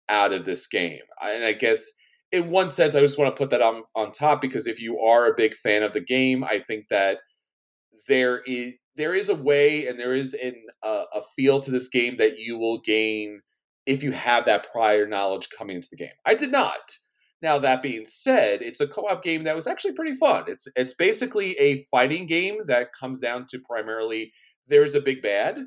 out 0.09 0.33
of 0.33 0.45
this 0.45 0.67
game. 0.67 1.01
And 1.23 1.45
I 1.45 1.53
guess 1.53 1.91
in 2.33 2.51
one 2.51 2.71
sense, 2.71 2.95
I 2.95 3.01
just 3.01 3.19
want 3.19 3.35
to 3.35 3.39
put 3.39 3.51
that 3.51 3.63
on 3.63 3.85
on 3.95 4.13
top 4.13 4.41
because 4.41 4.67
if 4.67 4.81
you 4.81 4.99
are 5.01 5.27
a 5.27 5.37
big 5.37 5.55
fan 5.55 5.83
of 5.83 5.93
the 5.93 6.01
game, 6.01 6.45
I 6.45 6.59
think 6.59 6.89
that 6.91 7.19
there 8.09 8.43
is 8.47 8.75
there 8.97 9.15
is 9.15 9.29
a 9.29 9.35
way 9.35 9.87
and 9.87 9.99
there 9.99 10.17
is 10.17 10.35
an, 10.35 10.55
uh, 10.83 11.05
a 11.15 11.21
feel 11.37 11.61
to 11.61 11.71
this 11.71 11.89
game 11.89 12.17
that 12.17 12.37
you 12.37 12.59
will 12.59 12.81
gain 12.81 13.41
if 13.87 14.03
you 14.03 14.11
have 14.13 14.45
that 14.45 14.71
prior 14.73 15.07
knowledge 15.07 15.49
coming 15.57 15.77
into 15.77 15.89
the 15.91 15.97
game. 15.97 16.13
I 16.27 16.35
did 16.35 16.51
not. 16.51 16.97
Now 17.41 17.59
that 17.61 17.81
being 17.81 18.05
said, 18.05 18.61
it's 18.61 18.81
a 18.81 18.89
co-op 18.89 19.23
game 19.23 19.45
that 19.45 19.55
was 19.55 19.69
actually 19.69 19.93
pretty 19.93 20.15
fun. 20.15 20.45
It's 20.49 20.67
it's 20.77 20.95
basically 20.95 21.53
a 21.59 21.85
fighting 21.91 22.27
game 22.27 22.57
that 22.67 22.93
comes 22.93 23.21
down 23.21 23.47
to 23.51 23.61
primarily 23.61 24.33
there's 24.67 24.95
a 24.95 25.01
big 25.01 25.23
bad 25.23 25.61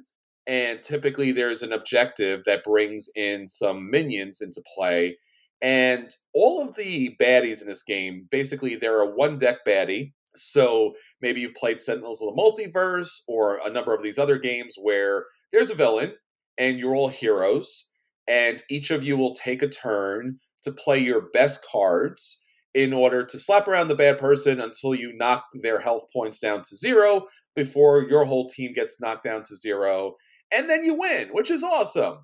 and 0.47 0.83
typically 0.83 1.31
there's 1.31 1.63
an 1.63 1.71
objective 1.71 2.43
that 2.45 2.63
brings 2.63 3.09
in 3.15 3.47
some 3.47 3.89
minions 3.89 4.41
into 4.41 4.61
play 4.75 5.17
and 5.61 6.09
all 6.33 6.61
of 6.61 6.75
the 6.75 7.15
baddies 7.19 7.61
in 7.61 7.67
this 7.67 7.83
game, 7.83 8.27
basically, 8.31 8.75
they're 8.75 9.01
a 9.01 9.15
one 9.15 9.37
deck 9.37 9.57
baddie. 9.67 10.13
So 10.35 10.93
maybe 11.21 11.41
you've 11.41 11.55
played 11.55 11.81
Sentinels 11.81 12.21
of 12.21 12.33
the 12.33 12.41
Multiverse 12.41 13.21
or 13.27 13.59
a 13.65 13.69
number 13.69 13.93
of 13.93 14.01
these 14.01 14.17
other 14.17 14.37
games 14.37 14.75
where 14.81 15.25
there's 15.51 15.69
a 15.69 15.75
villain 15.75 16.13
and 16.57 16.79
you're 16.79 16.95
all 16.95 17.09
heroes, 17.09 17.91
and 18.27 18.63
each 18.69 18.91
of 18.91 19.03
you 19.03 19.17
will 19.17 19.33
take 19.33 19.61
a 19.61 19.67
turn 19.67 20.39
to 20.63 20.71
play 20.71 20.99
your 20.99 21.29
best 21.33 21.65
cards 21.69 22.43
in 22.73 22.93
order 22.93 23.25
to 23.25 23.39
slap 23.39 23.67
around 23.67 23.89
the 23.89 23.95
bad 23.95 24.17
person 24.17 24.61
until 24.61 24.95
you 24.95 25.11
knock 25.13 25.45
their 25.61 25.79
health 25.79 26.05
points 26.13 26.39
down 26.39 26.61
to 26.61 26.77
zero 26.77 27.23
before 27.55 28.07
your 28.09 28.23
whole 28.23 28.47
team 28.47 28.71
gets 28.73 29.01
knocked 29.01 29.23
down 29.23 29.43
to 29.43 29.55
zero. 29.55 30.15
And 30.53 30.69
then 30.69 30.83
you 30.83 30.93
win, 30.93 31.29
which 31.29 31.51
is 31.51 31.63
awesome. 31.63 32.19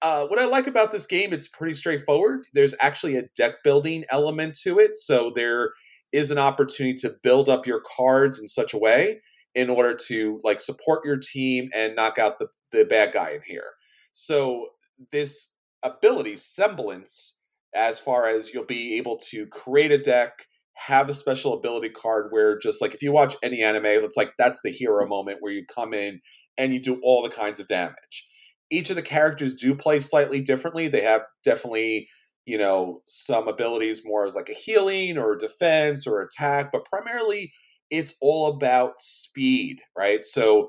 Uh, 0.00 0.26
what 0.26 0.38
I 0.38 0.44
like 0.44 0.66
about 0.66 0.92
this 0.92 1.06
game, 1.06 1.32
it's 1.32 1.48
pretty 1.48 1.74
straightforward. 1.74 2.46
There's 2.54 2.74
actually 2.80 3.16
a 3.16 3.28
deck 3.36 3.54
building 3.64 4.04
element 4.10 4.56
to 4.62 4.78
it, 4.78 4.96
so 4.96 5.32
there 5.34 5.72
is 6.12 6.30
an 6.30 6.38
opportunity 6.38 6.94
to 6.94 7.16
build 7.22 7.48
up 7.48 7.66
your 7.66 7.82
cards 7.96 8.38
in 8.38 8.46
such 8.46 8.72
a 8.72 8.78
way 8.78 9.20
in 9.54 9.68
order 9.68 9.94
to 9.94 10.40
like 10.44 10.60
support 10.60 11.04
your 11.04 11.16
team 11.16 11.68
and 11.74 11.96
knock 11.96 12.18
out 12.18 12.38
the, 12.38 12.46
the 12.70 12.84
bad 12.84 13.12
guy 13.12 13.30
in 13.30 13.40
here. 13.44 13.72
So 14.12 14.68
this 15.10 15.52
ability 15.82 16.36
semblance, 16.36 17.38
as 17.74 17.98
far 17.98 18.28
as 18.28 18.54
you'll 18.54 18.64
be 18.64 18.96
able 18.96 19.16
to 19.30 19.46
create 19.46 19.90
a 19.90 19.98
deck, 19.98 20.46
have 20.74 21.08
a 21.08 21.14
special 21.14 21.54
ability 21.54 21.90
card 21.90 22.28
where 22.30 22.56
just 22.56 22.80
like 22.80 22.94
if 22.94 23.02
you 23.02 23.10
watch 23.10 23.34
any 23.42 23.62
anime, 23.62 23.84
it's 23.84 24.16
like 24.16 24.32
that's 24.38 24.62
the 24.62 24.70
hero 24.70 25.06
moment 25.08 25.38
where 25.40 25.52
you 25.52 25.66
come 25.66 25.92
in 25.92 26.20
and 26.56 26.72
you 26.72 26.80
do 26.80 27.00
all 27.02 27.22
the 27.22 27.28
kinds 27.28 27.58
of 27.58 27.66
damage 27.66 28.28
each 28.70 28.90
of 28.90 28.96
the 28.96 29.02
characters 29.02 29.54
do 29.54 29.74
play 29.74 30.00
slightly 30.00 30.40
differently. 30.40 30.88
They 30.88 31.02
have 31.02 31.22
definitely, 31.44 32.08
you 32.46 32.58
know, 32.58 33.02
some 33.06 33.48
abilities 33.48 34.02
more 34.04 34.26
as 34.26 34.34
like 34.34 34.48
a 34.48 34.54
healing 34.54 35.18
or 35.18 35.36
defense 35.36 36.06
or 36.06 36.20
attack, 36.20 36.70
but 36.72 36.84
primarily 36.84 37.52
it's 37.90 38.14
all 38.20 38.46
about 38.46 39.00
speed, 39.00 39.80
right? 39.96 40.24
So 40.24 40.68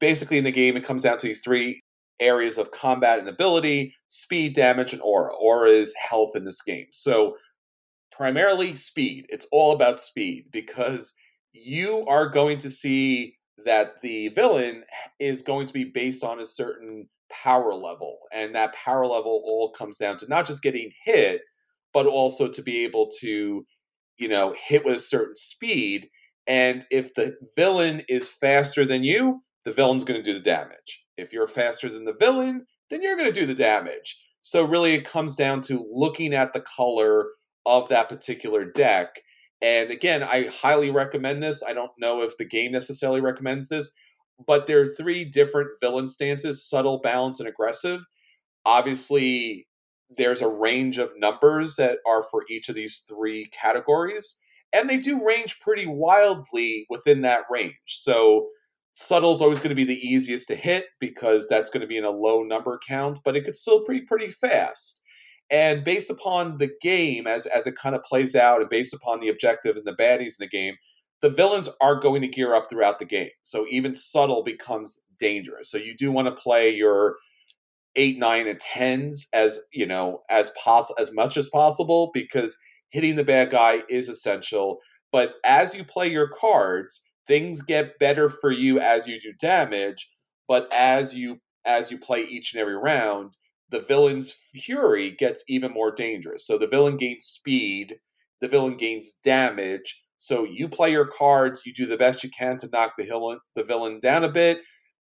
basically 0.00 0.38
in 0.38 0.44
the 0.44 0.52
game, 0.52 0.76
it 0.76 0.84
comes 0.84 1.02
down 1.02 1.18
to 1.18 1.26
these 1.26 1.42
three 1.42 1.82
areas 2.20 2.58
of 2.58 2.70
combat 2.70 3.18
and 3.18 3.28
ability 3.28 3.94
speed, 4.08 4.54
damage, 4.54 4.92
and 4.92 5.02
aura. 5.02 5.34
Aura 5.34 5.70
is 5.70 5.94
health 5.94 6.34
in 6.34 6.44
this 6.44 6.62
game. 6.62 6.86
So 6.92 7.36
primarily 8.10 8.74
speed. 8.74 9.26
It's 9.28 9.46
all 9.52 9.72
about 9.72 10.00
speed 10.00 10.46
because 10.50 11.12
you 11.52 12.04
are 12.06 12.28
going 12.28 12.58
to 12.58 12.70
see 12.70 13.36
that 13.64 14.00
the 14.00 14.28
villain 14.28 14.84
is 15.18 15.42
going 15.42 15.66
to 15.66 15.72
be 15.72 15.84
based 15.84 16.24
on 16.24 16.40
a 16.40 16.46
certain 16.46 17.08
power 17.30 17.74
level. 17.74 18.18
And 18.32 18.54
that 18.54 18.74
power 18.74 19.06
level 19.06 19.42
all 19.44 19.72
comes 19.72 19.98
down 19.98 20.16
to 20.18 20.28
not 20.28 20.46
just 20.46 20.62
getting 20.62 20.90
hit, 21.04 21.42
but 21.92 22.06
also 22.06 22.48
to 22.48 22.62
be 22.62 22.84
able 22.84 23.08
to, 23.20 23.64
you 24.18 24.28
know, 24.28 24.54
hit 24.56 24.84
with 24.84 24.94
a 24.94 24.98
certain 24.98 25.36
speed. 25.36 26.08
And 26.46 26.86
if 26.90 27.14
the 27.14 27.36
villain 27.56 28.02
is 28.08 28.28
faster 28.28 28.84
than 28.84 29.02
you, 29.04 29.42
the 29.64 29.72
villain's 29.72 30.04
going 30.04 30.22
to 30.22 30.30
do 30.30 30.36
the 30.36 30.44
damage. 30.44 31.04
If 31.16 31.32
you're 31.32 31.48
faster 31.48 31.88
than 31.88 32.04
the 32.04 32.14
villain, 32.18 32.66
then 32.90 33.02
you're 33.02 33.16
going 33.16 33.32
to 33.32 33.40
do 33.40 33.46
the 33.46 33.54
damage. 33.54 34.16
So 34.40 34.64
really, 34.64 34.94
it 34.94 35.04
comes 35.04 35.34
down 35.34 35.60
to 35.62 35.84
looking 35.90 36.32
at 36.32 36.52
the 36.52 36.60
color 36.60 37.26
of 37.64 37.88
that 37.88 38.08
particular 38.08 38.64
deck. 38.64 39.16
And 39.60 39.90
again, 39.90 40.22
I 40.22 40.46
highly 40.46 40.90
recommend 40.90 41.42
this. 41.42 41.64
I 41.66 41.72
don't 41.72 41.90
know 41.98 42.22
if 42.22 42.36
the 42.36 42.44
game 42.44 42.70
necessarily 42.70 43.20
recommends 43.20 43.68
this, 43.68 43.92
but 44.44 44.66
there 44.66 44.80
are 44.82 44.88
three 44.88 45.24
different 45.24 45.70
villain 45.80 46.08
stances 46.08 46.64
subtle, 46.68 46.98
balanced, 46.98 47.40
and 47.40 47.48
aggressive. 47.48 48.00
Obviously, 48.64 49.66
there's 50.16 50.42
a 50.42 50.48
range 50.48 50.98
of 50.98 51.12
numbers 51.16 51.76
that 51.76 51.98
are 52.06 52.22
for 52.22 52.44
each 52.48 52.68
of 52.68 52.74
these 52.74 53.02
three 53.08 53.46
categories, 53.46 54.38
and 54.72 54.88
they 54.88 54.98
do 54.98 55.24
range 55.24 55.60
pretty 55.60 55.86
wildly 55.86 56.86
within 56.90 57.22
that 57.22 57.44
range. 57.50 57.74
So, 57.86 58.48
subtle 58.92 59.32
is 59.32 59.42
always 59.42 59.58
going 59.58 59.70
to 59.70 59.74
be 59.74 59.84
the 59.84 60.06
easiest 60.06 60.48
to 60.48 60.56
hit 60.56 60.86
because 61.00 61.48
that's 61.48 61.70
going 61.70 61.82
to 61.82 61.86
be 61.86 61.98
in 61.98 62.04
a 62.04 62.10
low 62.10 62.42
number 62.42 62.78
count, 62.86 63.20
but 63.24 63.36
it 63.36 63.44
could 63.44 63.56
still 63.56 63.84
be 63.84 64.00
pretty 64.00 64.30
fast. 64.30 65.02
And 65.50 65.84
based 65.84 66.10
upon 66.10 66.58
the 66.58 66.70
game, 66.82 67.26
as 67.26 67.46
as 67.46 67.66
it 67.66 67.76
kind 67.76 67.94
of 67.94 68.02
plays 68.02 68.34
out, 68.34 68.60
and 68.60 68.70
based 68.70 68.94
upon 68.94 69.20
the 69.20 69.28
objective 69.28 69.76
and 69.76 69.86
the 69.86 69.92
baddies 69.92 70.34
in 70.38 70.40
the 70.40 70.48
game, 70.48 70.74
the 71.22 71.30
villains 71.30 71.68
are 71.80 71.98
going 71.98 72.22
to 72.22 72.28
gear 72.28 72.54
up 72.54 72.68
throughout 72.68 72.98
the 72.98 73.04
game. 73.04 73.30
So 73.42 73.66
even 73.68 73.94
subtle 73.94 74.42
becomes 74.42 75.00
dangerous. 75.18 75.70
So 75.70 75.78
you 75.78 75.96
do 75.96 76.12
want 76.12 76.26
to 76.28 76.42
play 76.42 76.70
your 76.74 77.16
eight, 77.96 78.18
nine, 78.18 78.46
and 78.46 78.60
tens 78.60 79.28
as 79.32 79.58
you 79.72 79.86
know 79.86 80.22
as 80.30 80.50
poss 80.62 80.92
as 80.98 81.12
much 81.12 81.36
as 81.36 81.48
possible 81.48 82.10
because 82.12 82.56
hitting 82.90 83.16
the 83.16 83.24
bad 83.24 83.50
guy 83.50 83.82
is 83.88 84.08
essential. 84.08 84.78
But 85.12 85.34
as 85.44 85.74
you 85.74 85.84
play 85.84 86.08
your 86.08 86.28
cards, 86.28 87.02
things 87.26 87.62
get 87.62 87.98
better 87.98 88.28
for 88.28 88.50
you 88.50 88.78
as 88.80 89.06
you 89.06 89.20
do 89.20 89.32
damage. 89.40 90.08
But 90.48 90.68
as 90.72 91.14
you 91.14 91.40
as 91.64 91.90
you 91.90 91.98
play 91.98 92.22
each 92.22 92.52
and 92.52 92.60
every 92.60 92.76
round, 92.76 93.36
the 93.70 93.80
villain's 93.80 94.32
fury 94.32 95.10
gets 95.10 95.42
even 95.48 95.72
more 95.72 95.90
dangerous. 95.90 96.46
So 96.46 96.58
the 96.58 96.68
villain 96.68 96.96
gains 96.96 97.24
speed, 97.24 97.96
the 98.40 98.48
villain 98.48 98.76
gains 98.76 99.14
damage. 99.24 100.02
So 100.16 100.44
you 100.44 100.68
play 100.68 100.92
your 100.92 101.06
cards, 101.06 101.62
you 101.66 101.74
do 101.74 101.86
the 101.86 101.96
best 101.96 102.24
you 102.24 102.30
can 102.30 102.56
to 102.58 102.68
knock 102.72 102.94
the, 102.96 103.04
villain, 103.04 103.40
the 103.54 103.64
villain 103.64 104.00
down 104.00 104.24
a 104.24 104.28
bit, 104.30 104.60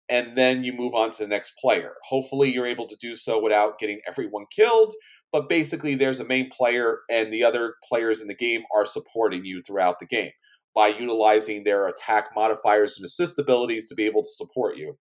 and 0.09 0.37
then 0.37 0.65
you 0.65 0.73
move 0.73 0.95
on 0.95 1.11
to 1.11 1.19
the 1.23 1.29
next 1.29 1.53
player. 1.61 1.93
Hopefully, 2.09 2.53
you're 2.53 2.67
able 2.67 2.87
to 2.87 2.97
do 3.01 3.17
so 3.17 3.41
without 3.41 3.79
getting 3.79 4.01
everyone 4.07 4.45
killed. 4.55 4.93
But 5.33 5.49
basically, 5.49 5.95
there's 5.95 6.21
a 6.21 6.25
main 6.25 6.51
player, 6.51 7.01
and 7.09 7.33
the 7.33 7.45
other 7.45 7.75
players 7.89 8.21
in 8.21 8.27
the 8.27 8.35
game 8.35 8.63
are 8.75 8.87
supporting 8.87 9.45
you 9.45 9.63
throughout 9.63 10.01
the 10.01 10.07
game 10.07 10.33
by 10.75 10.89
utilizing 10.89 11.65
their 11.65 11.87
attack 11.87 12.31
modifiers 12.35 12.97
and 12.97 13.05
assist 13.05 13.39
abilities 13.39 13.89
to 13.89 13.95
be 13.95 14.05
able 14.05 14.23
to 14.23 14.29
support 14.29 14.77
you. 14.77 14.97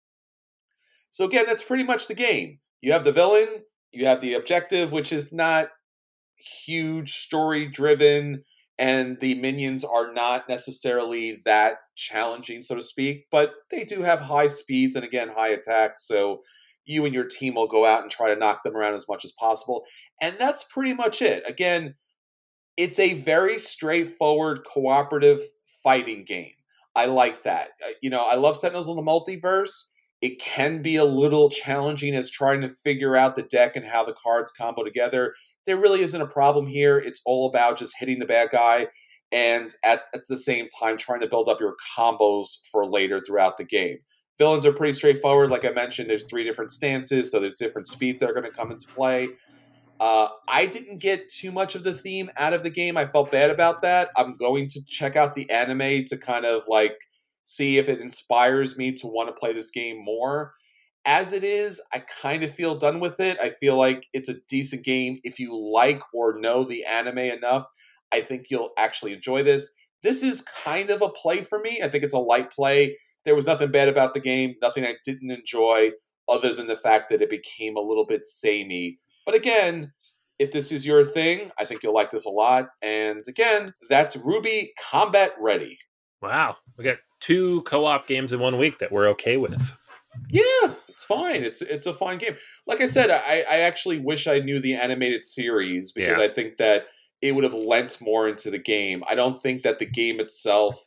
So, 1.10 1.24
again, 1.24 1.44
that's 1.46 1.62
pretty 1.62 1.84
much 1.84 2.08
the 2.08 2.14
game 2.14 2.58
you 2.80 2.92
have 2.92 3.04
the 3.04 3.12
villain, 3.12 3.48
you 3.92 4.04
have 4.04 4.20
the 4.20 4.34
objective, 4.34 4.92
which 4.92 5.10
is 5.12 5.32
not 5.32 5.68
huge 6.36 7.14
story 7.14 7.66
driven, 7.66 8.42
and 8.78 9.18
the 9.20 9.34
minions 9.36 9.84
are 9.84 10.12
not 10.12 10.48
necessarily 10.48 11.42
that 11.44 11.78
challenging, 11.96 12.62
so 12.62 12.74
to 12.74 12.82
speak, 12.82 13.26
but 13.30 13.54
they 13.70 13.84
do 13.84 14.02
have 14.02 14.20
high 14.20 14.48
speeds 14.48 14.96
and 14.96 15.04
again 15.04 15.28
high 15.28 15.48
attack. 15.48 15.98
So 15.98 16.40
you 16.84 17.04
and 17.04 17.14
your 17.14 17.24
team 17.24 17.54
will 17.54 17.68
go 17.68 17.86
out 17.86 18.02
and 18.02 18.10
try 18.10 18.32
to 18.32 18.38
knock 18.38 18.62
them 18.62 18.76
around 18.76 18.94
as 18.94 19.08
much 19.08 19.24
as 19.24 19.32
possible. 19.32 19.84
And 20.20 20.36
that's 20.38 20.64
pretty 20.64 20.94
much 20.94 21.22
it. 21.22 21.42
Again, 21.48 21.94
it's 22.76 22.98
a 22.98 23.14
very 23.14 23.58
straightforward 23.58 24.64
cooperative 24.66 25.40
fighting 25.82 26.24
game. 26.24 26.52
I 26.96 27.06
like 27.06 27.42
that. 27.44 27.70
Uh, 27.84 27.92
you 28.02 28.10
know, 28.10 28.24
I 28.24 28.34
love 28.34 28.56
Sentinels 28.56 28.88
in 28.88 28.96
the 28.96 29.02
Multiverse 29.02 29.84
it 30.24 30.40
can 30.40 30.80
be 30.80 30.96
a 30.96 31.04
little 31.04 31.50
challenging 31.50 32.14
as 32.14 32.30
trying 32.30 32.62
to 32.62 32.68
figure 32.70 33.14
out 33.14 33.36
the 33.36 33.42
deck 33.42 33.76
and 33.76 33.84
how 33.84 34.02
the 34.02 34.14
cards 34.14 34.50
combo 34.50 34.82
together. 34.82 35.34
There 35.66 35.76
really 35.76 36.02
isn't 36.02 36.20
a 36.20 36.26
problem 36.26 36.66
here. 36.66 36.98
It's 36.98 37.20
all 37.24 37.48
about 37.48 37.78
just 37.78 37.94
hitting 37.98 38.18
the 38.18 38.26
bad 38.26 38.50
guy 38.50 38.88
and 39.32 39.74
at, 39.84 40.02
at 40.14 40.26
the 40.28 40.36
same 40.36 40.68
time 40.68 40.96
trying 40.96 41.20
to 41.20 41.26
build 41.26 41.48
up 41.48 41.60
your 41.60 41.76
combos 41.96 42.48
for 42.70 42.86
later 42.86 43.20
throughout 43.20 43.56
the 43.56 43.64
game. 43.64 43.98
Villains 44.38 44.66
are 44.66 44.72
pretty 44.72 44.92
straightforward. 44.92 45.50
Like 45.50 45.64
I 45.64 45.70
mentioned, 45.70 46.10
there's 46.10 46.24
three 46.24 46.44
different 46.44 46.70
stances, 46.70 47.30
so 47.30 47.40
there's 47.40 47.58
different 47.58 47.86
speeds 47.86 48.20
that 48.20 48.30
are 48.30 48.34
going 48.34 48.44
to 48.44 48.50
come 48.50 48.72
into 48.72 48.86
play. 48.88 49.28
Uh, 50.00 50.28
I 50.48 50.66
didn't 50.66 50.98
get 50.98 51.28
too 51.28 51.52
much 51.52 51.74
of 51.76 51.84
the 51.84 51.94
theme 51.94 52.30
out 52.36 52.52
of 52.52 52.62
the 52.62 52.70
game. 52.70 52.96
I 52.96 53.06
felt 53.06 53.30
bad 53.30 53.50
about 53.50 53.82
that. 53.82 54.10
I'm 54.16 54.34
going 54.34 54.66
to 54.68 54.80
check 54.84 55.14
out 55.14 55.34
the 55.34 55.48
anime 55.50 56.04
to 56.06 56.16
kind 56.16 56.44
of 56.44 56.64
like– 56.68 56.96
see 57.44 57.78
if 57.78 57.88
it 57.88 58.00
inspires 58.00 58.76
me 58.76 58.90
to 58.90 59.06
want 59.06 59.28
to 59.28 59.38
play 59.38 59.52
this 59.52 59.70
game 59.70 60.02
more. 60.02 60.54
As 61.06 61.32
it 61.32 61.44
is, 61.44 61.80
I 61.92 61.98
kind 61.98 62.42
of 62.42 62.54
feel 62.54 62.76
done 62.76 62.98
with 62.98 63.20
it. 63.20 63.38
I 63.38 63.50
feel 63.50 63.76
like 63.76 64.06
it's 64.12 64.28
a 64.28 64.40
decent 64.48 64.84
game. 64.84 65.18
If 65.22 65.38
you 65.38 65.54
like 65.54 66.00
or 66.14 66.38
know 66.38 66.64
the 66.64 66.84
anime 66.84 67.18
enough, 67.18 67.66
I 68.12 68.20
think 68.20 68.46
you'll 68.50 68.72
actually 68.78 69.12
enjoy 69.12 69.42
this. 69.42 69.74
This 70.02 70.22
is 70.22 70.42
kind 70.42 70.90
of 70.90 71.02
a 71.02 71.10
play 71.10 71.42
for 71.42 71.58
me. 71.58 71.80
I 71.82 71.88
think 71.88 72.04
it's 72.04 72.14
a 72.14 72.18
light 72.18 72.50
play. 72.50 72.96
There 73.24 73.34
was 73.34 73.46
nothing 73.46 73.70
bad 73.70 73.88
about 73.88 74.14
the 74.14 74.20
game, 74.20 74.54
nothing 74.62 74.84
I 74.84 74.96
didn't 75.04 75.30
enjoy, 75.30 75.90
other 76.28 76.54
than 76.54 76.66
the 76.66 76.76
fact 76.76 77.10
that 77.10 77.22
it 77.22 77.30
became 77.30 77.76
a 77.76 77.80
little 77.80 78.06
bit 78.06 78.26
samey. 78.26 78.98
But 79.26 79.34
again, 79.34 79.92
if 80.38 80.52
this 80.52 80.72
is 80.72 80.86
your 80.86 81.04
thing, 81.04 81.50
I 81.58 81.64
think 81.64 81.82
you'll 81.82 81.94
like 81.94 82.10
this 82.10 82.26
a 82.26 82.30
lot. 82.30 82.68
And 82.82 83.22
again, 83.28 83.72
that's 83.88 84.16
Ruby 84.16 84.72
Combat 84.90 85.32
Ready. 85.38 85.78
Wow. 86.22 86.56
We 86.76 86.84
got 86.84 86.98
two 87.20 87.62
co-op 87.62 88.06
games 88.06 88.32
in 88.32 88.40
one 88.40 88.58
week 88.58 88.78
that 88.78 88.92
we're 88.92 89.08
okay 89.10 89.36
with. 89.36 89.74
Yeah, 90.30 90.74
it's 90.94 91.04
fine. 91.04 91.42
It's 91.42 91.60
it's 91.60 91.86
a 91.86 91.92
fine 91.92 92.18
game. 92.18 92.36
Like 92.66 92.80
I 92.80 92.86
said, 92.86 93.10
I, 93.10 93.44
I 93.50 93.58
actually 93.60 93.98
wish 93.98 94.26
I 94.26 94.38
knew 94.38 94.60
the 94.60 94.74
animated 94.74 95.24
series 95.24 95.92
because 95.92 96.16
yeah. 96.16 96.24
I 96.24 96.28
think 96.28 96.56
that 96.58 96.86
it 97.20 97.34
would 97.34 97.44
have 97.44 97.54
lent 97.54 98.00
more 98.00 98.28
into 98.28 98.50
the 98.50 98.58
game. 98.58 99.02
I 99.08 99.14
don't 99.14 99.42
think 99.42 99.62
that 99.62 99.78
the 99.78 99.86
game 99.86 100.20
itself 100.20 100.82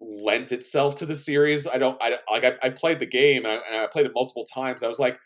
lent 0.00 0.52
itself 0.52 0.96
to 0.96 1.06
the 1.06 1.16
series. 1.16 1.66
I 1.66 1.78
don't. 1.78 1.96
I 2.02 2.18
like. 2.30 2.44
I, 2.44 2.54
I 2.62 2.70
played 2.70 2.98
the 2.98 3.06
game 3.06 3.44
and 3.44 3.60
I, 3.60 3.62
and 3.70 3.76
I 3.82 3.86
played 3.86 4.06
it 4.06 4.12
multiple 4.14 4.44
times. 4.44 4.82
I 4.82 4.88
was 4.88 4.98
like, 4.98 5.18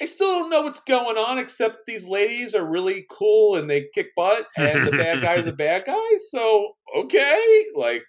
I 0.00 0.06
still 0.06 0.30
don't 0.30 0.50
know 0.50 0.62
what's 0.62 0.80
going 0.80 1.16
on, 1.16 1.38
except 1.38 1.86
these 1.86 2.06
ladies 2.06 2.54
are 2.54 2.64
really 2.64 3.06
cool 3.10 3.56
and 3.56 3.68
they 3.68 3.88
kick 3.92 4.14
butt, 4.16 4.46
and 4.56 4.86
the 4.86 4.92
bad 4.92 5.22
guy 5.22 5.34
is 5.34 5.46
a 5.46 5.52
bad 5.52 5.84
guy. 5.86 6.16
So 6.30 6.76
okay, 6.96 7.64
like 7.74 8.06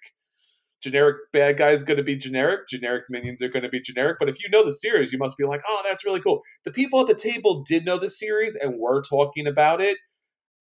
generic 0.81 1.17
bad 1.31 1.57
guy 1.57 1.71
is 1.71 1.83
going 1.83 1.97
to 1.97 2.03
be 2.03 2.15
generic, 2.15 2.67
generic 2.67 3.05
minions 3.09 3.41
are 3.41 3.49
going 3.49 3.63
to 3.63 3.69
be 3.69 3.79
generic. 3.79 4.17
But 4.19 4.29
if 4.29 4.41
you 4.43 4.49
know 4.49 4.65
the 4.65 4.73
series, 4.73 5.13
you 5.13 5.19
must 5.19 5.37
be 5.37 5.45
like, 5.45 5.61
oh, 5.67 5.81
that's 5.87 6.05
really 6.05 6.19
cool. 6.19 6.41
The 6.65 6.71
people 6.71 7.01
at 7.01 7.07
the 7.07 7.15
table 7.15 7.63
did 7.67 7.85
know 7.85 7.97
the 7.97 8.09
series 8.09 8.55
and 8.55 8.79
were 8.79 9.01
talking 9.01 9.47
about 9.47 9.81
it. 9.81 9.97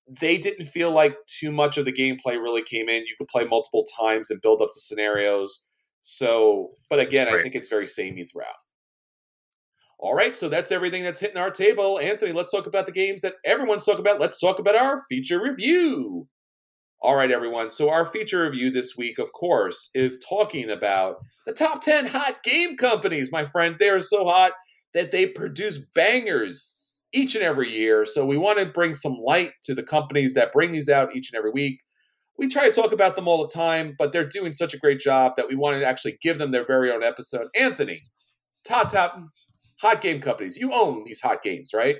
They 0.08 0.38
didn't 0.38 0.66
feel 0.66 0.90
like 0.90 1.16
too 1.26 1.50
much 1.50 1.78
of 1.78 1.84
the 1.84 1.92
gameplay 1.92 2.34
really 2.34 2.62
came 2.62 2.88
in. 2.88 3.04
You 3.06 3.14
could 3.16 3.28
play 3.28 3.44
multiple 3.44 3.84
times 3.98 4.30
and 4.30 4.42
build 4.42 4.60
up 4.60 4.70
to 4.72 4.80
scenarios. 4.80 5.66
So, 6.00 6.72
but 6.88 6.98
again, 6.98 7.28
right. 7.28 7.38
I 7.38 7.42
think 7.42 7.54
it's 7.54 7.68
very 7.68 7.86
samey 7.86 8.24
throughout. 8.24 8.54
All 9.98 10.14
right, 10.14 10.34
so 10.34 10.48
that's 10.48 10.72
everything 10.72 11.02
that's 11.02 11.20
hitting 11.20 11.36
our 11.36 11.50
table. 11.50 12.00
Anthony, 12.00 12.32
let's 12.32 12.50
talk 12.50 12.66
about 12.66 12.86
the 12.86 12.92
games 12.92 13.20
that 13.20 13.34
everyone's 13.44 13.84
talking 13.84 14.00
about. 14.00 14.18
Let's 14.18 14.40
talk 14.40 14.58
about 14.58 14.74
our 14.74 15.02
feature 15.10 15.40
review. 15.42 16.26
All 17.03 17.16
right, 17.16 17.30
everyone. 17.30 17.70
So, 17.70 17.88
our 17.88 18.05
feature 18.05 18.42
review 18.42 18.70
this 18.70 18.94
week, 18.94 19.18
of 19.18 19.32
course, 19.32 19.88
is 19.94 20.22
talking 20.28 20.68
about 20.68 21.16
the 21.46 21.53
top 21.55 21.82
10 21.82 22.05
hot 22.05 22.42
game 22.44 22.76
companies. 22.76 23.32
My 23.32 23.46
friend, 23.46 23.76
they 23.78 23.88
are 23.88 24.03
so 24.03 24.26
hot 24.26 24.53
that 24.92 25.11
they 25.11 25.26
produce 25.26 25.78
bangers 25.94 26.78
each 27.14 27.34
and 27.34 27.42
every 27.42 27.70
year. 27.70 28.05
So, 28.05 28.26
we 28.26 28.36
want 28.36 28.59
to 28.59 28.66
bring 28.66 28.92
some 28.92 29.14
light 29.14 29.53
to 29.64 29.74
the 29.74 29.82
companies 29.82 30.34
that 30.34 30.53
bring 30.53 30.72
these 30.72 30.90
out 30.90 31.16
each 31.16 31.30
and 31.32 31.38
every 31.38 31.53
week. 31.53 31.80
We 32.36 32.48
try 32.48 32.68
to 32.68 32.74
talk 32.74 32.92
about 32.92 33.16
them 33.16 33.26
all 33.26 33.40
the 33.40 33.48
time, 33.48 33.94
but 33.98 34.12
they're 34.12 34.28
doing 34.28 34.53
such 34.53 34.74
a 34.74 34.78
great 34.78 35.01
job 35.01 35.32
that 35.38 35.48
we 35.48 35.57
wanted 35.57 35.80
to 35.80 35.86
actually 35.86 36.18
give 36.22 36.36
them 36.36 36.51
their 36.51 36.66
very 36.66 36.92
own 36.92 37.03
episode. 37.03 37.46
Anthony, 37.59 38.03
top, 38.68 38.92
top 38.92 39.18
hot 39.80 40.03
game 40.03 40.20
companies. 40.20 40.59
You 40.59 40.74
own 40.74 41.05
these 41.05 41.22
hot 41.22 41.42
games, 41.42 41.70
right? 41.74 41.96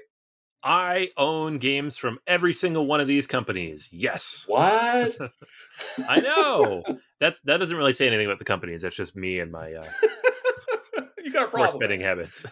I 0.63 1.11
own 1.17 1.59
games 1.59 1.97
from 1.97 2.19
every 2.27 2.53
single 2.53 2.87
one 2.87 3.01
of 3.01 3.07
these 3.07 3.27
companies. 3.27 3.89
Yes. 3.91 4.45
What? 4.47 5.17
I 6.09 6.21
know. 6.21 6.83
That's 7.21 7.41
that 7.43 7.59
doesn't 7.59 7.77
really 7.77 7.93
say 7.93 8.07
anything 8.07 8.27
about 8.27 8.39
the 8.39 8.45
companies. 8.45 8.83
That's 8.83 8.97
just 8.97 9.17
me 9.17 9.41
and 9.41 9.51
my 9.51 9.75
uh 9.75 9.83
You 11.23 11.33
got 11.33 11.49
a 11.49 11.51
problem. 11.51 11.79
betting 11.79 12.01
habits. 12.01 12.47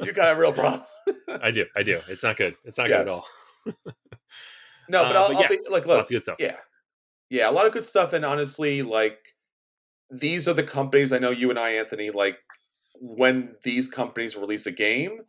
you 0.00 0.12
got 0.12 0.36
a 0.36 0.38
real 0.38 0.52
problem. 0.52 0.82
I 1.42 1.50
do. 1.50 1.66
I 1.76 1.82
do. 1.82 2.00
It's 2.08 2.22
not 2.22 2.36
good. 2.36 2.56
It's 2.64 2.78
not 2.78 2.88
yes. 2.88 2.98
good 2.98 3.08
at 3.08 3.08
all. 3.08 3.26
no, 4.88 5.02
but 5.04 5.16
uh, 5.16 5.18
I'll, 5.18 5.28
but 5.28 5.36
I'll 5.42 5.48
be 5.48 5.58
like 5.68 5.86
look, 5.86 5.98
lots 5.98 6.10
of 6.10 6.14
good 6.14 6.22
stuff. 6.22 6.36
Yeah. 6.38 6.56
Yeah, 7.28 7.50
a 7.50 7.52
lot 7.52 7.66
of 7.66 7.72
good 7.72 7.84
stuff 7.84 8.12
and 8.12 8.24
honestly 8.24 8.82
like 8.82 9.34
these 10.10 10.46
are 10.46 10.52
the 10.52 10.62
companies 10.62 11.12
I 11.12 11.18
know 11.18 11.30
you 11.30 11.50
and 11.50 11.58
I 11.58 11.70
Anthony 11.70 12.10
like 12.10 12.38
when 13.00 13.56
these 13.64 13.88
companies 13.88 14.36
release 14.36 14.66
a 14.66 14.72
game, 14.72 15.20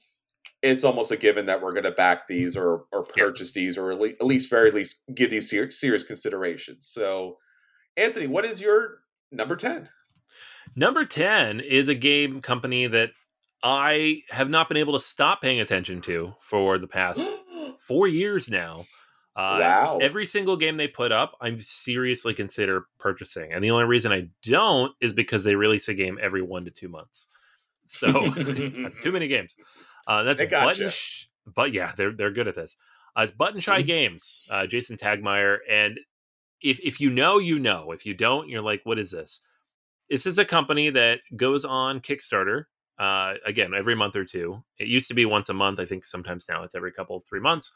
it's 0.62 0.84
almost 0.84 1.12
a 1.12 1.18
given 1.18 1.46
that 1.46 1.62
we're 1.62 1.74
going 1.74 1.84
to 1.84 1.92
back 1.92 2.28
these 2.28 2.58
or 2.58 2.86
or 2.92 3.04
purchase 3.04 3.54
these 3.54 3.78
or 3.78 3.92
at 3.92 4.26
least 4.26 4.50
very 4.50 4.72
least 4.72 5.04
give 5.14 5.30
these 5.30 5.50
serious 5.50 6.04
consideration. 6.04 6.78
So, 6.80 7.38
Anthony, 7.98 8.28
what 8.28 8.46
is 8.46 8.62
your 8.62 9.00
Number 9.36 9.56
10. 9.56 9.90
Number 10.76 11.06
10 11.06 11.60
is 11.60 11.88
a 11.88 11.96
game 11.96 12.42
company 12.42 12.88
that 12.88 13.12
I 13.64 14.22
have 14.30 14.50
not 14.50 14.68
been 14.68 14.78
able 14.78 14.94
to 14.94 15.00
stop 15.00 15.42
paying 15.42 15.60
attention 15.60 16.02
to 16.02 16.34
for 16.42 16.78
the 16.78 16.88
past 16.88 17.22
four 17.80 18.08
years 18.08 18.50
now. 18.50 18.86
Uh, 19.36 19.60
wow. 19.60 20.00
Every 20.02 20.26
single 20.26 20.56
game 20.56 20.78
they 20.78 20.88
put 20.88 21.12
up, 21.12 21.36
I'm 21.42 21.60
seriously 21.62 22.34
consider 22.34 22.86
purchasing. 23.00 23.52
And 23.52 23.62
the 23.62 23.72
only 23.72 23.84
reason 23.84 24.14
I 24.14 24.30
don't 24.44 24.94
is 25.02 25.12
because 25.12 25.44
they 25.44 25.56
release 25.56 25.90
a 25.90 25.94
game 25.94 26.18
every 26.22 26.42
one 26.42 26.64
to 26.66 26.72
two 26.72 26.88
months. 26.88 27.28
So 27.88 28.30
that's 28.30 29.02
too 29.02 29.12
many 29.12 29.28
games. 29.28 29.56
Uh, 30.08 30.24
that's 30.24 30.40
They 30.40 30.48
gotcha. 30.48 30.68
button. 30.68 30.90
Sh- 30.92 31.26
but 31.46 31.72
yeah, 31.74 31.94
they're 31.96 32.12
they're 32.12 32.32
good 32.32 32.48
at 32.48 32.56
this. 32.56 32.78
Uh, 33.18 33.22
it's 33.22 33.32
Button 33.32 33.60
Shy 33.60 33.82
Mhm. 33.82 33.86
Games, 33.88 34.42
uh, 34.50 34.66
Jason 34.68 34.98
Tagmire, 34.98 35.60
and 35.70 36.00
if 36.62 36.80
if 36.82 37.00
you 37.00 37.10
know, 37.10 37.38
you 37.38 37.60
know. 37.60 37.92
If 37.92 38.06
you 38.06 38.14
don't, 38.14 38.50
you're 38.50 38.62
like, 38.62 38.82
what 38.84 39.00
is 39.00 39.12
this? 39.12 39.42
This 40.10 40.26
is 40.26 40.38
a 40.38 40.46
company 40.46 40.90
that 40.92 41.22
goes 41.36 41.66
on 41.66 42.00
Kickstarter. 42.02 42.66
Uh, 42.98 43.36
again, 43.46 43.74
every 43.74 43.96
month 43.96 44.16
or 44.16 44.24
two. 44.26 44.64
It 44.78 44.88
used 44.88 45.08
to 45.10 45.14
be 45.14 45.26
once 45.26 45.50
a 45.50 45.54
month. 45.54 45.80
I 45.80 45.86
think 45.86 46.06
sometimes 46.06 46.48
now 46.50 46.64
it's 46.64 46.76
every 46.76 46.92
couple 46.92 47.20
three 47.28 47.40
months. 47.42 47.72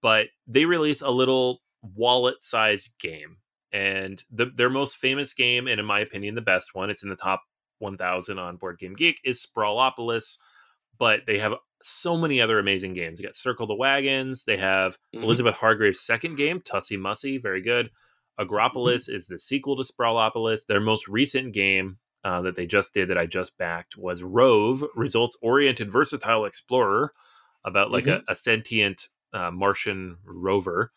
But 0.00 0.28
they 0.46 0.64
release 0.64 1.00
a 1.02 1.10
little 1.10 1.62
wallet-sized 1.82 2.90
game, 2.98 3.36
and 3.72 4.22
the, 4.30 4.46
their 4.46 4.70
most 4.70 4.96
famous 4.96 5.34
game, 5.34 5.66
and 5.68 5.78
in 5.80 5.86
my 5.86 6.00
opinion, 6.00 6.34
the 6.34 6.40
best 6.40 6.74
one. 6.74 6.90
It's 6.90 7.02
in 7.02 7.08
the 7.10 7.16
top 7.16 7.42
1,000 7.78 8.38
on 8.38 8.56
Board 8.56 8.78
Game 8.78 8.94
Geek. 8.94 9.20
Is 9.24 9.44
Sprawlopolis, 9.44 10.38
but 10.98 11.20
they 11.26 11.38
have 11.38 11.54
so 11.82 12.16
many 12.16 12.40
other 12.40 12.58
amazing 12.58 12.92
games. 12.92 13.18
They 13.18 13.24
got 13.24 13.34
Circle 13.36 13.66
the 13.66 13.74
Wagons. 13.74 14.44
They 14.44 14.56
have 14.56 14.96
Mhm. 15.14 15.24
Elizabeth 15.24 15.56
Hargrave's 15.56 16.00
second 16.00 16.36
game, 16.36 16.60
Tussie 16.60 16.96
Mussy, 16.96 17.38
very 17.38 17.60
good. 17.60 17.90
Agropolis 18.38 19.08
is 19.12 19.26
the 19.26 19.38
sequel 19.38 19.76
to 19.76 19.82
Sprawlopolis. 19.92 20.66
Their 20.66 20.80
most 20.80 21.08
recent 21.08 21.52
game 21.52 21.98
uh, 22.24 22.40
that 22.42 22.54
they 22.54 22.66
just 22.66 22.94
did 22.94 23.08
that 23.08 23.18
I 23.18 23.26
just 23.26 23.58
backed 23.58 23.96
was 23.96 24.22
Rove, 24.22 24.84
results 24.94 25.36
oriented 25.42 25.90
versatile 25.90 26.44
explorer 26.44 27.12
about 27.64 27.90
like 27.90 28.06
a, 28.06 28.22
a 28.28 28.34
sentient 28.36 29.08
uh, 29.32 29.50
Martian 29.50 30.18
rover. 30.24 30.92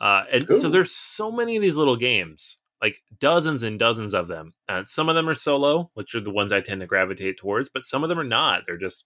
Uh, 0.00 0.22
and 0.30 0.48
so 0.48 0.68
there's 0.68 0.92
so 0.92 1.32
many 1.32 1.56
of 1.56 1.62
these 1.62 1.76
little 1.76 1.96
games, 1.96 2.58
like 2.80 2.98
dozens 3.18 3.64
and 3.64 3.76
dozens 3.78 4.14
of 4.14 4.28
them. 4.28 4.54
Uh, 4.68 4.84
some 4.84 5.08
of 5.08 5.16
them 5.16 5.28
are 5.28 5.34
solo, 5.34 5.90
which 5.94 6.14
are 6.14 6.20
the 6.20 6.30
ones 6.30 6.52
I 6.52 6.60
tend 6.60 6.80
to 6.80 6.86
gravitate 6.86 7.38
towards, 7.38 7.68
but 7.68 7.84
some 7.84 8.04
of 8.04 8.08
them 8.08 8.18
are 8.20 8.24
not. 8.24 8.62
They're 8.64 8.76
just 8.78 9.04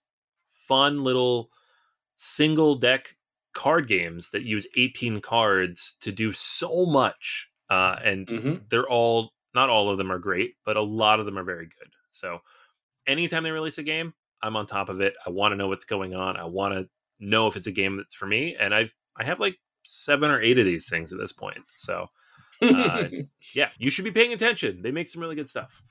fun 0.73 1.03
little 1.03 1.49
single 2.15 2.75
deck 2.75 3.15
card 3.53 3.87
games 3.87 4.31
that 4.31 4.43
use 4.43 4.65
18 4.77 5.21
cards 5.21 5.97
to 6.01 6.11
do 6.11 6.33
so 6.33 6.85
much. 6.85 7.49
Uh, 7.69 7.97
and 8.03 8.27
Mhm. 8.27 8.69
they're 8.69 8.89
all, 8.89 9.33
not 9.53 9.69
all 9.69 9.89
of 9.89 9.97
them 9.97 10.11
are 10.11 10.19
great, 10.19 10.55
but 10.65 10.77
a 10.77 10.81
lot 10.81 11.19
of 11.19 11.25
them 11.25 11.37
are 11.37 11.43
very 11.43 11.67
good. 11.67 11.89
So 12.11 12.39
anytime 13.07 13.43
they 13.43 13.51
release 13.51 13.77
a 13.77 13.83
game, 13.83 14.13
I'm 14.41 14.55
on 14.55 14.65
top 14.65 14.89
of 14.89 15.01
it. 15.01 15.15
I 15.25 15.29
want 15.29 15.51
to 15.51 15.55
know 15.55 15.67
what's 15.67 15.85
going 15.85 16.13
on. 16.15 16.37
I 16.37 16.45
want 16.45 16.73
to 16.73 16.89
know 17.19 17.47
if 17.47 17.55
it's 17.55 17.67
a 17.67 17.71
game 17.71 17.97
that's 17.97 18.15
for 18.15 18.25
me. 18.25 18.55
And 18.55 18.73
I've, 18.73 18.93
I 19.15 19.23
have 19.23 19.39
like 19.39 19.57
seven 19.83 20.31
or 20.31 20.41
eight 20.41 20.57
of 20.59 20.65
these 20.65 20.89
things 20.89 21.11
at 21.13 21.19
this 21.19 21.33
point. 21.33 21.59
So 21.75 22.09
Uh, 22.61 23.09
yeah, 23.53 23.69
you 23.77 23.89
should 23.89 24.05
be 24.05 24.11
paying 24.11 24.33
attention. 24.33 24.81
They 24.81 24.91
make 24.91 25.07
some 25.09 25.21
really 25.21 25.35
good 25.35 25.49
stuff. 25.49 25.81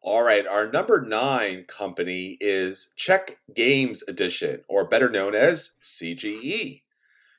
All 0.00 0.22
right, 0.22 0.46
our 0.46 0.70
number 0.70 1.04
nine 1.04 1.64
company 1.64 2.36
is 2.40 2.92
Czech 2.96 3.38
Games 3.52 4.04
Edition, 4.06 4.62
or 4.68 4.88
better 4.88 5.10
known 5.10 5.34
as 5.34 5.72
CGE. 5.82 6.82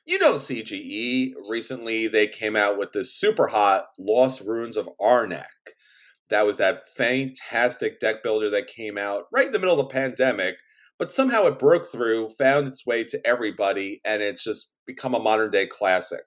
You 0.04 0.18
know 0.18 0.34
CGE. 0.34 1.32
Recently, 1.48 2.06
they 2.06 2.28
came 2.28 2.56
out 2.56 2.76
with 2.76 2.92
the 2.92 3.02
super 3.02 3.46
hot 3.46 3.86
Lost 3.98 4.42
Ruins 4.42 4.76
of 4.76 4.90
Arnak. 5.00 5.72
That 6.28 6.44
was 6.44 6.58
that 6.58 6.86
fantastic 6.86 7.98
deck 7.98 8.22
builder 8.22 8.50
that 8.50 8.66
came 8.66 8.98
out 8.98 9.24
right 9.32 9.46
in 9.46 9.52
the 9.52 9.58
middle 9.58 9.80
of 9.80 9.88
the 9.88 9.92
pandemic, 9.92 10.58
but 10.98 11.10
somehow 11.10 11.46
it 11.46 11.58
broke 11.58 11.86
through, 11.90 12.28
found 12.38 12.68
its 12.68 12.86
way 12.86 13.04
to 13.04 13.26
everybody, 13.26 14.02
and 14.04 14.20
it's 14.20 14.44
just 14.44 14.76
become 14.86 15.14
a 15.14 15.18
modern 15.18 15.50
day 15.50 15.66
classic. 15.66 16.24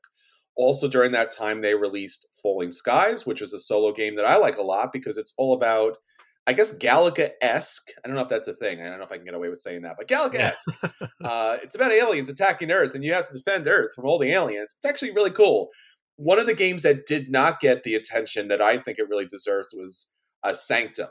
Also, 0.55 0.87
during 0.87 1.11
that 1.11 1.31
time, 1.31 1.61
they 1.61 1.75
released 1.75 2.27
Falling 2.41 2.71
Skies, 2.71 3.23
which 3.23 3.39
was 3.39 3.53
a 3.53 3.59
solo 3.59 3.91
game 3.91 4.15
that 4.15 4.25
I 4.25 4.37
like 4.37 4.57
a 4.57 4.63
lot 4.63 4.91
because 4.91 5.17
it's 5.17 5.33
all 5.37 5.53
about 5.53 5.97
I 6.45 6.53
guess 6.53 6.77
Galaga 6.77 7.31
esque. 7.41 7.91
I 8.03 8.07
don't 8.07 8.17
know 8.17 8.23
if 8.23 8.29
that's 8.29 8.49
a 8.49 8.53
thing. 8.53 8.81
I 8.81 8.89
don't 8.89 8.97
know 8.97 9.05
if 9.05 9.11
I 9.11 9.15
can 9.15 9.25
get 9.25 9.33
away 9.33 9.49
with 9.49 9.59
saying 9.59 9.83
that, 9.83 9.95
but 9.97 10.07
Galaga 10.07 10.39
esque. 10.39 10.67
uh, 11.23 11.57
it's 11.63 11.75
about 11.75 11.91
aliens 11.91 12.29
attacking 12.29 12.71
Earth, 12.71 12.95
and 12.95 13.03
you 13.03 13.13
have 13.13 13.27
to 13.29 13.33
defend 13.33 13.67
Earth 13.67 13.93
from 13.95 14.05
all 14.05 14.19
the 14.19 14.31
aliens. 14.31 14.75
It's 14.75 14.85
actually 14.85 15.11
really 15.11 15.31
cool. 15.31 15.69
One 16.17 16.39
of 16.39 16.45
the 16.45 16.53
games 16.53 16.83
that 16.83 17.05
did 17.05 17.31
not 17.31 17.59
get 17.59 17.83
the 17.83 17.95
attention 17.95 18.49
that 18.49 18.61
I 18.61 18.77
think 18.77 18.99
it 18.99 19.07
really 19.09 19.25
deserves 19.25 19.73
was 19.73 20.11
uh, 20.43 20.53
Sanctum. 20.53 21.09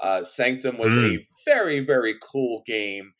Uh, 0.00 0.24
Sanctum 0.24 0.78
was 0.78 0.96
a 0.96 1.18
very 1.44 1.80
very 1.80 2.14
cool 2.22 2.62
game, 2.66 3.12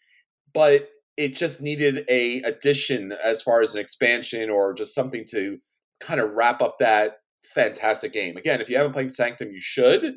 but 0.55 0.89
it 1.19 1.37
just 1.37 1.61
needed 1.61 2.05
a 2.09 2.41
addition 2.43 3.13
as 3.23 3.43
far 3.43 3.61
as 3.61 3.75
an 3.75 3.81
expansion 3.81 4.49
or 4.49 4.73
just 4.73 4.95
something 4.95 5.25
to 5.31 5.59
kind 6.01 6.19
of 6.19 6.35
wrap 6.35 6.63
up 6.63 6.79
that 6.79 7.19
fantastic 7.45 8.13
game. 8.13 8.39
Again, 8.39 8.63
if 8.63 8.71
you 8.71 8.79
haven't 8.79 8.95
played 8.95 9.13
Sanctum, 9.13 9.51
you 9.51 9.61
should 9.61 10.15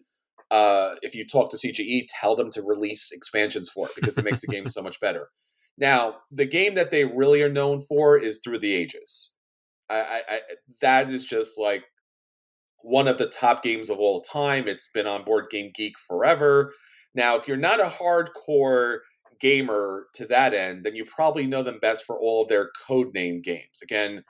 uh, 0.54 0.93
if 1.01 1.16
you 1.16 1.26
talk 1.26 1.49
to 1.49 1.58
CGE, 1.58 2.06
tell 2.08 2.36
them 2.36 2.51
to 2.51 2.62
release 2.62 3.12
expansions 3.12 3.70
for 3.70 3.88
it 3.88 3.95
because 3.95 4.20
it 4.20 4.24
makes 4.24 4.41
the 4.41 4.47
game 4.47 4.68
so 4.68 4.82
much 4.82 4.99
better. 5.01 5.30
Now, 5.76 6.18
the 6.32 6.45
game 6.45 6.76
that 6.76 6.91
they 6.91 7.04
really 7.04 7.41
are 7.41 7.49
known 7.49 7.82
for 7.82 8.16
is 8.16 8.41
Through 8.43 8.60
the 8.60 8.76
Ages. 8.76 9.34
I, 9.89 9.95
I, 9.95 10.22
I 10.30 10.39
that 10.82 11.10
is 11.10 11.26
just 11.26 11.60
like 11.60 11.82
one 12.84 13.08
of 13.08 13.18
the 13.18 13.26
top 13.26 13.64
games 13.64 13.89
of 13.89 13.97
all 13.97 14.22
time. 14.22 14.68
It's 14.68 14.91
been 14.93 15.08
on 15.08 15.24
Board 15.24 15.45
Game 15.49 15.72
Geek 15.74 15.95
forever. 16.08 16.72
Now, 17.16 17.36
if 17.36 17.47
you're 17.47 17.58
not 17.58 17.80
a 17.80 17.86
hardcore 17.86 18.99
gamer 19.39 20.06
to 20.14 20.28
that 20.28 20.54
end, 20.54 20.84
then 20.84 20.93
you 20.93 21.06
probably 21.06 21.47
know 21.47 21.64
them 21.64 21.80
best 21.82 22.04
for 22.06 22.20
all 22.20 22.43
of 22.43 22.49
their 22.49 22.70
codename 22.88 23.41
games. 23.41 23.82
Again, 23.82 24.24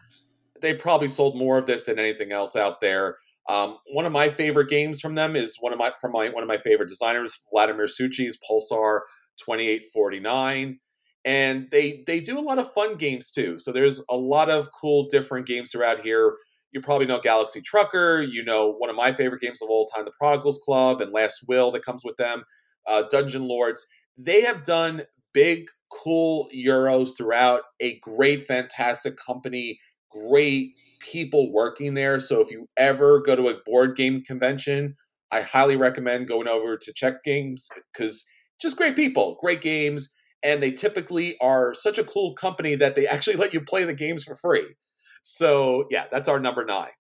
they 0.62 0.74
probably 0.74 1.10
sold 1.10 1.38
more 1.38 1.58
of 1.58 1.66
this 1.66 1.84
than 1.84 2.00
anything 2.00 2.32
else 2.32 2.56
out 2.56 2.80
there. 2.80 3.18
Um, 3.50 3.78
one 3.92 4.06
of 4.06 4.12
my 4.12 4.30
favorite 4.30 4.70
games 4.70 5.02
from 5.02 5.16
them 5.16 5.36
is 5.36 5.58
one 5.60 5.74
of 5.74 5.80
my 5.80 5.92
from 6.00 6.12
my 6.12 6.30
one 6.30 6.44
of 6.44 6.48
my 6.48 6.58
favorite 6.58 6.90
designers, 6.90 7.38
Vladimir 7.52 7.88
Suchy's 7.88 8.38
Pulsar 8.50 9.02
2849. 9.38 10.80
And 11.26 11.68
they 11.72 12.04
they 12.08 12.20
do 12.20 12.38
a 12.38 12.42
lot 12.42 12.60
of 12.60 12.72
fun 12.74 12.96
games 12.96 13.32
too. 13.32 13.58
So 13.60 13.72
there's 13.72 14.04
a 14.10 14.16
lot 14.16 14.50
of 14.50 14.70
cool 14.80 15.08
different 15.10 15.46
games 15.46 15.72
throughout 15.72 16.00
here. 16.00 16.36
You 16.72 16.82
probably 16.82 17.06
know 17.06 17.20
Galaxy 17.20 17.62
Trucker. 17.62 18.22
You 18.22 18.44
know 18.44 18.74
one 18.78 18.90
of 18.90 18.96
my 18.96 19.12
favorite 19.12 19.42
games 19.42 19.62
of 19.62 19.70
all 19.70 19.86
time, 19.86 20.06
The 20.06 20.12
Prodigals 20.18 20.60
Club 20.66 21.02
and 21.02 21.12
Last 21.14 21.46
Will 21.48 21.72
that 21.72 21.86
comes 21.86 22.04
with 22.04 22.18
them. 22.18 22.44
Uh, 22.90 23.04
Dungeon 23.10 23.44
Lords. 23.44 23.86
They 24.18 24.42
have 24.42 24.64
done 24.64 25.04
big, 25.34 25.68
cool 25.92 26.50
Euros 26.56 27.12
throughout. 27.18 27.62
A 27.82 28.00
great, 28.00 28.46
fantastic 28.46 29.18
company. 29.18 29.80
Great 30.12 30.70
people 31.04 31.52
working 31.52 31.94
there. 31.94 32.20
So 32.20 32.42
if 32.42 32.50
you 32.50 32.68
ever 32.78 33.20
go 33.20 33.36
to 33.36 33.50
a 33.50 33.58
board 33.66 33.96
game 33.96 34.22
convention, 34.24 34.96
I 35.32 35.42
highly 35.42 35.76
recommend 35.76 36.28
going 36.28 36.48
over 36.48 36.78
to 36.78 36.94
Czech 36.94 37.24
Games 37.24 37.70
because 37.94 38.26
just 38.62 38.78
great 38.78 38.96
people, 38.96 39.38
great 39.42 39.62
games, 39.62 40.14
and 40.44 40.62
they 40.62 40.72
typically 40.72 41.36
are 41.42 41.74
such 41.74 41.98
a 41.98 42.04
cool 42.04 42.34
company 42.34 42.76
that 42.76 42.96
they 42.96 43.08
actually 43.08 43.36
let 43.36 43.54
you 43.54 43.62
play 43.62 43.84
the 43.84 43.94
games 43.94 44.24
for 44.24 44.36
free. 44.36 44.76
So 45.22 45.86
yeah, 45.90 46.06
that's 46.12 46.30
our 46.30 46.40
number 46.40 46.66
nine. 46.66 46.92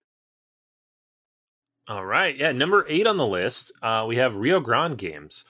All 1.89 2.05
right. 2.05 2.37
Yeah. 2.37 2.53
Number 2.53 2.85
eight 2.87 3.07
on 3.07 3.17
the 3.17 3.27
list, 3.27 3.71
uh, 3.81 4.05
we 4.07 4.15
have 4.15 4.35
Rio 4.35 4.61
Grande 4.61 4.97
Games. 4.97 5.43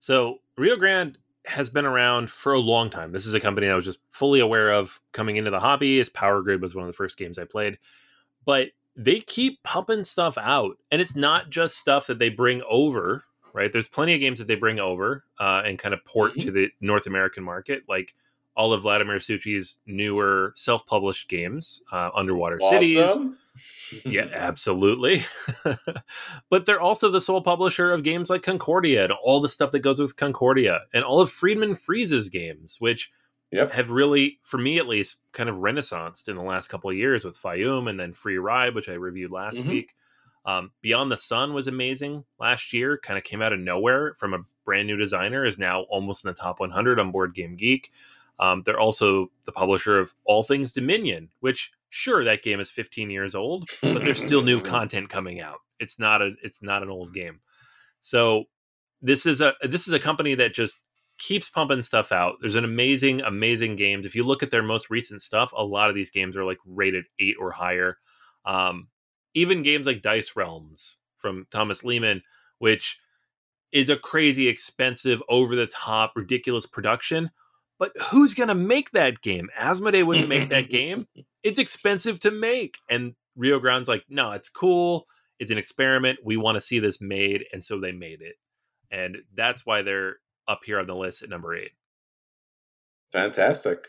So 0.00 0.40
Rio 0.58 0.76
Grande 0.76 1.16
has 1.46 1.70
been 1.70 1.86
around 1.86 2.30
for 2.30 2.52
a 2.52 2.58
long 2.58 2.90
time. 2.90 3.12
This 3.12 3.26
is 3.26 3.34
a 3.34 3.40
company 3.40 3.68
I 3.68 3.74
was 3.74 3.84
just 3.84 3.98
fully 4.10 4.40
aware 4.40 4.70
of 4.72 5.00
coming 5.12 5.36
into 5.36 5.50
the 5.50 5.60
hobby. 5.60 5.98
As 6.00 6.08
Power 6.08 6.42
Grid 6.42 6.60
was 6.60 6.74
one 6.74 6.84
of 6.84 6.88
the 6.88 6.96
first 6.96 7.16
games 7.16 7.38
I 7.38 7.44
played, 7.44 7.78
but 8.44 8.68
they 8.96 9.20
keep 9.20 9.62
pumping 9.62 10.04
stuff 10.04 10.36
out, 10.38 10.78
and 10.90 11.00
it's 11.00 11.14
not 11.16 11.50
just 11.50 11.76
stuff 11.78 12.06
that 12.08 12.18
they 12.18 12.28
bring 12.28 12.62
over. 12.68 13.24
Right? 13.52 13.72
There's 13.72 13.88
plenty 13.88 14.12
of 14.12 14.20
games 14.20 14.38
that 14.38 14.48
they 14.48 14.54
bring 14.54 14.78
over 14.78 15.24
uh, 15.40 15.62
and 15.64 15.78
kind 15.78 15.94
of 15.94 16.04
port 16.04 16.34
Mhm. 16.34 16.42
to 16.42 16.50
the 16.50 16.70
North 16.82 17.06
American 17.06 17.42
market, 17.42 17.84
like 17.88 18.14
all 18.54 18.74
of 18.74 18.82
Vladimir 18.82 19.18
Suchy's 19.18 19.78
newer 19.86 20.52
self-published 20.56 21.26
games, 21.28 21.82
uh, 21.90 22.10
Underwater 22.14 22.60
Cities, 22.68 22.98
Awesome. 22.98 23.38
Yeah, 24.04 24.28
absolutely. 24.34 25.24
but 26.50 26.66
they're 26.66 26.80
also 26.80 27.10
the 27.10 27.20
sole 27.20 27.42
publisher 27.42 27.90
of 27.92 28.02
games 28.02 28.30
like 28.30 28.42
Concordia 28.42 29.04
and 29.04 29.12
all 29.12 29.40
the 29.40 29.48
stuff 29.48 29.72
that 29.72 29.80
goes 29.80 30.00
with 30.00 30.16
Concordia 30.16 30.80
and 30.94 31.04
all 31.04 31.20
of 31.20 31.30
Friedemann 31.30 31.78
Friese's 31.78 32.28
games, 32.28 32.76
which 32.80 33.10
Yep. 33.52 33.70
have 33.72 33.90
really, 33.90 34.40
for 34.42 34.58
me 34.58 34.76
at 34.78 34.88
least, 34.88 35.22
kind 35.32 35.48
of 35.48 35.56
renaissanced 35.56 36.28
in 36.28 36.34
the 36.34 36.42
last 36.42 36.66
couple 36.68 36.90
of 36.90 36.96
years 36.96 37.24
with 37.24 37.36
Fayum 37.40 37.88
and 37.88 37.98
then 37.98 38.12
Free 38.12 38.38
Ride, 38.38 38.74
which 38.74 38.88
I 38.88 38.94
reviewed 38.94 39.30
last 39.30 39.58
Mhm. 39.58 39.68
week. 39.68 39.94
Um, 40.44 40.72
Beyond 40.82 41.12
the 41.12 41.16
Sun 41.16 41.54
was 41.54 41.68
amazing 41.68 42.24
last 42.40 42.72
year, 42.72 42.98
kind 42.98 43.16
of 43.16 43.22
came 43.24 43.42
out 43.42 43.52
of 43.52 43.60
nowhere 43.60 44.14
from 44.18 44.34
a 44.34 44.40
brand 44.64 44.88
new 44.88 44.96
designer, 44.96 45.44
is 45.44 45.58
now 45.58 45.82
almost 45.82 46.24
in 46.24 46.28
the 46.28 46.34
top 46.34 46.58
100 46.58 46.98
on 46.98 47.12
Board 47.12 47.34
Game 47.34 47.54
Geek. 47.56 47.92
Um, 48.40 48.62
they're 48.64 48.80
also 48.80 49.30
the 49.44 49.52
publisher 49.52 49.96
of 49.98 50.14
All 50.24 50.42
Things 50.42 50.72
Dominion, 50.72 51.30
which, 51.40 51.70
sure, 51.96 52.24
that 52.24 52.42
game 52.42 52.60
is 52.60 52.70
15 52.70 53.10
years 53.10 53.34
old, 53.34 53.68
but 53.82 54.04
there's 54.04 54.22
still 54.22 54.42
new 54.42 54.60
content 54.60 55.08
coming 55.08 55.40
out. 55.40 55.58
It's 55.80 55.98
not 55.98 56.22
a 56.22 56.32
it's 56.42 56.62
not 56.62 56.82
an 56.82 56.90
old 56.90 57.14
game. 57.14 57.40
So 58.00 58.44
this 59.02 59.26
is 59.26 59.40
a 59.40 59.54
this 59.62 59.88
is 59.88 59.94
a 59.94 59.98
company 59.98 60.34
that 60.34 60.54
just 60.54 60.78
keeps 61.18 61.48
pumping 61.48 61.82
stuff 61.82 62.12
out. 62.12 62.34
There's 62.40 62.54
an 62.54 62.64
amazing, 62.64 63.22
amazing 63.22 63.76
games. 63.76 64.04
If 64.04 64.14
you 64.14 64.22
look 64.22 64.42
at 64.42 64.50
their 64.50 64.62
most 64.62 64.90
recent 64.90 65.22
stuff, 65.22 65.52
a 65.56 65.64
lot 65.64 65.88
of 65.88 65.94
these 65.94 66.10
games 66.10 66.36
are 66.36 66.44
like 66.44 66.58
rated 66.66 67.04
eight 67.18 67.36
or 67.40 67.52
higher. 67.52 67.96
Um, 68.44 68.88
even 69.34 69.62
games 69.62 69.86
like 69.86 70.02
Dice 70.02 70.36
Realms 70.36 70.98
from 71.16 71.46
Thomas 71.50 71.84
Lehmann, 71.84 72.22
which 72.58 72.98
is 73.72 73.88
a 73.88 73.96
crazy 73.96 74.48
expensive, 74.48 75.22
over 75.28 75.56
the 75.56 75.66
top, 75.66 76.12
ridiculous 76.14 76.66
production. 76.66 77.30
But 77.78 77.92
who's 78.10 78.34
going 78.34 78.48
to 78.48 78.54
make 78.54 78.92
that 78.92 79.20
game? 79.20 79.48
Asmodee 79.58 80.04
wouldn't 80.04 80.28
make 80.28 80.48
that 80.48 80.70
game. 80.70 81.06
It's 81.42 81.58
expensive 81.58 82.18
to 82.20 82.30
make. 82.30 82.78
And 82.88 83.14
Rio 83.36 83.58
Grande's 83.58 83.88
like, 83.88 84.04
no, 84.08 84.32
it's 84.32 84.48
cool. 84.48 85.06
It's 85.38 85.50
an 85.50 85.58
experiment. 85.58 86.20
We 86.24 86.36
want 86.36 86.56
to 86.56 86.60
see 86.60 86.78
this 86.78 87.00
made. 87.00 87.44
And 87.52 87.62
so 87.62 87.78
they 87.78 87.92
made 87.92 88.22
it. 88.22 88.36
And 88.90 89.18
that's 89.34 89.66
why 89.66 89.82
they're 89.82 90.16
up 90.48 90.60
here 90.64 90.78
on 90.78 90.86
the 90.86 90.94
list 90.94 91.22
at 91.22 91.28
number 91.28 91.54
eight. 91.54 91.72
Fantastic. 93.12 93.86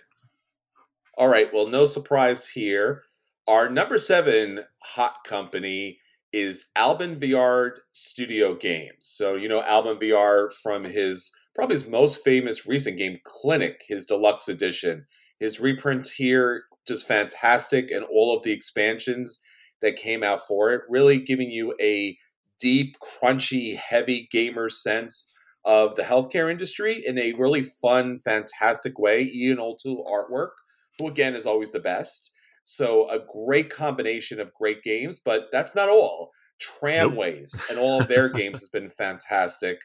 All 1.17 1.27
right. 1.27 1.51
Well, 1.53 1.67
no 1.67 1.85
surprise 1.85 2.47
here. 2.47 3.03
Our 3.47 3.69
number 3.69 3.97
seven 3.97 4.65
hot 4.83 5.23
company 5.23 5.99
is 6.33 6.69
Alban 6.75 7.17
Viard 7.17 7.77
Studio 7.93 8.55
Games. 8.55 8.97
So, 8.99 9.35
you 9.35 9.47
know, 9.47 9.61
Alban 9.63 9.97
Viard 9.97 10.53
from 10.53 10.83
his 10.83 11.33
probably 11.57 11.73
his 11.73 11.87
most 11.87 12.23
famous 12.23 12.67
recent 12.67 12.97
game, 12.97 13.17
Clinic, 13.23 13.83
his 13.87 14.05
deluxe 14.05 14.47
edition. 14.47 15.07
His 15.39 15.59
reprint 15.59 16.07
here, 16.07 16.65
just 16.87 17.07
fantastic, 17.07 17.89
and 17.89 18.05
all 18.05 18.35
of 18.35 18.43
the 18.43 18.51
expansions 18.51 19.41
that 19.81 19.95
came 19.95 20.23
out 20.23 20.47
for 20.47 20.71
it, 20.71 20.81
really 20.87 21.19
giving 21.19 21.49
you 21.49 21.73
a 21.81 22.15
deep, 22.59 22.95
crunchy, 22.99 23.75
heavy 23.75 24.27
gamer 24.31 24.69
sense 24.69 25.33
of 25.65 25.95
the 25.95 26.03
healthcare 26.03 26.49
industry 26.49 27.03
in 27.05 27.17
a 27.17 27.33
really 27.33 27.63
fun, 27.63 28.19
fantastic 28.19 28.99
way. 28.99 29.23
Ian 29.23 29.59
O'Toole 29.59 30.05
artwork, 30.05 30.51
who 30.99 31.07
again 31.07 31.35
is 31.35 31.47
always 31.47 31.71
the 31.71 31.79
best. 31.79 32.31
So 32.65 33.09
a 33.09 33.19
great 33.19 33.71
combination 33.71 34.39
of 34.39 34.53
great 34.53 34.83
games, 34.83 35.19
but 35.19 35.47
that's 35.51 35.75
not 35.75 35.89
all. 35.89 36.31
Tramways 36.59 37.55
nope. 37.55 37.63
and 37.69 37.79
all 37.79 38.01
of 38.01 38.07
their 38.07 38.29
games 38.29 38.59
has 38.59 38.69
been 38.69 38.89
fantastic. 38.89 39.81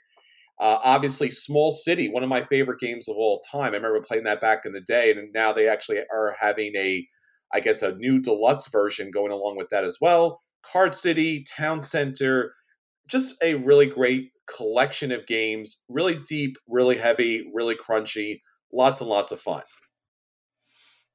Uh, 0.63 0.79
obviously, 0.85 1.29
Small 1.29 1.73
City, 1.73 2.09
one 2.09 2.23
of 2.23 2.29
my 2.29 2.41
favorite 2.41 2.79
games 2.79 3.09
of 3.09 3.17
all 3.17 3.41
time. 3.51 3.73
I 3.73 3.79
remember 3.79 4.01
playing 4.01 4.23
that 4.25 4.41
back 4.41 4.65
in 4.65 4.71
the 4.71 4.81
day, 4.81 5.11
and 5.11 5.33
now 5.35 5.53
they 5.53 5.67
actually 5.67 5.99
are 5.99 6.37
having 6.39 6.77
a, 6.77 7.05
I 7.53 7.59
guess, 7.59 7.83
a 7.83 7.97
new 7.97 8.21
deluxe 8.21 8.69
version 8.69 9.11
going 9.11 9.33
along 9.33 9.57
with 9.57 9.71
that 9.71 9.83
as 9.83 9.99
well. 10.01 10.41
Card 10.65 10.95
City, 10.95 11.43
Town 11.43 11.83
Center, 11.83 12.55
just 13.09 13.35
a 13.43 13.57
really 13.57 13.87
great 13.87 14.31
collection 14.47 15.11
of 15.11 15.27
games, 15.27 15.83
really 15.89 16.21
deep, 16.29 16.57
really 16.69 16.97
heavy, 16.97 17.51
really 17.53 17.75
crunchy, 17.75 18.39
lots 18.73 19.01
and 19.01 19.11
lots 19.11 19.33
of 19.33 19.41
fun. 19.41 19.63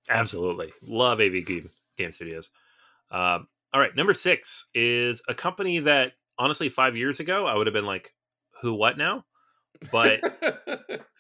Absolutely. 0.10 0.74
Love 0.86 1.22
AV 1.22 1.46
Game, 1.46 1.70
Game 1.98 2.12
Studios. 2.12 2.50
Uh, 3.10 3.40
all 3.74 3.80
right, 3.80 3.96
number 3.96 4.14
six 4.14 4.68
is 4.74 5.22
a 5.30 5.34
company 5.34 5.80
that 5.80 6.12
honestly, 6.38 6.68
five 6.68 6.98
years 6.98 7.22
ago, 7.22 7.46
I 7.46 7.56
would 7.56 7.68
have 7.68 7.74
been 7.74 7.86
like, 7.86 8.14
who, 8.62 8.74
what 8.74 8.98
now? 8.98 9.24
But 9.92 10.22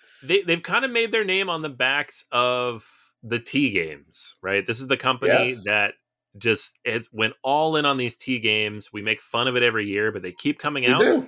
they, 0.23 0.41
they've 0.41 0.63
kind 0.63 0.85
of 0.85 0.91
made 0.91 1.11
their 1.11 1.25
name 1.25 1.49
on 1.49 1.61
the 1.61 1.69
backs 1.69 2.25
of 2.31 2.85
the 3.23 3.39
T 3.39 3.71
games, 3.71 4.35
right? 4.41 4.65
This 4.65 4.79
is 4.79 4.87
the 4.87 4.97
company 4.97 5.31
yes. 5.31 5.63
that 5.65 5.93
just 6.37 6.79
it 6.83 7.07
went 7.11 7.33
all 7.43 7.75
in 7.75 7.85
on 7.85 7.97
these 7.97 8.15
T 8.15 8.39
games. 8.39 8.91
We 8.93 9.01
make 9.01 9.21
fun 9.21 9.47
of 9.47 9.55
it 9.55 9.63
every 9.63 9.87
year, 9.87 10.11
but 10.11 10.21
they 10.21 10.31
keep 10.31 10.59
coming 10.59 10.83
we 10.83 10.91
out. 10.91 10.99
Do. 10.99 11.27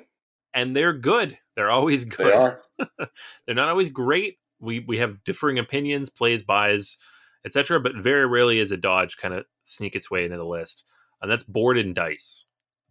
And 0.53 0.75
they're 0.75 0.93
good. 0.93 1.37
They're 1.55 1.71
always 1.71 2.05
good. 2.05 2.55
They 2.77 2.85
they're 3.45 3.55
not 3.55 3.69
always 3.69 3.89
great. 3.89 4.37
We 4.59 4.79
we 4.79 4.97
have 4.97 5.23
differing 5.23 5.59
opinions, 5.59 6.09
plays, 6.09 6.43
buys, 6.43 6.97
etc. 7.45 7.79
But 7.79 7.95
very 7.95 8.25
rarely 8.25 8.59
is 8.59 8.71
a 8.71 8.77
dodge 8.77 9.17
kind 9.17 9.33
of 9.33 9.45
sneak 9.63 9.95
its 9.95 10.09
way 10.11 10.25
into 10.25 10.37
the 10.37 10.45
list. 10.45 10.85
And 11.21 11.31
that's 11.31 11.43
board 11.43 11.77
and 11.77 11.93
dice. 11.93 12.45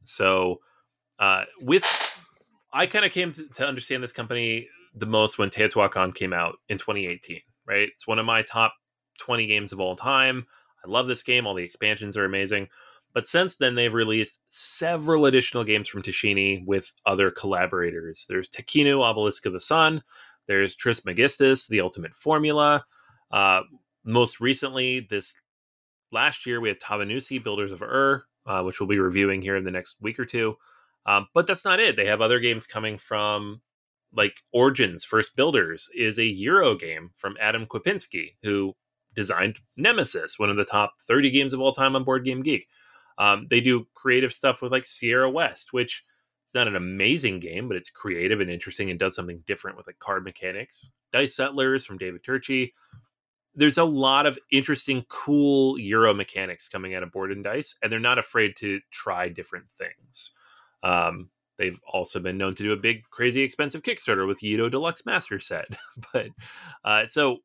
So 0.05 0.61
uh, 1.19 1.45
with 1.61 1.85
I 2.73 2.87
kind 2.87 3.05
of 3.05 3.13
came 3.13 3.33
to, 3.33 3.49
to, 3.55 3.67
understand 3.67 4.03
this 4.03 4.13
company 4.13 4.69
the 4.95 5.07
most 5.07 5.39
when 5.39 5.51
Teotihuacan 5.51 6.15
came 6.15 6.33
out 6.33 6.57
in 6.69 6.79
2018. 6.79 7.41
Right, 7.67 7.89
it's 7.95 8.07
one 8.07 8.19
of 8.19 8.27
my 8.27 8.43
top 8.43 8.75
20 9.21 9.47
games 9.47 9.73
of 9.73 9.81
all 9.81 9.97
time. 9.97 10.47
I 10.85 10.89
love 10.89 11.07
this 11.07 11.23
game. 11.23 11.47
All 11.47 11.55
the 11.55 11.65
expansions 11.65 12.17
are 12.17 12.25
amazing. 12.25 12.69
But 13.15 13.27
since 13.27 13.57
then, 13.57 13.75
they've 13.75 13.93
released 13.93 14.41
several 14.47 15.27
additional 15.27 15.65
games 15.65 15.89
from 15.89 16.03
Tascini 16.03 16.65
with 16.65 16.93
other 17.05 17.31
collaborators. 17.31 18.27
There's 18.29 18.49
Tekhenu, 18.49 19.03
Obelisk 19.03 19.47
of 19.47 19.53
the 19.53 19.61
Sun. 19.61 20.03
There's 20.47 20.77
Trismegistus, 20.77 21.67
The 21.67 21.81
Ultimate 21.81 22.15
Formula. 22.15 22.85
Uh, 23.31 23.63
most 24.05 24.41
recently, 24.41 25.01
this 25.01 25.35
last 26.13 26.47
year, 26.47 26.61
we 26.61 26.69
had 26.69 26.81
Tabannusi, 26.81 27.43
Builders 27.43 27.73
of 27.73 27.83
Ur, 27.83 28.25
uh, 28.47 28.63
which 28.63 28.81
we'll 28.81 28.89
be 28.89 28.99
reviewing 28.99 29.43
here 29.43 29.57
in 29.57 29.65
the 29.65 29.71
next 29.71 29.97
week 30.01 30.19
or 30.19 30.25
two. 30.25 30.57
Um, 31.09 31.27
but 31.33 31.47
that's 31.47 31.65
not 31.65 31.81
it. 31.81 31.97
They 31.97 32.05
have 32.05 32.21
other 32.21 32.39
games 32.39 32.67
coming 32.67 32.99
from 32.99 33.63
like 34.13 34.43
Origins 34.53 35.07
First 35.07 35.35
Builders 35.37 35.89
is 35.97 36.19
a 36.19 36.25
Euro 36.25 36.75
game 36.75 37.13
from 37.17 37.39
Adam 37.41 37.65
Kwapinski, 37.65 38.35
who 38.43 38.77
designed 39.15 39.61
Nemesis, 39.75 40.39
one 40.39 40.51
of 40.51 40.57
the 40.57 40.67
top 40.67 40.95
30 41.01 41.31
games 41.31 41.55
of 41.55 41.61
all 41.61 41.73
time 41.73 41.97
on 41.97 42.05
Board 42.05 42.27
Game 42.27 42.43
Geek. 42.43 42.69
Um, 43.17 43.47
they 43.49 43.63
do 43.63 43.87
creative 43.95 44.35
stuff 44.35 44.61
with 44.61 44.71
like 44.71 44.85
Sierra 44.85 45.31
West, 45.31 45.73
which 45.73 46.05
is 46.47 46.55
not 46.55 46.69
an 46.69 46.77
amazing 46.77 47.41
game, 47.41 47.69
but 47.69 47.79
it's 47.79 47.91
creative 47.91 48.41
and 48.43 48.51
interesting 48.51 48.91
and 48.91 48.99
does 48.99 49.17
something 49.17 49.43
different 49.47 49.79
with 49.79 49.87
like 49.87 49.99
card 49.99 50.25
mechanics. 50.25 50.93
Dice 51.11 51.35
Settlers 51.35 51.87
from 51.87 51.97
David 51.97 52.23
Turczi. 52.23 52.73
There's 53.55 53.79
a 53.79 53.85
lot 53.85 54.27
of 54.27 54.39
interesting, 54.53 55.07
cool 55.09 55.79
Euro 55.79 56.13
mechanics 56.13 56.69
coming 56.69 56.95
out 56.95 57.03
of 57.03 57.13
Board 57.13 57.33
and 57.33 57.43
Dice, 57.43 57.75
and 57.83 57.91
they're 57.91 57.99
not 57.99 58.19
afraid 58.19 58.57
to 58.57 58.81
try 58.91 59.31
different 59.31 59.71
things. 59.71 60.33
Um, 60.83 61.31
they've 61.59 61.81
also 61.87 62.21
been 62.21 62.39
known 62.39 62.55
to 62.55 62.63
do 62.63 62.73
a 62.73 62.77
big, 62.77 63.05
crazy, 63.11 63.43
expensive 63.43 63.83
Kickstarter 63.83 64.27
with 64.27 64.41
Yedo 64.41 64.71
Deluxe 64.71 65.05
Master 65.05 65.41
Set. 65.41 65.67
but 66.13 66.29
uh, 66.85 67.07
so 67.07 67.39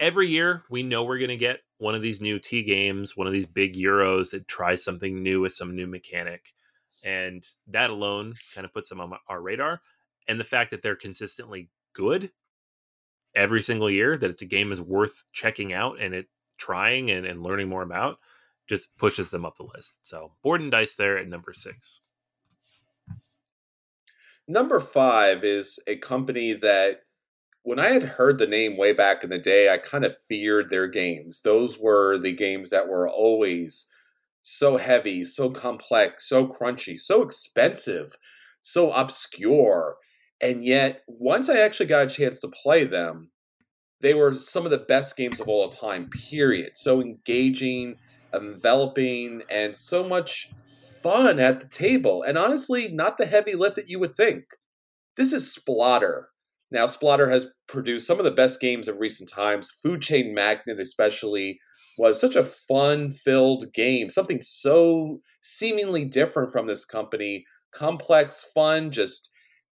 every 0.00 0.28
year 0.28 0.64
we 0.70 0.82
know 0.82 1.04
we're 1.04 1.18
going 1.18 1.28
to 1.28 1.36
get 1.36 1.60
one 1.78 1.94
of 1.94 2.02
these 2.02 2.20
new 2.20 2.38
T 2.38 2.62
games, 2.62 3.16
one 3.16 3.26
of 3.26 3.32
these 3.32 3.46
big 3.46 3.74
Euros 3.74 4.30
that 4.30 4.48
tries 4.48 4.82
something 4.82 5.22
new 5.22 5.40
with 5.40 5.54
some 5.54 5.76
new 5.76 5.86
mechanic. 5.86 6.52
And 7.04 7.46
that 7.68 7.90
alone 7.90 8.34
kind 8.54 8.64
of 8.64 8.72
puts 8.72 8.88
them 8.88 9.00
on 9.00 9.12
our 9.28 9.40
radar. 9.40 9.80
And 10.26 10.40
the 10.40 10.44
fact 10.44 10.70
that 10.70 10.82
they're 10.82 10.96
consistently 10.96 11.70
good 11.92 12.30
every 13.34 13.62
single 13.62 13.88
year, 13.88 14.16
that 14.16 14.30
it's 14.30 14.42
a 14.42 14.46
game 14.46 14.72
is 14.72 14.80
worth 14.80 15.24
checking 15.32 15.72
out 15.72 16.00
and 16.00 16.14
it 16.14 16.26
trying 16.58 17.10
and, 17.10 17.24
and 17.24 17.42
learning 17.42 17.68
more 17.68 17.82
about 17.82 18.18
just 18.68 18.96
pushes 18.96 19.30
them 19.30 19.44
up 19.44 19.56
the 19.56 19.68
list. 19.74 19.98
So 20.02 20.32
board 20.42 20.60
and 20.60 20.70
dice 20.70 20.94
there 20.94 21.18
at 21.18 21.28
number 21.28 21.52
six. 21.52 22.00
Number 24.46 24.80
five 24.80 25.44
is 25.44 25.78
a 25.86 25.96
company 25.96 26.52
that 26.54 27.00
when 27.62 27.78
I 27.78 27.88
had 27.88 28.02
heard 28.02 28.38
the 28.38 28.46
name 28.46 28.78
way 28.78 28.94
back 28.94 29.22
in 29.22 29.30
the 29.30 29.38
day, 29.38 29.70
I 29.70 29.76
kind 29.76 30.04
of 30.04 30.16
feared 30.16 30.70
their 30.70 30.86
games. 30.86 31.42
Those 31.42 31.78
were 31.78 32.16
the 32.16 32.32
games 32.32 32.70
that 32.70 32.88
were 32.88 33.08
always 33.08 33.86
so 34.40 34.78
heavy, 34.78 35.24
so 35.26 35.50
complex, 35.50 36.26
so 36.26 36.46
crunchy, 36.46 36.98
so 36.98 37.20
expensive, 37.20 38.16
so 38.62 38.90
obscure. 38.92 39.96
And 40.40 40.64
yet, 40.64 41.02
once 41.06 41.50
I 41.50 41.58
actually 41.58 41.86
got 41.86 42.06
a 42.06 42.14
chance 42.14 42.40
to 42.40 42.48
play 42.48 42.84
them, 42.84 43.32
they 44.00 44.14
were 44.14 44.32
some 44.34 44.64
of 44.64 44.70
the 44.70 44.78
best 44.78 45.16
games 45.16 45.40
of 45.40 45.48
all 45.48 45.68
time, 45.68 46.08
period. 46.08 46.70
So 46.74 47.02
engaging, 47.02 47.96
enveloping, 48.32 49.42
and 49.50 49.74
so 49.74 50.06
much 50.06 50.50
fun 51.02 51.38
at 51.38 51.60
the 51.60 51.66
table. 51.66 52.22
And 52.22 52.36
honestly, 52.36 52.88
not 52.88 53.16
the 53.18 53.26
heavy 53.26 53.54
lift 53.54 53.76
that 53.76 53.88
you 53.88 53.98
would 53.98 54.14
think. 54.14 54.44
This 55.16 55.32
is 55.32 55.54
Splotter. 55.54 56.24
Now, 56.70 56.86
Splotter 56.86 57.30
has 57.30 57.52
produced 57.66 58.06
some 58.06 58.18
of 58.18 58.24
the 58.24 58.30
best 58.30 58.60
games 58.60 58.88
of 58.88 59.00
recent 59.00 59.30
times. 59.30 59.70
Food 59.70 60.02
Chain 60.02 60.34
Magnet, 60.34 60.78
especially, 60.78 61.58
was 61.96 62.20
such 62.20 62.36
a 62.36 62.44
fun 62.44 63.10
filled 63.10 63.72
game, 63.72 64.10
something 64.10 64.40
so 64.40 65.20
seemingly 65.40 66.04
different 66.04 66.52
from 66.52 66.66
this 66.66 66.84
company. 66.84 67.44
Complex, 67.72 68.44
fun, 68.54 68.90
just 68.90 69.30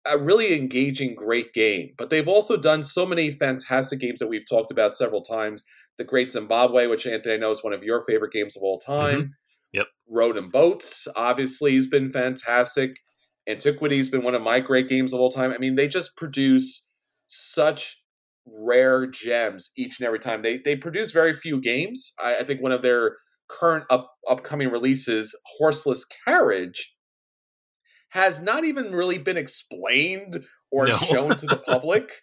a 0.06 0.18
really 0.18 0.56
engaging, 0.56 1.14
great 1.14 1.52
game. 1.52 1.90
But 1.96 2.10
they've 2.10 2.28
also 2.28 2.56
done 2.56 2.82
so 2.82 3.06
many 3.06 3.30
fantastic 3.30 4.00
games 4.00 4.20
that 4.20 4.28
we've 4.28 4.48
talked 4.48 4.70
about 4.70 4.96
several 4.96 5.22
times. 5.22 5.64
The 5.98 6.04
Great 6.04 6.30
Zimbabwe, 6.30 6.86
which 6.86 7.06
Anthony 7.06 7.34
I 7.34 7.38
know 7.38 7.50
is 7.50 7.64
one 7.64 7.72
of 7.72 7.82
your 7.82 8.00
favorite 8.00 8.32
games 8.32 8.56
of 8.56 8.62
all 8.62 8.78
time. 8.78 9.18
Mm-hmm. 9.18 9.30
Yep. 9.72 9.86
Road 10.08 10.36
and 10.36 10.50
Boats, 10.50 11.06
obviously, 11.14 11.74
has 11.76 11.86
been 11.86 12.08
fantastic. 12.08 12.96
Antiquity 13.48 13.98
has 13.98 14.08
been 14.08 14.22
one 14.22 14.34
of 14.34 14.42
my 14.42 14.60
great 14.60 14.88
games 14.88 15.12
of 15.12 15.20
all 15.20 15.30
time. 15.30 15.52
I 15.52 15.58
mean, 15.58 15.74
they 15.74 15.88
just 15.88 16.16
produce 16.16 16.88
such 17.26 18.02
rare 18.46 19.06
gems 19.06 19.70
each 19.76 19.98
and 19.98 20.06
every 20.06 20.18
time. 20.18 20.42
They 20.42 20.58
they 20.64 20.76
produce 20.76 21.12
very 21.12 21.34
few 21.34 21.60
games. 21.60 22.12
I, 22.22 22.36
I 22.36 22.44
think 22.44 22.62
one 22.62 22.72
of 22.72 22.82
their 22.82 23.16
current 23.48 23.84
up, 23.90 24.12
upcoming 24.28 24.70
releases, 24.70 25.34
Horseless 25.58 26.04
Carriage, 26.26 26.94
has 28.10 28.40
not 28.40 28.64
even 28.64 28.92
really 28.92 29.18
been 29.18 29.36
explained 29.36 30.44
or 30.70 30.86
no. 30.86 30.96
shown 30.96 31.36
to 31.36 31.46
the 31.46 31.56
public. 31.56 32.10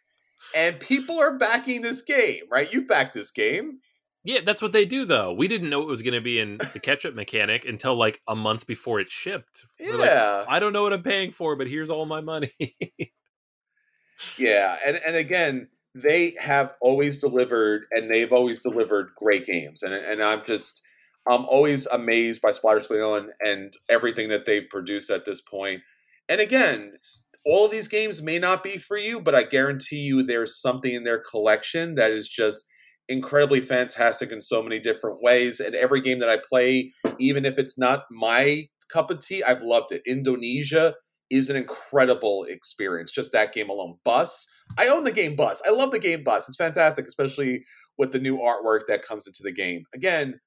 and 0.54 0.80
people 0.80 1.20
are 1.20 1.38
backing 1.38 1.82
this 1.82 2.02
game, 2.02 2.43
right? 2.52 2.72
You 2.72 2.86
backed 2.86 3.14
this 3.14 3.32
game. 3.32 3.80
Yeah, 4.24 4.39
that's 4.43 4.62
what 4.62 4.72
they 4.72 4.86
do 4.86 5.06
though. 5.06 5.34
We 5.34 5.48
didn't 5.48 5.70
know 5.70 5.82
it 5.84 5.88
was 5.88 6.02
going 6.02 6.16
to 6.16 6.22
be 6.22 6.39
in 6.39 6.58
the 6.58 6.80
catch-up 6.84 7.14
mechanic 7.14 7.64
until 7.64 7.96
like 7.96 8.22
a 8.28 8.36
month 8.36 8.66
before 8.66 9.00
it 9.00 9.10
shipped. 9.10 9.66
yeah. 9.80 9.93
Like, 10.39 10.48
I 10.50 10.60
don't 10.60 10.74
know 10.74 10.84
what 10.84 10.93
I'm 10.93 11.04
paying 11.04 11.32
for, 11.32 11.56
but 11.56 11.68
here's 11.68 11.91
all 11.91 12.06
my 12.08 12.22
money. 12.22 12.52
yeah, 14.38 14.78
and 14.86 15.00
and 15.06 15.16
again, 15.16 15.68
they 15.93 16.36
have 16.39 16.74
always 16.82 17.22
delivered 17.22 17.86
and 17.91 18.12
they've 18.12 18.34
always 18.34 18.60
delivered 18.60 19.10
great 19.16 19.46
games. 19.46 19.84
And 19.84 19.93
and 19.93 20.24
I'm 20.24 20.43
just 20.43 20.82
I'm 21.28 21.46
always 21.46 21.86
amazed 21.88 22.41
by 22.41 22.52
Splotter 22.52 22.88
Spiegeln 22.88 23.18
and, 23.18 23.30
and 23.41 23.74
everything 23.89 24.30
that 24.30 24.46
they've 24.46 24.68
produced 24.70 25.10
at 25.10 25.26
this 25.26 25.41
point. 25.41 25.82
And 26.28 26.41
again, 26.41 26.93
all 27.46 27.66
of 27.66 27.72
these 27.72 27.88
games 27.88 28.22
may 28.22 28.39
not 28.39 28.64
be 28.64 28.78
for 28.78 28.98
you, 28.98 29.22
but 29.22 29.36
I 29.36 29.43
guarantee 29.43 30.00
you 30.00 30.24
there's 30.24 30.60
something 30.60 30.93
in 30.93 31.04
their 31.04 31.20
collection 31.20 31.96
that 31.96 32.12
is 32.12 32.28
just 32.28 32.68
incredibly 33.08 33.62
fantastic 33.62 34.32
in 34.32 34.41
so 34.41 34.64
many 34.64 34.80
different 34.80 35.22
ways. 35.22 35.60
And 35.60 35.76
every 35.76 36.02
game 36.02 36.20
that 36.20 36.30
I 36.30 36.38
play, 36.38 36.91
even 37.20 37.46
if 37.46 37.60
it's 37.60 37.78
not 37.78 38.06
my 38.10 38.66
cup 38.89 39.12
of 39.12 39.20
tea, 39.20 39.43
I've 39.43 39.62
loved 39.62 39.91
it. 39.91 40.02
Indonesia 40.08 40.96
is 41.30 41.50
an 41.50 41.56
incredible 41.56 42.46
experience. 42.46 43.12
Just 43.12 43.32
that 43.34 43.54
game 43.54 43.70
alone. 43.70 43.98
Bus. 44.04 44.48
I 44.78 44.88
own 44.88 45.04
the 45.04 45.12
game 45.12 45.36
Bus. 45.36 45.62
I 45.66 45.72
love 45.72 45.91
the 45.91 46.00
game 46.00 46.24
Bus. 46.24 46.48
It's 46.48 46.58
fantastic, 46.58 47.06
especially 47.06 47.64
with 47.98 48.12
the 48.12 48.20
new 48.20 48.38
artwork 48.38 48.82
that 48.88 49.06
comes 49.06 49.28
into 49.28 49.43
the 49.43 49.52
game. 49.52 49.84
Again, 49.93 50.39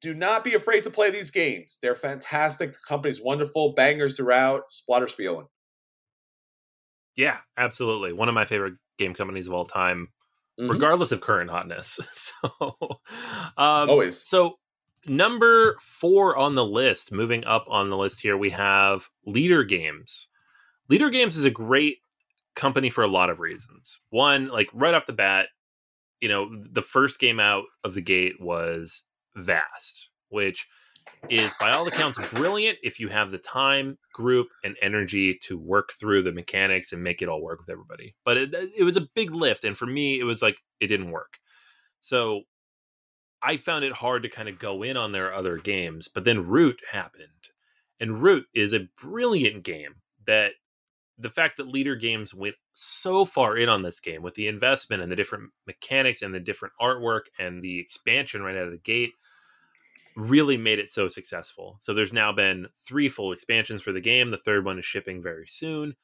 do 0.00 0.14
not 0.14 0.44
be 0.44 0.54
afraid 0.54 0.84
to 0.84 0.90
play 0.90 1.10
these 1.10 1.30
games. 1.30 1.78
They're 1.80 1.94
fantastic. 1.94 2.72
The 2.72 2.78
company's 2.86 3.20
wonderful. 3.20 3.72
Bangers 3.72 4.16
throughout. 4.16 4.64
Splatterspielen. 4.70 5.46
Yeah, 7.18 7.38
absolutely. 7.56 8.12
One 8.12 8.28
of 8.28 8.34
my 8.36 8.44
favorite 8.44 8.74
game 8.96 9.12
companies 9.12 9.48
of 9.48 9.52
all 9.52 9.66
time, 9.66 10.08
mm-hmm. 10.58 10.70
regardless 10.70 11.10
of 11.10 11.20
current 11.20 11.50
hotness. 11.50 11.98
so, 12.12 12.70
um, 13.58 13.90
always. 13.90 14.24
So, 14.24 14.58
number 15.04 15.76
four 15.80 16.36
on 16.36 16.54
the 16.54 16.64
list, 16.64 17.10
moving 17.10 17.44
up 17.44 17.64
on 17.68 17.90
the 17.90 17.96
list 17.96 18.20
here, 18.20 18.36
we 18.36 18.50
have 18.50 19.08
Leder 19.26 19.68
Games. 19.68 20.28
Leder 20.90 21.10
Games 21.10 21.36
is 21.36 21.44
a 21.44 21.50
great 21.50 21.96
company 22.54 22.88
for 22.88 23.02
a 23.02 23.08
lot 23.08 23.30
of 23.30 23.40
reasons. 23.40 23.98
One, 24.10 24.46
like 24.46 24.68
right 24.72 24.94
off 24.94 25.06
the 25.06 25.12
bat, 25.12 25.48
you 26.20 26.28
know, 26.28 26.48
the 26.70 26.82
first 26.82 27.18
game 27.18 27.40
out 27.40 27.64
of 27.82 27.94
the 27.94 28.00
gate 28.00 28.40
was 28.40 29.02
Vast, 29.34 30.10
which 30.28 30.68
is 31.28 31.52
by 31.60 31.70
all 31.70 31.86
accounts 31.86 32.26
brilliant 32.28 32.78
if 32.82 33.00
you 33.00 33.08
have 33.08 33.30
the 33.30 33.38
time, 33.38 33.98
group, 34.12 34.48
and 34.64 34.76
energy 34.82 35.34
to 35.42 35.58
work 35.58 35.92
through 35.92 36.22
the 36.22 36.32
mechanics 36.32 36.92
and 36.92 37.02
make 37.02 37.22
it 37.22 37.28
all 37.28 37.42
work 37.42 37.60
with 37.60 37.70
everybody. 37.70 38.14
But 38.24 38.36
it, 38.36 38.54
uh, 38.54 38.66
it 38.76 38.84
was 38.84 38.96
a 38.96 39.08
big 39.14 39.30
lift, 39.30 39.64
and 39.64 39.76
for 39.76 39.86
me, 39.86 40.18
it 40.18 40.24
was 40.24 40.42
like 40.42 40.58
it 40.80 40.88
didn't 40.88 41.10
work. 41.10 41.38
So 42.00 42.42
I 43.42 43.56
found 43.56 43.84
it 43.84 43.92
hard 43.92 44.22
to 44.22 44.28
kind 44.28 44.48
of 44.48 44.58
go 44.58 44.82
in 44.82 44.96
on 44.96 45.12
their 45.12 45.32
other 45.32 45.58
games. 45.58 46.08
But 46.08 46.24
then 46.24 46.46
Root 46.46 46.80
happened, 46.90 47.50
and 48.00 48.22
Root 48.22 48.46
is 48.54 48.72
a 48.72 48.88
brilliant 49.00 49.64
game 49.64 49.96
that 50.26 50.52
the 51.18 51.30
fact 51.30 51.56
that 51.56 51.72
Leder 51.72 51.98
Games 51.98 52.32
went 52.32 52.54
so 52.74 53.24
far 53.24 53.56
in 53.56 53.68
on 53.68 53.82
this 53.82 53.98
game 53.98 54.22
with 54.22 54.34
the 54.34 54.46
investment 54.46 55.02
and 55.02 55.10
the 55.10 55.16
different 55.16 55.50
mechanics 55.66 56.22
and 56.22 56.32
the 56.32 56.40
different 56.40 56.74
artwork 56.80 57.22
and 57.38 57.62
the 57.62 57.80
expansion 57.80 58.42
right 58.42 58.56
out 58.56 58.66
of 58.66 58.72
the 58.72 58.78
gate 58.78 59.12
really 60.18 60.56
made 60.56 60.80
it 60.80 60.90
so 60.90 61.06
successful. 61.06 61.78
So 61.80 61.94
there's 61.94 62.12
now 62.12 62.32
been 62.32 62.66
three 62.76 63.08
full 63.08 63.32
expansions 63.32 63.82
for 63.82 63.92
the 63.92 64.00
game. 64.00 64.30
The 64.30 64.36
third 64.36 64.64
one 64.64 64.78
is 64.78 64.84
shipping 64.84 65.22
very 65.22 65.46
soon. 65.46 65.94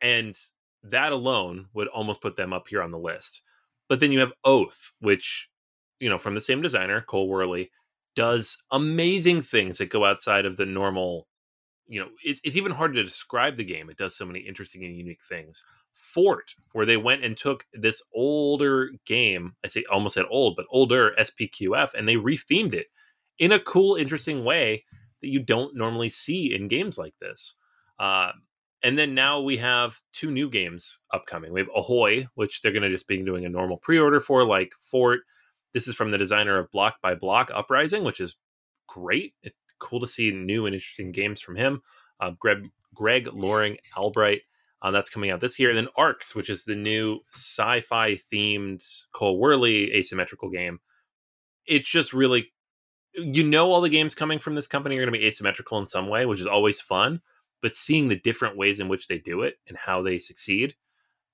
And 0.00 0.38
that 0.84 1.12
alone 1.12 1.66
would 1.74 1.88
almost 1.88 2.22
put 2.22 2.36
them 2.36 2.52
up 2.52 2.68
here 2.68 2.82
on 2.82 2.92
the 2.92 2.98
list. 2.98 3.42
But 3.88 3.98
then 3.98 4.12
you 4.12 4.20
have 4.20 4.32
Oath, 4.44 4.92
which, 5.00 5.50
you 5.98 6.08
know, 6.08 6.18
from 6.18 6.36
the 6.36 6.40
same 6.40 6.62
designer, 6.62 7.00
Cole 7.02 7.28
Wehrle, 7.28 7.68
does 8.14 8.62
amazing 8.70 9.42
things 9.42 9.78
that 9.78 9.90
go 9.90 10.04
outside 10.04 10.46
of 10.46 10.56
the 10.56 10.66
normal. 10.66 11.26
You 11.88 12.00
know, 12.00 12.08
it's, 12.24 12.40
it's 12.44 12.56
even 12.56 12.72
hard 12.72 12.94
to 12.94 13.02
describe 13.02 13.56
the 13.56 13.64
game. 13.64 13.90
It 13.90 13.96
does 13.96 14.16
so 14.16 14.24
many 14.24 14.38
interesting 14.38 14.84
and 14.84 14.96
unique 14.96 15.22
things. 15.28 15.66
Fort, 15.92 16.54
where 16.72 16.86
they 16.86 16.96
went 16.96 17.24
and 17.24 17.36
took 17.36 17.66
this 17.74 18.02
older 18.14 18.90
game, 19.04 19.56
I 19.64 19.68
say 19.68 19.82
almost 19.90 20.16
at 20.16 20.26
old, 20.30 20.54
but 20.54 20.66
older 20.70 21.12
SPQF, 21.18 21.94
and 21.94 22.08
they 22.08 22.14
rethemed 22.14 22.72
it 22.72 22.86
in 23.42 23.50
a 23.50 23.58
cool, 23.58 23.96
interesting 23.96 24.44
way 24.44 24.84
that 25.20 25.26
you 25.26 25.40
don't 25.40 25.74
normally 25.74 26.08
see 26.08 26.54
in 26.54 26.68
games 26.68 26.96
like 26.96 27.14
this. 27.20 27.56
Uh, 27.98 28.30
and 28.84 28.96
then 28.96 29.14
now 29.16 29.40
we 29.40 29.56
have 29.56 29.98
two 30.12 30.30
new 30.30 30.48
games 30.48 31.00
upcoming. 31.12 31.52
We 31.52 31.58
have 31.58 31.68
Ahoy, 31.74 32.28
which 32.36 32.62
they're 32.62 32.70
going 32.70 32.84
to 32.84 32.88
just 32.88 33.08
be 33.08 33.20
doing 33.20 33.44
a 33.44 33.48
normal 33.48 33.78
pre-order 33.78 34.20
for, 34.20 34.44
like 34.44 34.74
Fort. 34.80 35.22
This 35.74 35.88
is 35.88 35.96
from 35.96 36.12
the 36.12 36.18
designer 36.18 36.56
of 36.56 36.70
Block 36.70 37.02
by 37.02 37.16
Block 37.16 37.50
Uprising, 37.52 38.04
which 38.04 38.20
is 38.20 38.36
great. 38.86 39.34
It's 39.42 39.56
cool 39.80 39.98
to 39.98 40.06
see 40.06 40.30
new 40.30 40.64
and 40.66 40.74
interesting 40.76 41.10
games 41.10 41.40
from 41.40 41.56
him. 41.56 41.82
Uh, 42.20 42.30
Greg, 42.38 42.70
Greg 42.94 43.28
Loring 43.32 43.78
Albright. 43.96 44.42
Uh, 44.82 44.92
that's 44.92 45.10
coming 45.10 45.32
out 45.32 45.40
this 45.40 45.58
year. 45.58 45.70
And 45.70 45.78
then 45.78 45.88
Arcs, 45.96 46.36
which 46.36 46.48
is 46.48 46.64
the 46.64 46.76
new 46.76 47.18
sci-fi 47.32 48.12
themed 48.14 48.84
Cole 49.12 49.40
Wehrle 49.40 49.92
asymmetrical 49.92 50.48
game. 50.48 50.78
It's 51.66 51.88
just 51.88 52.12
really 52.12 52.52
you 53.14 53.44
know 53.44 53.70
all 53.70 53.80
the 53.80 53.88
games 53.88 54.14
coming 54.14 54.38
from 54.38 54.54
this 54.54 54.66
company 54.66 54.96
are 54.96 55.00
going 55.00 55.12
to 55.12 55.18
be 55.18 55.26
asymmetrical 55.26 55.78
in 55.78 55.88
some 55.88 56.08
way, 56.08 56.26
which 56.26 56.40
is 56.40 56.46
always 56.46 56.80
fun. 56.80 57.20
But 57.60 57.74
seeing 57.74 58.08
the 58.08 58.18
different 58.18 58.56
ways 58.56 58.80
in 58.80 58.88
which 58.88 59.06
they 59.06 59.18
do 59.18 59.42
it 59.42 59.56
and 59.68 59.76
how 59.76 60.02
they 60.02 60.18
succeed 60.18 60.74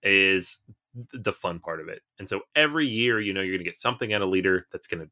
is 0.03 0.59
the 1.13 1.33
fun 1.33 1.59
part 1.59 1.81
of 1.81 1.89
it. 1.89 2.03
And 2.19 2.29
so 2.29 2.43
every 2.55 2.87
year, 2.87 3.21
you 3.21 3.33
know, 3.33 3.41
you're 3.41 3.57
going 3.57 3.65
to 3.65 3.71
get 3.71 3.81
something 3.81 4.13
out 4.13 4.23
of 4.23 4.31
Leder 4.31 4.63
that's 4.71 4.87
going 4.87 5.05
to 5.05 5.11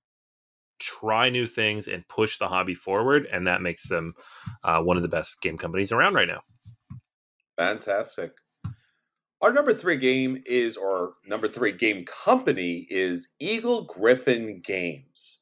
try 0.79 1.31
new 1.31 1.47
things 1.47 1.89
and 1.89 2.07
push 2.09 2.39
the 2.39 2.49
hobby 2.49 2.75
forward, 2.75 3.27
and 3.33 3.47
that 3.47 3.63
makes 3.63 3.89
them 3.89 4.15
uh, 4.63 4.81
one 4.83 4.97
of 4.97 5.03
the 5.03 5.09
best 5.09 5.41
game 5.41 5.57
companies 5.57 5.93
around 5.93 6.15
right 6.15 6.29
now. 6.29 6.43
Fantastic. 7.57 8.33
Our 9.41 9.53
number 9.53 9.73
three 9.73 9.97
game 9.97 10.43
is, 10.47 10.77
or 10.77 11.15
number 11.27 11.49
three 11.49 11.73
game 11.73 12.05
company 12.05 12.87
is 12.91 13.29
Eagle 13.39 13.85
Gryphon 13.85 14.61
Games 14.61 15.36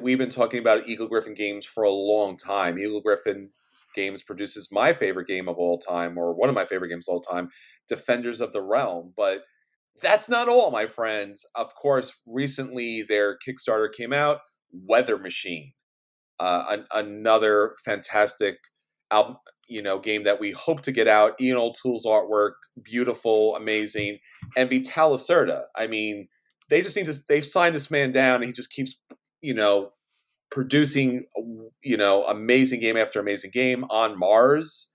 we've 0.00 0.18
been 0.18 0.30
talking 0.30 0.60
about 0.60 0.88
Eagle 0.88 1.08
Gryphon 1.08 1.34
games 1.34 1.66
for 1.66 1.84
a 1.84 1.90
long 1.90 2.36
time. 2.36 2.78
Eagle 2.78 3.00
Gryphon 3.00 3.50
games 3.94 4.22
produces 4.22 4.68
my 4.72 4.92
favorite 4.92 5.26
game 5.26 5.48
of 5.48 5.58
all 5.58 5.78
time, 5.78 6.16
or 6.16 6.34
one 6.34 6.48
of 6.48 6.54
my 6.54 6.64
favorite 6.64 6.88
games 6.88 7.08
of 7.08 7.14
all 7.14 7.20
time, 7.20 7.50
Defenders 7.88 8.40
of 8.40 8.52
the 8.52 8.62
Realm. 8.62 9.12
But 9.16 9.42
that's 10.00 10.28
not 10.28 10.48
all, 10.48 10.70
my 10.70 10.86
friends. 10.86 11.44
Of 11.54 11.74
course, 11.74 12.16
recently 12.26 13.02
their 13.02 13.36
Kickstarter 13.36 13.92
came 13.92 14.12
out, 14.12 14.40
Weather 14.72 15.18
Machine, 15.18 15.72
uh, 16.40 16.64
an, 16.70 16.86
another 16.94 17.74
fantastic 17.84 18.56
album, 19.10 19.36
you 19.68 19.82
know, 19.82 19.98
game 19.98 20.24
that 20.24 20.40
we 20.40 20.52
hope 20.52 20.80
to 20.82 20.92
get 20.92 21.08
out. 21.08 21.40
Ian 21.40 21.58
O'Toole's 21.58 22.06
artwork, 22.06 22.52
beautiful, 22.82 23.54
amazing, 23.56 24.18
and 24.56 24.70
Vital 24.70 25.12
Lacerda. 25.16 25.64
I 25.76 25.86
mean, 25.86 26.28
they 26.70 26.80
just 26.80 26.96
need 26.96 27.06
to. 27.06 27.14
They've 27.28 27.44
signed 27.44 27.74
this 27.74 27.90
man 27.90 28.10
down, 28.10 28.36
and 28.36 28.44
he 28.44 28.52
just 28.52 28.72
keeps 28.72 28.96
you 29.42 29.52
know, 29.54 29.92
producing, 30.50 31.24
you 31.82 31.96
know, 31.96 32.24
amazing 32.24 32.80
game 32.80 32.96
after 32.96 33.20
amazing 33.20 33.50
game 33.52 33.84
on 33.90 34.18
Mars. 34.18 34.92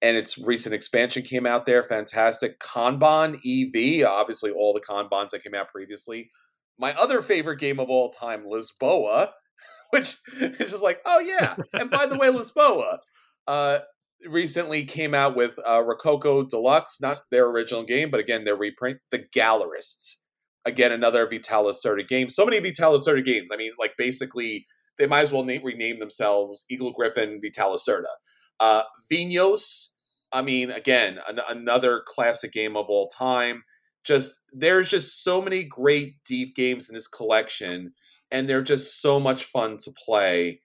And 0.00 0.16
its 0.16 0.38
recent 0.38 0.74
expansion 0.74 1.22
came 1.22 1.44
out 1.44 1.66
there. 1.66 1.82
Fantastic. 1.82 2.60
Kanban 2.60 3.34
EV, 3.44 4.06
obviously, 4.08 4.52
all 4.52 4.72
the 4.72 4.80
Kanbans 4.80 5.30
that 5.30 5.42
came 5.42 5.54
out 5.54 5.70
previously. 5.70 6.30
My 6.78 6.94
other 6.94 7.20
favorite 7.22 7.58
game 7.58 7.80
of 7.80 7.90
all 7.90 8.10
time, 8.10 8.44
Lisboa, 8.44 9.30
which 9.90 10.18
is 10.38 10.70
just 10.70 10.84
like, 10.84 11.00
oh, 11.04 11.18
yeah. 11.18 11.56
and 11.72 11.90
by 11.90 12.06
the 12.06 12.16
way, 12.16 12.28
Lisboa, 12.28 12.98
uh, 13.48 13.80
recently 14.28 14.84
came 14.84 15.14
out 15.14 15.34
with 15.34 15.58
uh, 15.66 15.82
Rococo 15.82 16.44
Deluxe, 16.44 17.00
not 17.00 17.22
their 17.32 17.48
original 17.48 17.82
game, 17.82 18.10
but 18.10 18.20
again, 18.20 18.44
their 18.44 18.56
reprint, 18.56 18.98
The 19.10 19.24
Gallerists 19.34 20.16
again 20.64 20.92
another 20.92 21.26
Vital 21.28 21.64
Lacerda 21.64 22.06
game. 22.06 22.28
So 22.28 22.44
many 22.44 22.60
Vital 22.60 22.92
Lacerda 22.92 23.24
games. 23.24 23.50
I 23.52 23.56
mean, 23.56 23.72
like 23.78 23.94
basically 23.96 24.66
they 24.98 25.06
might 25.06 25.20
as 25.20 25.32
well 25.32 25.44
name, 25.44 25.62
rename 25.64 25.98
themselves 25.98 26.64
Eagle 26.68 26.92
Gryphon 26.92 27.40
Vital 27.42 27.74
Lacerda. 27.74 28.12
Uh, 28.60 28.82
Vinhos. 29.10 29.88
I 30.32 30.42
mean, 30.42 30.70
again, 30.70 31.18
an- 31.26 31.40
another 31.48 32.02
classic 32.06 32.52
game 32.52 32.76
of 32.76 32.86
all 32.88 33.08
time. 33.08 33.62
Just 34.04 34.44
there's 34.52 34.90
just 34.90 35.22
so 35.22 35.40
many 35.40 35.64
great 35.64 36.14
deep 36.26 36.54
games 36.54 36.88
in 36.88 36.94
this 36.94 37.08
collection, 37.08 37.92
and 38.30 38.48
they're 38.48 38.62
just 38.62 39.00
so 39.00 39.18
much 39.20 39.44
fun 39.44 39.76
to 39.78 39.90
play. 40.04 40.60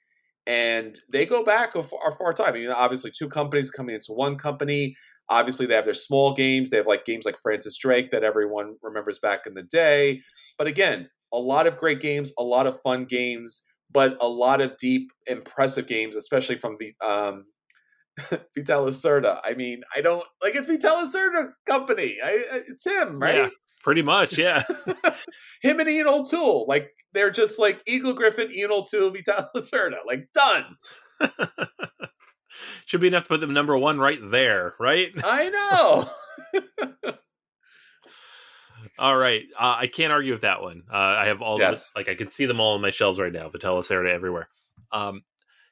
And 0.46 0.98
they 1.12 1.26
go 1.26 1.44
back 1.44 1.76
a 1.76 1.84
far, 1.84 2.00
a 2.10 2.12
far 2.12 2.34
time. 2.34 2.50
I 2.50 2.60
mean, 2.60 2.70
obviously, 2.70 3.12
two 3.12 3.30
companies 3.30 3.72
coming 3.72 3.96
into 3.96 4.12
one 4.14 4.38
company. 4.38 4.96
Obviously, 5.30 5.66
they 5.66 5.76
have 5.76 5.86
their 5.86 5.94
small 5.94 6.34
games. 6.34 6.70
They 6.70 6.78
have 6.78 6.88
like 6.88 7.06
games 7.06 7.26
like 7.26 7.38
Francis 7.38 7.78
Drake 7.78 8.12
that 8.12 8.24
everyone 8.24 8.76
remembers 8.82 9.20
back 9.20 9.42
in 9.46 9.54
the 9.54 9.64
day. 9.64 10.22
But 10.58 10.68
again, 10.68 11.10
a 11.34 11.38
lot 11.38 11.66
of 11.66 11.78
great 11.78 12.00
games, 12.00 12.34
a 12.38 12.44
lot 12.44 12.68
of 12.68 12.80
fun 12.82 13.06
games, 13.06 13.64
but 13.92 14.18
a 14.22 14.28
lot 14.28 14.62
of 14.62 14.78
deep, 14.78 15.12
impressive 15.28 15.88
games, 15.88 16.16
especially 16.16 16.56
from 16.56 16.78
the 16.80 16.94
um, 17.06 17.46
Vital 18.56 18.86
Lacerda. 18.86 19.40
I 19.44 19.54
mean, 19.54 19.82
I 19.96 20.02
don't 20.02 20.26
like 20.42 20.56
it's 20.56 20.68
Vital 20.68 20.98
Lacerda 20.98 21.52
company. 21.66 22.18
I, 22.24 22.46
it's 22.68 22.86
him, 22.86 23.20
right? 23.20 23.36
Yeah, 23.36 23.50
pretty 23.84 24.02
much, 24.02 24.38
yeah. 24.38 24.64
him 25.62 25.80
and 25.80 25.90
Ian 25.90 26.08
O'Toole, 26.08 26.66
like 26.68 26.92
they're 27.14 27.32
just 27.32 27.60
like 27.60 27.82
Eagle 27.88 28.14
Gryphon, 28.14 28.52
Ian 28.52 28.72
O'Toole, 28.72 29.12
Vital 29.12 29.50
Lacerda, 29.56 29.98
like 30.06 30.28
done. 30.34 30.66
Should 32.86 33.02
be 33.02 33.08
enough 33.08 33.24
to 33.24 33.30
put 33.30 33.40
them 33.42 33.54
number 33.54 33.78
one 33.78 34.00
right 34.00 34.20
there, 34.22 34.76
right? 34.80 35.10
I 35.24 35.50
know. 36.54 37.12
all 39.00 39.18
right, 39.18 39.44
uh, 39.60 39.76
I 39.80 39.88
can't 39.88 40.12
argue 40.12 40.34
with 40.34 40.42
that 40.42 40.62
one. 40.62 40.84
Uh, 40.92 40.96
I 40.98 41.26
have 41.26 41.42
all 41.42 41.60
Yes. 41.60 41.70
those, 41.70 41.92
like 41.96 42.10
I 42.10 42.16
can 42.16 42.30
see 42.32 42.46
them 42.46 42.60
all 42.60 42.76
on 42.76 42.82
my 42.82 42.92
shelves 42.92 43.20
right 43.20 43.32
now. 43.32 43.50
Vital 43.50 43.78
Lacerda 43.78 44.12
everywhere. 44.12 44.50
Um, 44.92 45.24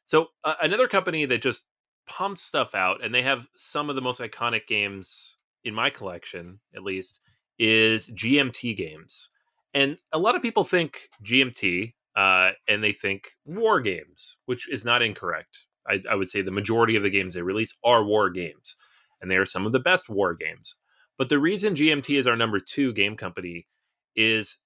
so 0.05 0.27
uh, 0.43 0.55
another 0.61 0.87
company 0.87 1.25
that 1.25 1.41
just 1.41 1.67
pumps 2.07 2.41
stuff 2.41 2.73
out, 2.73 3.03
and 3.03 3.13
they 3.13 3.21
have 3.21 3.47
some 3.55 3.89
of 3.89 3.95
the 3.95 4.01
most 4.01 4.19
iconic 4.19 4.65
games 4.67 5.37
in 5.63 5.73
my 5.73 5.89
collection, 5.89 6.59
at 6.75 6.83
least, 6.83 7.19
is 7.59 8.09
GMT 8.11 8.75
games. 8.75 9.29
And 9.73 10.01
a 10.11 10.17
lot 10.17 10.35
of 10.35 10.41
people 10.41 10.63
think 10.63 11.09
GMT, 11.23 11.93
uh, 12.15 12.51
and 12.67 12.83
they 12.83 12.91
think 12.91 13.29
war 13.45 13.79
games, 13.79 14.37
which 14.45 14.67
is 14.69 14.83
not 14.83 15.01
incorrect. 15.01 15.65
I, 15.91 16.01
I 16.09 16.15
would 16.15 16.29
say 16.29 16.41
the 16.41 16.51
majority 16.51 16.95
of 16.95 17.03
the 17.03 17.09
games 17.09 17.33
they 17.33 17.41
release 17.41 17.77
are 17.83 18.03
war 18.03 18.29
games, 18.29 18.75
and 19.21 19.29
they 19.29 19.37
are 19.37 19.45
some 19.45 19.65
of 19.65 19.71
the 19.71 19.79
best 19.79 20.09
war 20.09 20.33
games. 20.33 20.75
But 21.17 21.29
the 21.29 21.39
reason 21.39 21.75
GMT 21.75 22.17
is 22.17 22.27
our 22.27 22.35
number 22.35 22.59
two 22.59 22.93
game 22.93 23.15
company 23.15 23.67
is 24.15 24.57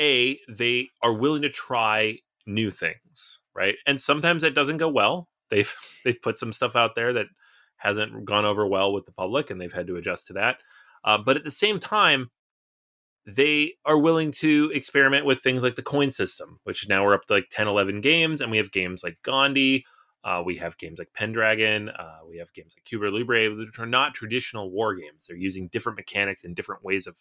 a 0.00 0.38
they 0.48 0.88
are 1.02 1.12
willing 1.14 1.42
to 1.42 1.48
try 1.48 2.18
new 2.46 2.70
things, 2.70 3.40
right? 3.54 3.76
And 3.86 4.00
sometimes 4.00 4.42
that 4.42 4.54
doesn't 4.54 4.78
go 4.78 4.88
well. 4.88 5.28
They've 5.50 5.72
they've 6.04 6.20
put 6.20 6.38
some 6.38 6.52
stuff 6.52 6.76
out 6.76 6.94
there 6.94 7.12
that 7.12 7.26
hasn't 7.76 8.24
gone 8.24 8.44
over 8.44 8.66
well 8.66 8.92
with 8.92 9.06
the 9.06 9.12
public, 9.12 9.50
and 9.50 9.60
they've 9.60 9.72
had 9.72 9.86
to 9.86 9.96
adjust 9.96 10.26
to 10.28 10.32
that. 10.34 10.58
Uh, 11.04 11.18
but 11.18 11.36
at 11.36 11.44
the 11.44 11.50
same 11.50 11.80
time, 11.80 12.30
they 13.26 13.74
are 13.84 13.98
willing 13.98 14.32
to 14.32 14.70
experiment 14.74 15.24
with 15.26 15.40
things 15.40 15.62
like 15.62 15.76
the 15.76 15.82
coin 15.82 16.10
system, 16.10 16.60
which 16.64 16.88
now 16.88 17.04
we're 17.04 17.14
up 17.14 17.24
to 17.26 17.34
like 17.34 17.48
10, 17.50 17.68
11 17.68 18.00
games, 18.00 18.40
and 18.40 18.50
we 18.50 18.56
have 18.56 18.72
games 18.72 19.02
like 19.02 19.18
Gandhi. 19.22 19.84
Uh, 20.24 20.42
we 20.44 20.56
have 20.56 20.78
games 20.78 20.98
like 20.98 21.12
Pendragon. 21.14 21.88
Uh, 21.88 22.18
we 22.28 22.38
have 22.38 22.52
games 22.52 22.74
like 22.76 22.84
Cuba 22.84 23.06
Libre, 23.06 23.54
which 23.54 23.78
are 23.78 23.86
not 23.86 24.14
traditional 24.14 24.70
war 24.70 24.94
games. 24.94 25.26
They're 25.26 25.36
using 25.36 25.68
different 25.68 25.98
mechanics 25.98 26.44
and 26.44 26.54
different 26.54 26.84
ways 26.84 27.06
of 27.06 27.18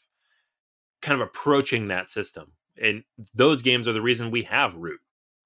kind 1.01 1.19
of 1.19 1.27
approaching 1.27 1.87
that 1.87 2.09
system. 2.09 2.53
And 2.81 3.03
those 3.33 3.61
games 3.61 3.87
are 3.87 3.93
the 3.93 4.01
reason 4.01 4.29
we 4.29 4.43
have 4.43 4.75
Root 4.75 4.99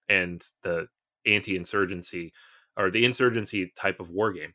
and 0.09 0.45
the 0.63 0.87
anti-insurgency 1.25 2.33
or 2.77 2.91
the 2.91 3.05
insurgency 3.05 3.71
type 3.75 3.99
of 3.99 4.09
war 4.09 4.33
game. 4.33 4.53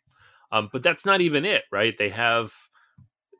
Um, 0.53 0.69
but 0.73 0.83
that's 0.83 1.07
not 1.07 1.21
even 1.21 1.45
it, 1.45 1.63
right? 1.73 1.97
They 1.97 2.11
have 2.11 2.53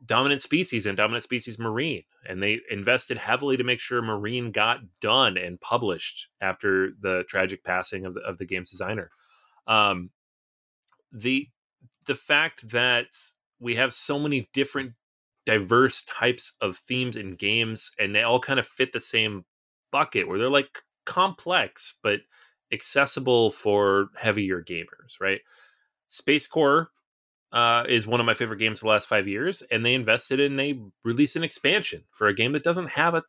dominant 0.07 0.41
species 0.41 0.87
and 0.87 0.97
dominant 0.97 1.23
species 1.23 1.59
marine 1.59 2.05
and 2.27 2.43
they 2.43 2.61
invested 2.71 3.19
heavily 3.19 3.57
to 3.57 3.65
make 3.65 3.81
sure 3.81 4.01
marine 4.01 4.51
got 4.51 4.81
done 5.01 5.37
and 5.37 5.61
published 5.61 6.29
after 6.41 6.93
the 7.01 7.25
tragic 7.29 7.63
passing 7.65 8.07
of 8.07 8.15
the, 8.15 8.21
of 8.21 8.39
the 8.39 8.47
game's 8.47 8.71
designer 8.71 9.11
um 9.67 10.11
the 11.13 11.49
the 12.07 12.15
fact 12.15 12.69
that 12.71 13.07
we 13.61 13.75
have 13.75 13.93
so 13.95 14.19
many 14.19 14.49
different 14.53 14.93
diverse 15.47 16.05
types 16.05 16.53
of 16.61 16.77
themes 16.77 17.17
in 17.17 17.35
games 17.35 17.91
and 17.99 18.15
they 18.15 18.23
all 18.23 18.41
kind 18.41 18.61
of 18.61 18.67
fit 18.67 18.93
the 18.93 19.01
same 19.01 19.45
bucket 19.91 20.29
where 20.29 20.39
they're 20.39 20.51
like 20.51 20.83
complex 21.07 21.99
but 22.03 22.21
accessible 22.73 23.51
for 23.51 24.09
heavier 24.17 24.63
gamers 24.63 25.21
right 25.21 25.41
SpaceCorp 26.11 26.87
uh, 27.53 27.85
is 27.89 28.07
one 28.07 28.21
of 28.21 28.27
my 28.27 28.35
favorite 28.35 28.59
games 28.59 28.81
the 28.81 28.87
last 28.87 29.09
five 29.09 29.27
years, 29.27 29.63
and 29.71 29.85
they 29.85 29.95
invested 29.95 30.39
in 30.39 30.57
they 30.57 30.81
released 31.05 31.37
an 31.37 31.43
expansion 31.43 32.05
for 32.13 32.29
a 32.29 32.35
game 32.35 32.53
that 32.53 32.63
doesn't 32.63 32.89
have 32.91 33.15
a 33.15 33.25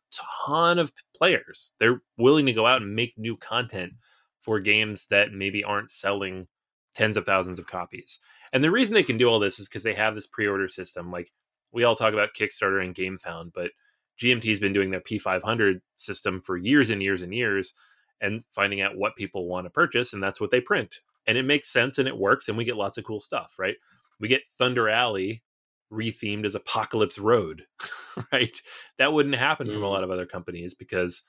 ton 0.46 0.78
of 0.78 0.92
players. 1.16 1.72
They're 1.80 2.02
willing 2.16 2.46
to 2.46 2.52
go 2.52 2.66
out 2.66 2.82
and 2.82 2.94
make 2.94 3.14
new 3.18 3.36
content 3.36 3.94
for 4.42 4.60
games 4.60 5.06
that 5.06 5.32
maybe 5.32 5.64
aren't 5.64 5.90
selling 5.90 6.48
tens 6.94 7.16
of 7.16 7.24
thousands 7.26 7.58
of 7.58 7.66
copies. 7.66 8.20
And 8.52 8.62
the 8.62 8.70
reason 8.70 8.94
they 8.94 9.02
can 9.02 9.16
do 9.16 9.28
all 9.28 9.40
this 9.40 9.58
is 9.58 9.68
because 9.68 9.84
they 9.84 9.94
have 9.94 10.14
this 10.14 10.26
pre-order 10.28 10.68
system. 10.68 11.10
Like 11.10 11.32
we 11.72 11.84
all 11.84 11.96
talk 11.96 12.12
about 12.12 12.34
Kickstarter 12.38 12.84
and 12.84 12.94
GameFound, 12.94 13.52
but 13.54 13.70
GMT's 14.20 14.60
been 14.60 14.74
doing 14.74 14.90
their 14.90 15.00
P500 15.00 15.80
system 15.96 16.42
for 16.42 16.58
years 16.58 16.90
and 16.90 17.02
years 17.02 17.22
and 17.22 17.34
years, 17.34 17.72
and 18.20 18.44
finding 18.50 18.82
out 18.82 18.96
what 18.98 19.16
people 19.16 19.46
want 19.48 19.66
to 19.66 19.70
purchase, 19.70 20.12
and 20.12 20.22
that's 20.22 20.40
what 20.40 20.50
they 20.52 20.60
print. 20.60 21.00
And 21.26 21.38
it 21.38 21.44
makes 21.44 21.68
sense 21.70 21.98
and 21.98 22.06
it 22.08 22.18
works, 22.18 22.48
and 22.48 22.58
we 22.58 22.64
get 22.64 22.76
lots 22.76 22.98
of 22.98 23.04
cool 23.04 23.20
stuff, 23.20 23.54
right? 23.58 23.76
we 24.20 24.28
get 24.28 24.48
Thunder 24.48 24.88
Alley 24.88 25.42
rethemed 25.92 26.46
as 26.46 26.54
Apocalypse 26.54 27.18
Road, 27.18 27.66
right? 28.32 28.60
That 28.98 29.12
wouldn't 29.12 29.34
happen 29.34 29.68
from 29.70 29.82
a 29.82 29.86
Mm. 29.86 29.90
lot 29.90 30.04
of 30.04 30.10
other 30.12 30.26
companies 30.26 30.74
because 30.74 31.24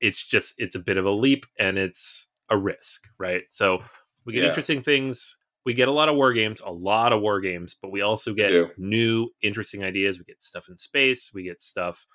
it's 0.00 0.22
just 0.24 0.54
it's 0.58 0.76
a 0.76 0.80
bit 0.80 0.98
of 0.98 1.06
a 1.06 1.10
leap 1.10 1.46
and 1.58 1.78
it's 1.78 2.26
a 2.50 2.56
risk, 2.58 3.08
right? 3.18 3.44
So 3.50 3.82
we 4.24 4.32
get 4.32 4.44
Yeah. 4.44 4.44
interesting 4.44 4.82
things. 4.82 5.36
We 5.64 5.74
get 5.74 5.88
a 5.88 5.92
lot 5.92 6.08
of 6.08 6.16
war 6.16 6.32
games, 6.32 6.60
a 6.60 6.72
lot 6.72 7.12
of 7.12 7.20
war 7.20 7.40
games, 7.40 7.76
but 7.80 7.90
we 7.90 8.00
also 8.00 8.32
get 8.34 8.54
do. 8.54 8.70
new 8.76 9.30
interesting 9.42 9.84
ideas. 9.84 10.18
We 10.18 10.24
get 10.24 10.42
stuff 10.42 10.68
in 10.68 10.78
space. 10.78 11.32
We 11.34 11.42
get 11.44 11.60
stuff, 11.60 12.06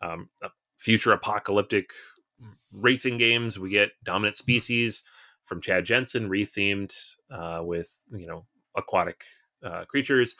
um, 0.00 0.30
uh, 0.42 0.48
future 0.78 1.12
apocalyptic 1.12 1.90
racing 2.72 3.16
games. 3.16 3.58
We 3.58 3.70
get 3.70 3.92
Dominant 4.04 4.36
Species 4.36 5.02
from 5.44 5.60
Chad 5.60 5.84
Jensen 5.84 6.28
rethemed 6.28 6.94
uh, 7.30 7.62
with 7.64 8.00
you 8.12 8.26
know 8.26 8.46
aquatic 8.76 9.24
uh, 9.62 9.84
creatures. 9.86 10.36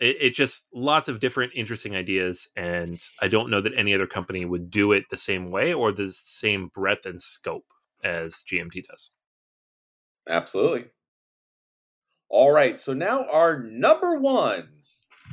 It, 0.00 0.16
it 0.20 0.34
just 0.34 0.68
lots 0.74 1.08
of 1.08 1.20
different 1.20 1.52
interesting 1.54 1.96
ideas, 1.96 2.48
and 2.56 3.00
I 3.20 3.28
don't 3.28 3.50
know 3.50 3.60
that 3.60 3.74
any 3.76 3.94
other 3.94 4.06
company 4.08 4.44
would 4.44 4.70
do 4.70 4.92
it 4.92 5.06
the 5.10 5.16
same 5.16 5.50
way 5.50 5.72
or 5.74 5.92
the 5.92 6.12
same 6.12 6.68
breadth 6.68 7.06
and 7.06 7.22
scope 7.22 7.71
as 8.02 8.42
GMT 8.50 8.84
does. 8.88 9.10
Absolutely. 10.28 10.86
All 12.28 12.50
right, 12.50 12.78
so 12.78 12.94
now 12.94 13.26
our 13.30 13.62
number 13.62 14.18
one, 14.18 14.68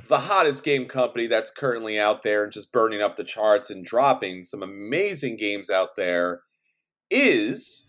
the 0.08 0.20
hottest 0.20 0.64
game 0.66 0.86
company 0.86 1.28
that's 1.28 1.52
currently 1.52 2.00
out 2.00 2.24
there 2.24 2.44
and 2.44 2.52
just 2.52 2.72
burning 2.74 3.02
up 3.02 3.16
the 3.16 3.24
charts 3.24 3.70
and 3.70 3.86
dropping 3.86 4.44
some 4.44 4.62
amazing 4.62 5.38
games 5.38 5.70
out 5.70 5.96
there 5.96 6.42
is 7.10 7.88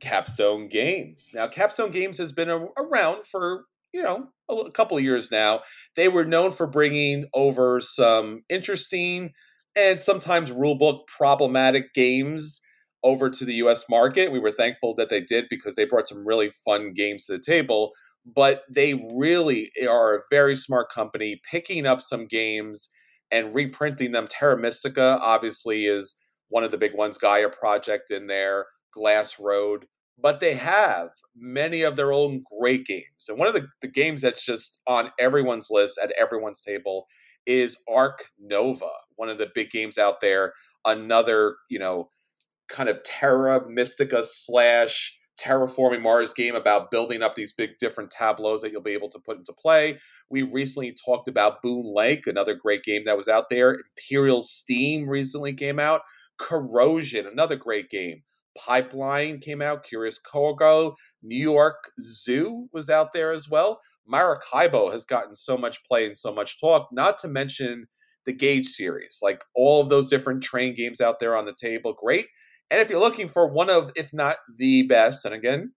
Capstone 0.00 0.68
Games. 0.68 1.30
Now, 1.32 1.48
Capstone 1.48 1.90
Games 1.90 2.18
has 2.18 2.32
been 2.32 2.50
a- 2.50 2.66
around 2.78 3.26
for, 3.26 3.64
you 3.92 4.02
know, 4.02 4.28
a, 4.48 4.52
l- 4.52 4.66
a 4.66 4.72
couple 4.72 4.96
of 4.96 5.02
years 5.04 5.30
now. 5.30 5.60
They 5.96 6.08
were 6.08 6.24
known 6.24 6.52
for 6.52 6.66
bringing 6.66 7.26
over 7.34 7.80
some 7.80 8.42
interesting 8.48 9.32
and 9.76 10.00
sometimes 10.00 10.50
rulebook 10.50 11.06
problematic 11.06 11.94
games 11.94 12.60
over 13.02 13.30
to 13.30 13.44
the 13.44 13.54
US 13.54 13.88
market. 13.88 14.32
We 14.32 14.38
were 14.38 14.50
thankful 14.50 14.94
that 14.96 15.08
they 15.08 15.20
did 15.20 15.46
because 15.48 15.76
they 15.76 15.84
brought 15.84 16.08
some 16.08 16.26
really 16.26 16.52
fun 16.64 16.92
games 16.92 17.26
to 17.26 17.32
the 17.32 17.38
table. 17.38 17.92
But 18.26 18.62
they 18.70 19.08
really 19.14 19.70
are 19.88 20.14
a 20.14 20.22
very 20.30 20.54
smart 20.54 20.90
company, 20.90 21.40
picking 21.50 21.86
up 21.86 22.02
some 22.02 22.26
games 22.26 22.90
and 23.30 23.54
reprinting 23.54 24.12
them. 24.12 24.26
Terra 24.28 24.58
Mystica, 24.58 25.18
obviously, 25.22 25.86
is 25.86 26.16
one 26.48 26.64
of 26.64 26.70
the 26.70 26.78
big 26.78 26.94
ones, 26.94 27.16
Gaia 27.16 27.48
Project 27.48 28.10
in 28.10 28.26
there, 28.26 28.66
Glass 28.92 29.38
Road. 29.40 29.86
But 30.18 30.40
they 30.40 30.52
have 30.54 31.10
many 31.34 31.80
of 31.80 31.96
their 31.96 32.12
own 32.12 32.42
great 32.60 32.84
games. 32.84 33.28
And 33.28 33.38
one 33.38 33.48
of 33.48 33.54
the, 33.54 33.68
the 33.80 33.88
games 33.88 34.20
that's 34.20 34.44
just 34.44 34.80
on 34.86 35.10
everyone's 35.18 35.68
list 35.70 35.98
at 36.02 36.12
everyone's 36.18 36.60
table 36.60 37.06
is 37.46 37.78
Ark 37.88 38.24
Nova, 38.38 38.90
one 39.16 39.30
of 39.30 39.38
the 39.38 39.48
big 39.54 39.70
games 39.70 39.96
out 39.96 40.20
there. 40.20 40.52
Another, 40.84 41.56
you 41.70 41.78
know, 41.78 42.10
kind 42.70 42.88
of 42.88 43.02
Terra 43.02 43.68
Mystica 43.68 44.22
slash 44.24 45.16
terraforming 45.40 46.02
Mars 46.02 46.34
game 46.34 46.54
about 46.54 46.90
building 46.90 47.22
up 47.22 47.34
these 47.34 47.52
big 47.52 47.78
different 47.78 48.10
tableaus 48.10 48.60
that 48.60 48.72
you'll 48.72 48.82
be 48.82 48.92
able 48.92 49.08
to 49.08 49.18
put 49.18 49.38
into 49.38 49.52
play. 49.52 49.98
We 50.30 50.42
recently 50.42 50.92
talked 50.92 51.28
about 51.28 51.62
Boon 51.62 51.84
Lake, 51.94 52.26
another 52.26 52.54
great 52.54 52.82
game 52.82 53.04
that 53.06 53.16
was 53.16 53.28
out 53.28 53.48
there. 53.48 53.78
Imperial 53.96 54.42
Steam 54.42 55.08
recently 55.08 55.54
came 55.54 55.78
out. 55.78 56.02
Corrosion, 56.38 57.26
another 57.26 57.56
great 57.56 57.90
game. 57.90 58.22
Pipeline 58.56 59.38
came 59.38 59.62
out. 59.62 59.84
Curious 59.84 60.18
Cargo. 60.18 60.94
New 61.22 61.36
York 61.36 61.90
Zoo 62.00 62.68
was 62.72 62.90
out 62.90 63.12
there 63.12 63.32
as 63.32 63.48
well. 63.48 63.80
Maracaibo 64.06 64.90
has 64.90 65.04
gotten 65.04 65.34
so 65.34 65.56
much 65.56 65.84
play 65.84 66.04
and 66.04 66.16
so 66.16 66.32
much 66.34 66.60
talk, 66.60 66.88
not 66.92 67.16
to 67.18 67.28
mention 67.28 67.86
the 68.26 68.32
Gauge 68.32 68.66
series. 68.66 69.20
Like 69.22 69.44
all 69.54 69.80
of 69.80 69.88
those 69.88 70.10
different 70.10 70.42
train 70.42 70.74
games 70.74 71.00
out 71.00 71.20
there 71.20 71.36
on 71.36 71.46
the 71.46 71.54
table, 71.54 71.94
great. 71.98 72.26
And 72.70 72.80
if 72.80 72.88
you're 72.88 73.00
looking 73.00 73.28
for 73.28 73.52
one 73.52 73.68
of, 73.68 73.92
if 73.96 74.12
not 74.12 74.36
the 74.56 74.82
best, 74.82 75.24
and 75.24 75.34
again, 75.34 75.72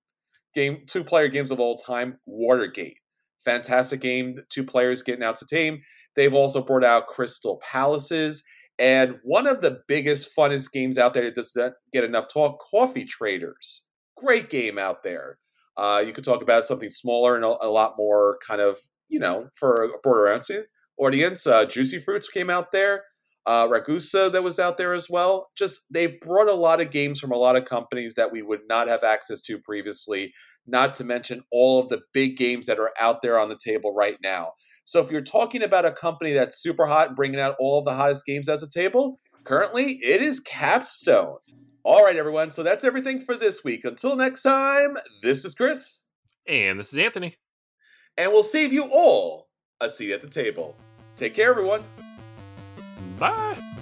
game 0.54 0.84
two 0.88 1.04
player 1.04 1.28
games 1.28 1.52
of 1.52 1.60
all 1.60 1.76
time, 1.76 2.20
Watergate. 2.26 3.00
Fantastic 3.44 4.00
game, 4.00 4.40
two 4.50 4.64
players 4.64 5.02
getting 5.02 5.24
out 5.24 5.36
to 5.38 5.46
tame. 5.46 5.82
They've 6.16 6.34
also 6.34 6.64
brought 6.64 6.84
out 6.84 7.08
Crystal 7.08 7.60
Palaces. 7.64 8.44
And 8.80 9.16
one 9.24 9.48
of 9.48 9.62
the 9.62 9.80
biggest, 9.88 10.36
funnest 10.36 10.72
games 10.72 10.98
out 10.98 11.14
there 11.14 11.26
that 11.26 11.36
does 11.36 11.54
not 11.56 11.74
get 11.92 12.04
enough 12.04 12.28
talk, 12.28 12.60
Coffee 12.60 13.06
Traders. 13.06 13.84
great 14.18 14.50
game 14.50 14.78
out 14.78 15.04
there. 15.04 15.38
Uh, 15.76 16.04
you 16.06 16.14
could 16.14 16.24
talk 16.24 16.42
about 16.42 16.66
something 16.66 16.90
smaller 16.90 17.36
and 17.36 17.44
a, 17.44 17.66
a, 17.66 17.68
lot 17.68 17.96
more 17.98 18.38
kind 18.48 18.62
of, 18.62 18.78
you 19.10 19.20
know, 19.20 19.50
for 19.56 19.84
a 19.84 20.00
broader 20.04 20.40
audience. 20.98 21.48
Uh, 21.48 21.66
Juicy 21.66 22.00
Fruits 22.00 22.30
came 22.30 22.50
out 22.50 22.72
there. 22.72 23.04
Uh, 23.46 23.68
Ragusa 23.68 24.32
that 24.32 24.44
was 24.44 24.58
out 24.58 24.78
there 24.78 24.94
as 24.94 25.10
well. 25.10 25.50
Just 25.58 25.82
they 25.92 26.08
brought 26.08 26.48
a 26.48 26.54
lot 26.54 26.80
of 26.80 26.92
games 26.92 27.20
from 27.20 27.32
a 27.32 27.38
lot 27.38 27.58
of 27.58 27.66
companies 27.66 28.16
that 28.16 28.32
we 28.32 28.42
would 28.42 28.62
not 28.70 28.88
have 28.88 29.04
access 29.04 29.42
to 29.42 29.60
previously. 29.60 30.34
Not 30.66 30.94
to 30.96 31.04
mention 31.04 31.44
all 31.52 31.80
of 31.80 31.90
the 31.90 32.02
big 32.14 32.38
games 32.38 32.68
that 32.68 32.80
are 32.80 32.92
out 33.00 33.22
there 33.22 33.38
on 33.38 33.50
the 33.50 33.60
table 33.62 33.94
right 33.94 34.16
now. 34.24 34.54
So 34.86 35.02
if 35.02 35.12
you're 35.12 35.22
talking 35.22 35.62
about 35.62 35.86
a 35.86 35.92
company 35.92 36.32
that's 36.32 36.62
super 36.62 36.86
hot 36.86 37.08
and 37.08 37.16
bringing 37.18 37.40
out 37.40 37.56
all 37.60 37.80
of 37.80 37.86
the 37.86 37.96
hottest 37.96 38.26
games 38.26 38.48
at 38.48 38.62
the 38.62 38.68
table, 38.68 39.20
currently 39.44 40.00
it 40.02 40.22
is 40.22 40.40
Capstone. 40.40 41.40
All 41.84 42.04
right, 42.04 42.16
everyone. 42.16 42.52
So 42.52 42.64
that's 42.64 42.86
everything 42.86 43.20
for 43.20 43.36
this 43.36 43.62
week. 43.62 43.84
Until 43.84 44.16
next 44.16 44.44
time, 44.44 44.96
this 45.22 45.44
is 45.44 45.54
Chris. 45.54 46.04
And 46.48 46.80
this 46.80 46.94
is 46.94 47.00
Anthony. 47.00 47.36
And 48.18 48.32
we'll 48.32 48.44
save 48.44 48.72
you 48.72 48.84
all 48.90 49.50
a 49.82 49.90
seat 49.90 50.14
at 50.14 50.22
the 50.22 50.30
table. 50.30 50.78
Take 51.18 51.34
care, 51.34 51.50
everyone. 51.50 51.84
Bye. 53.20 53.73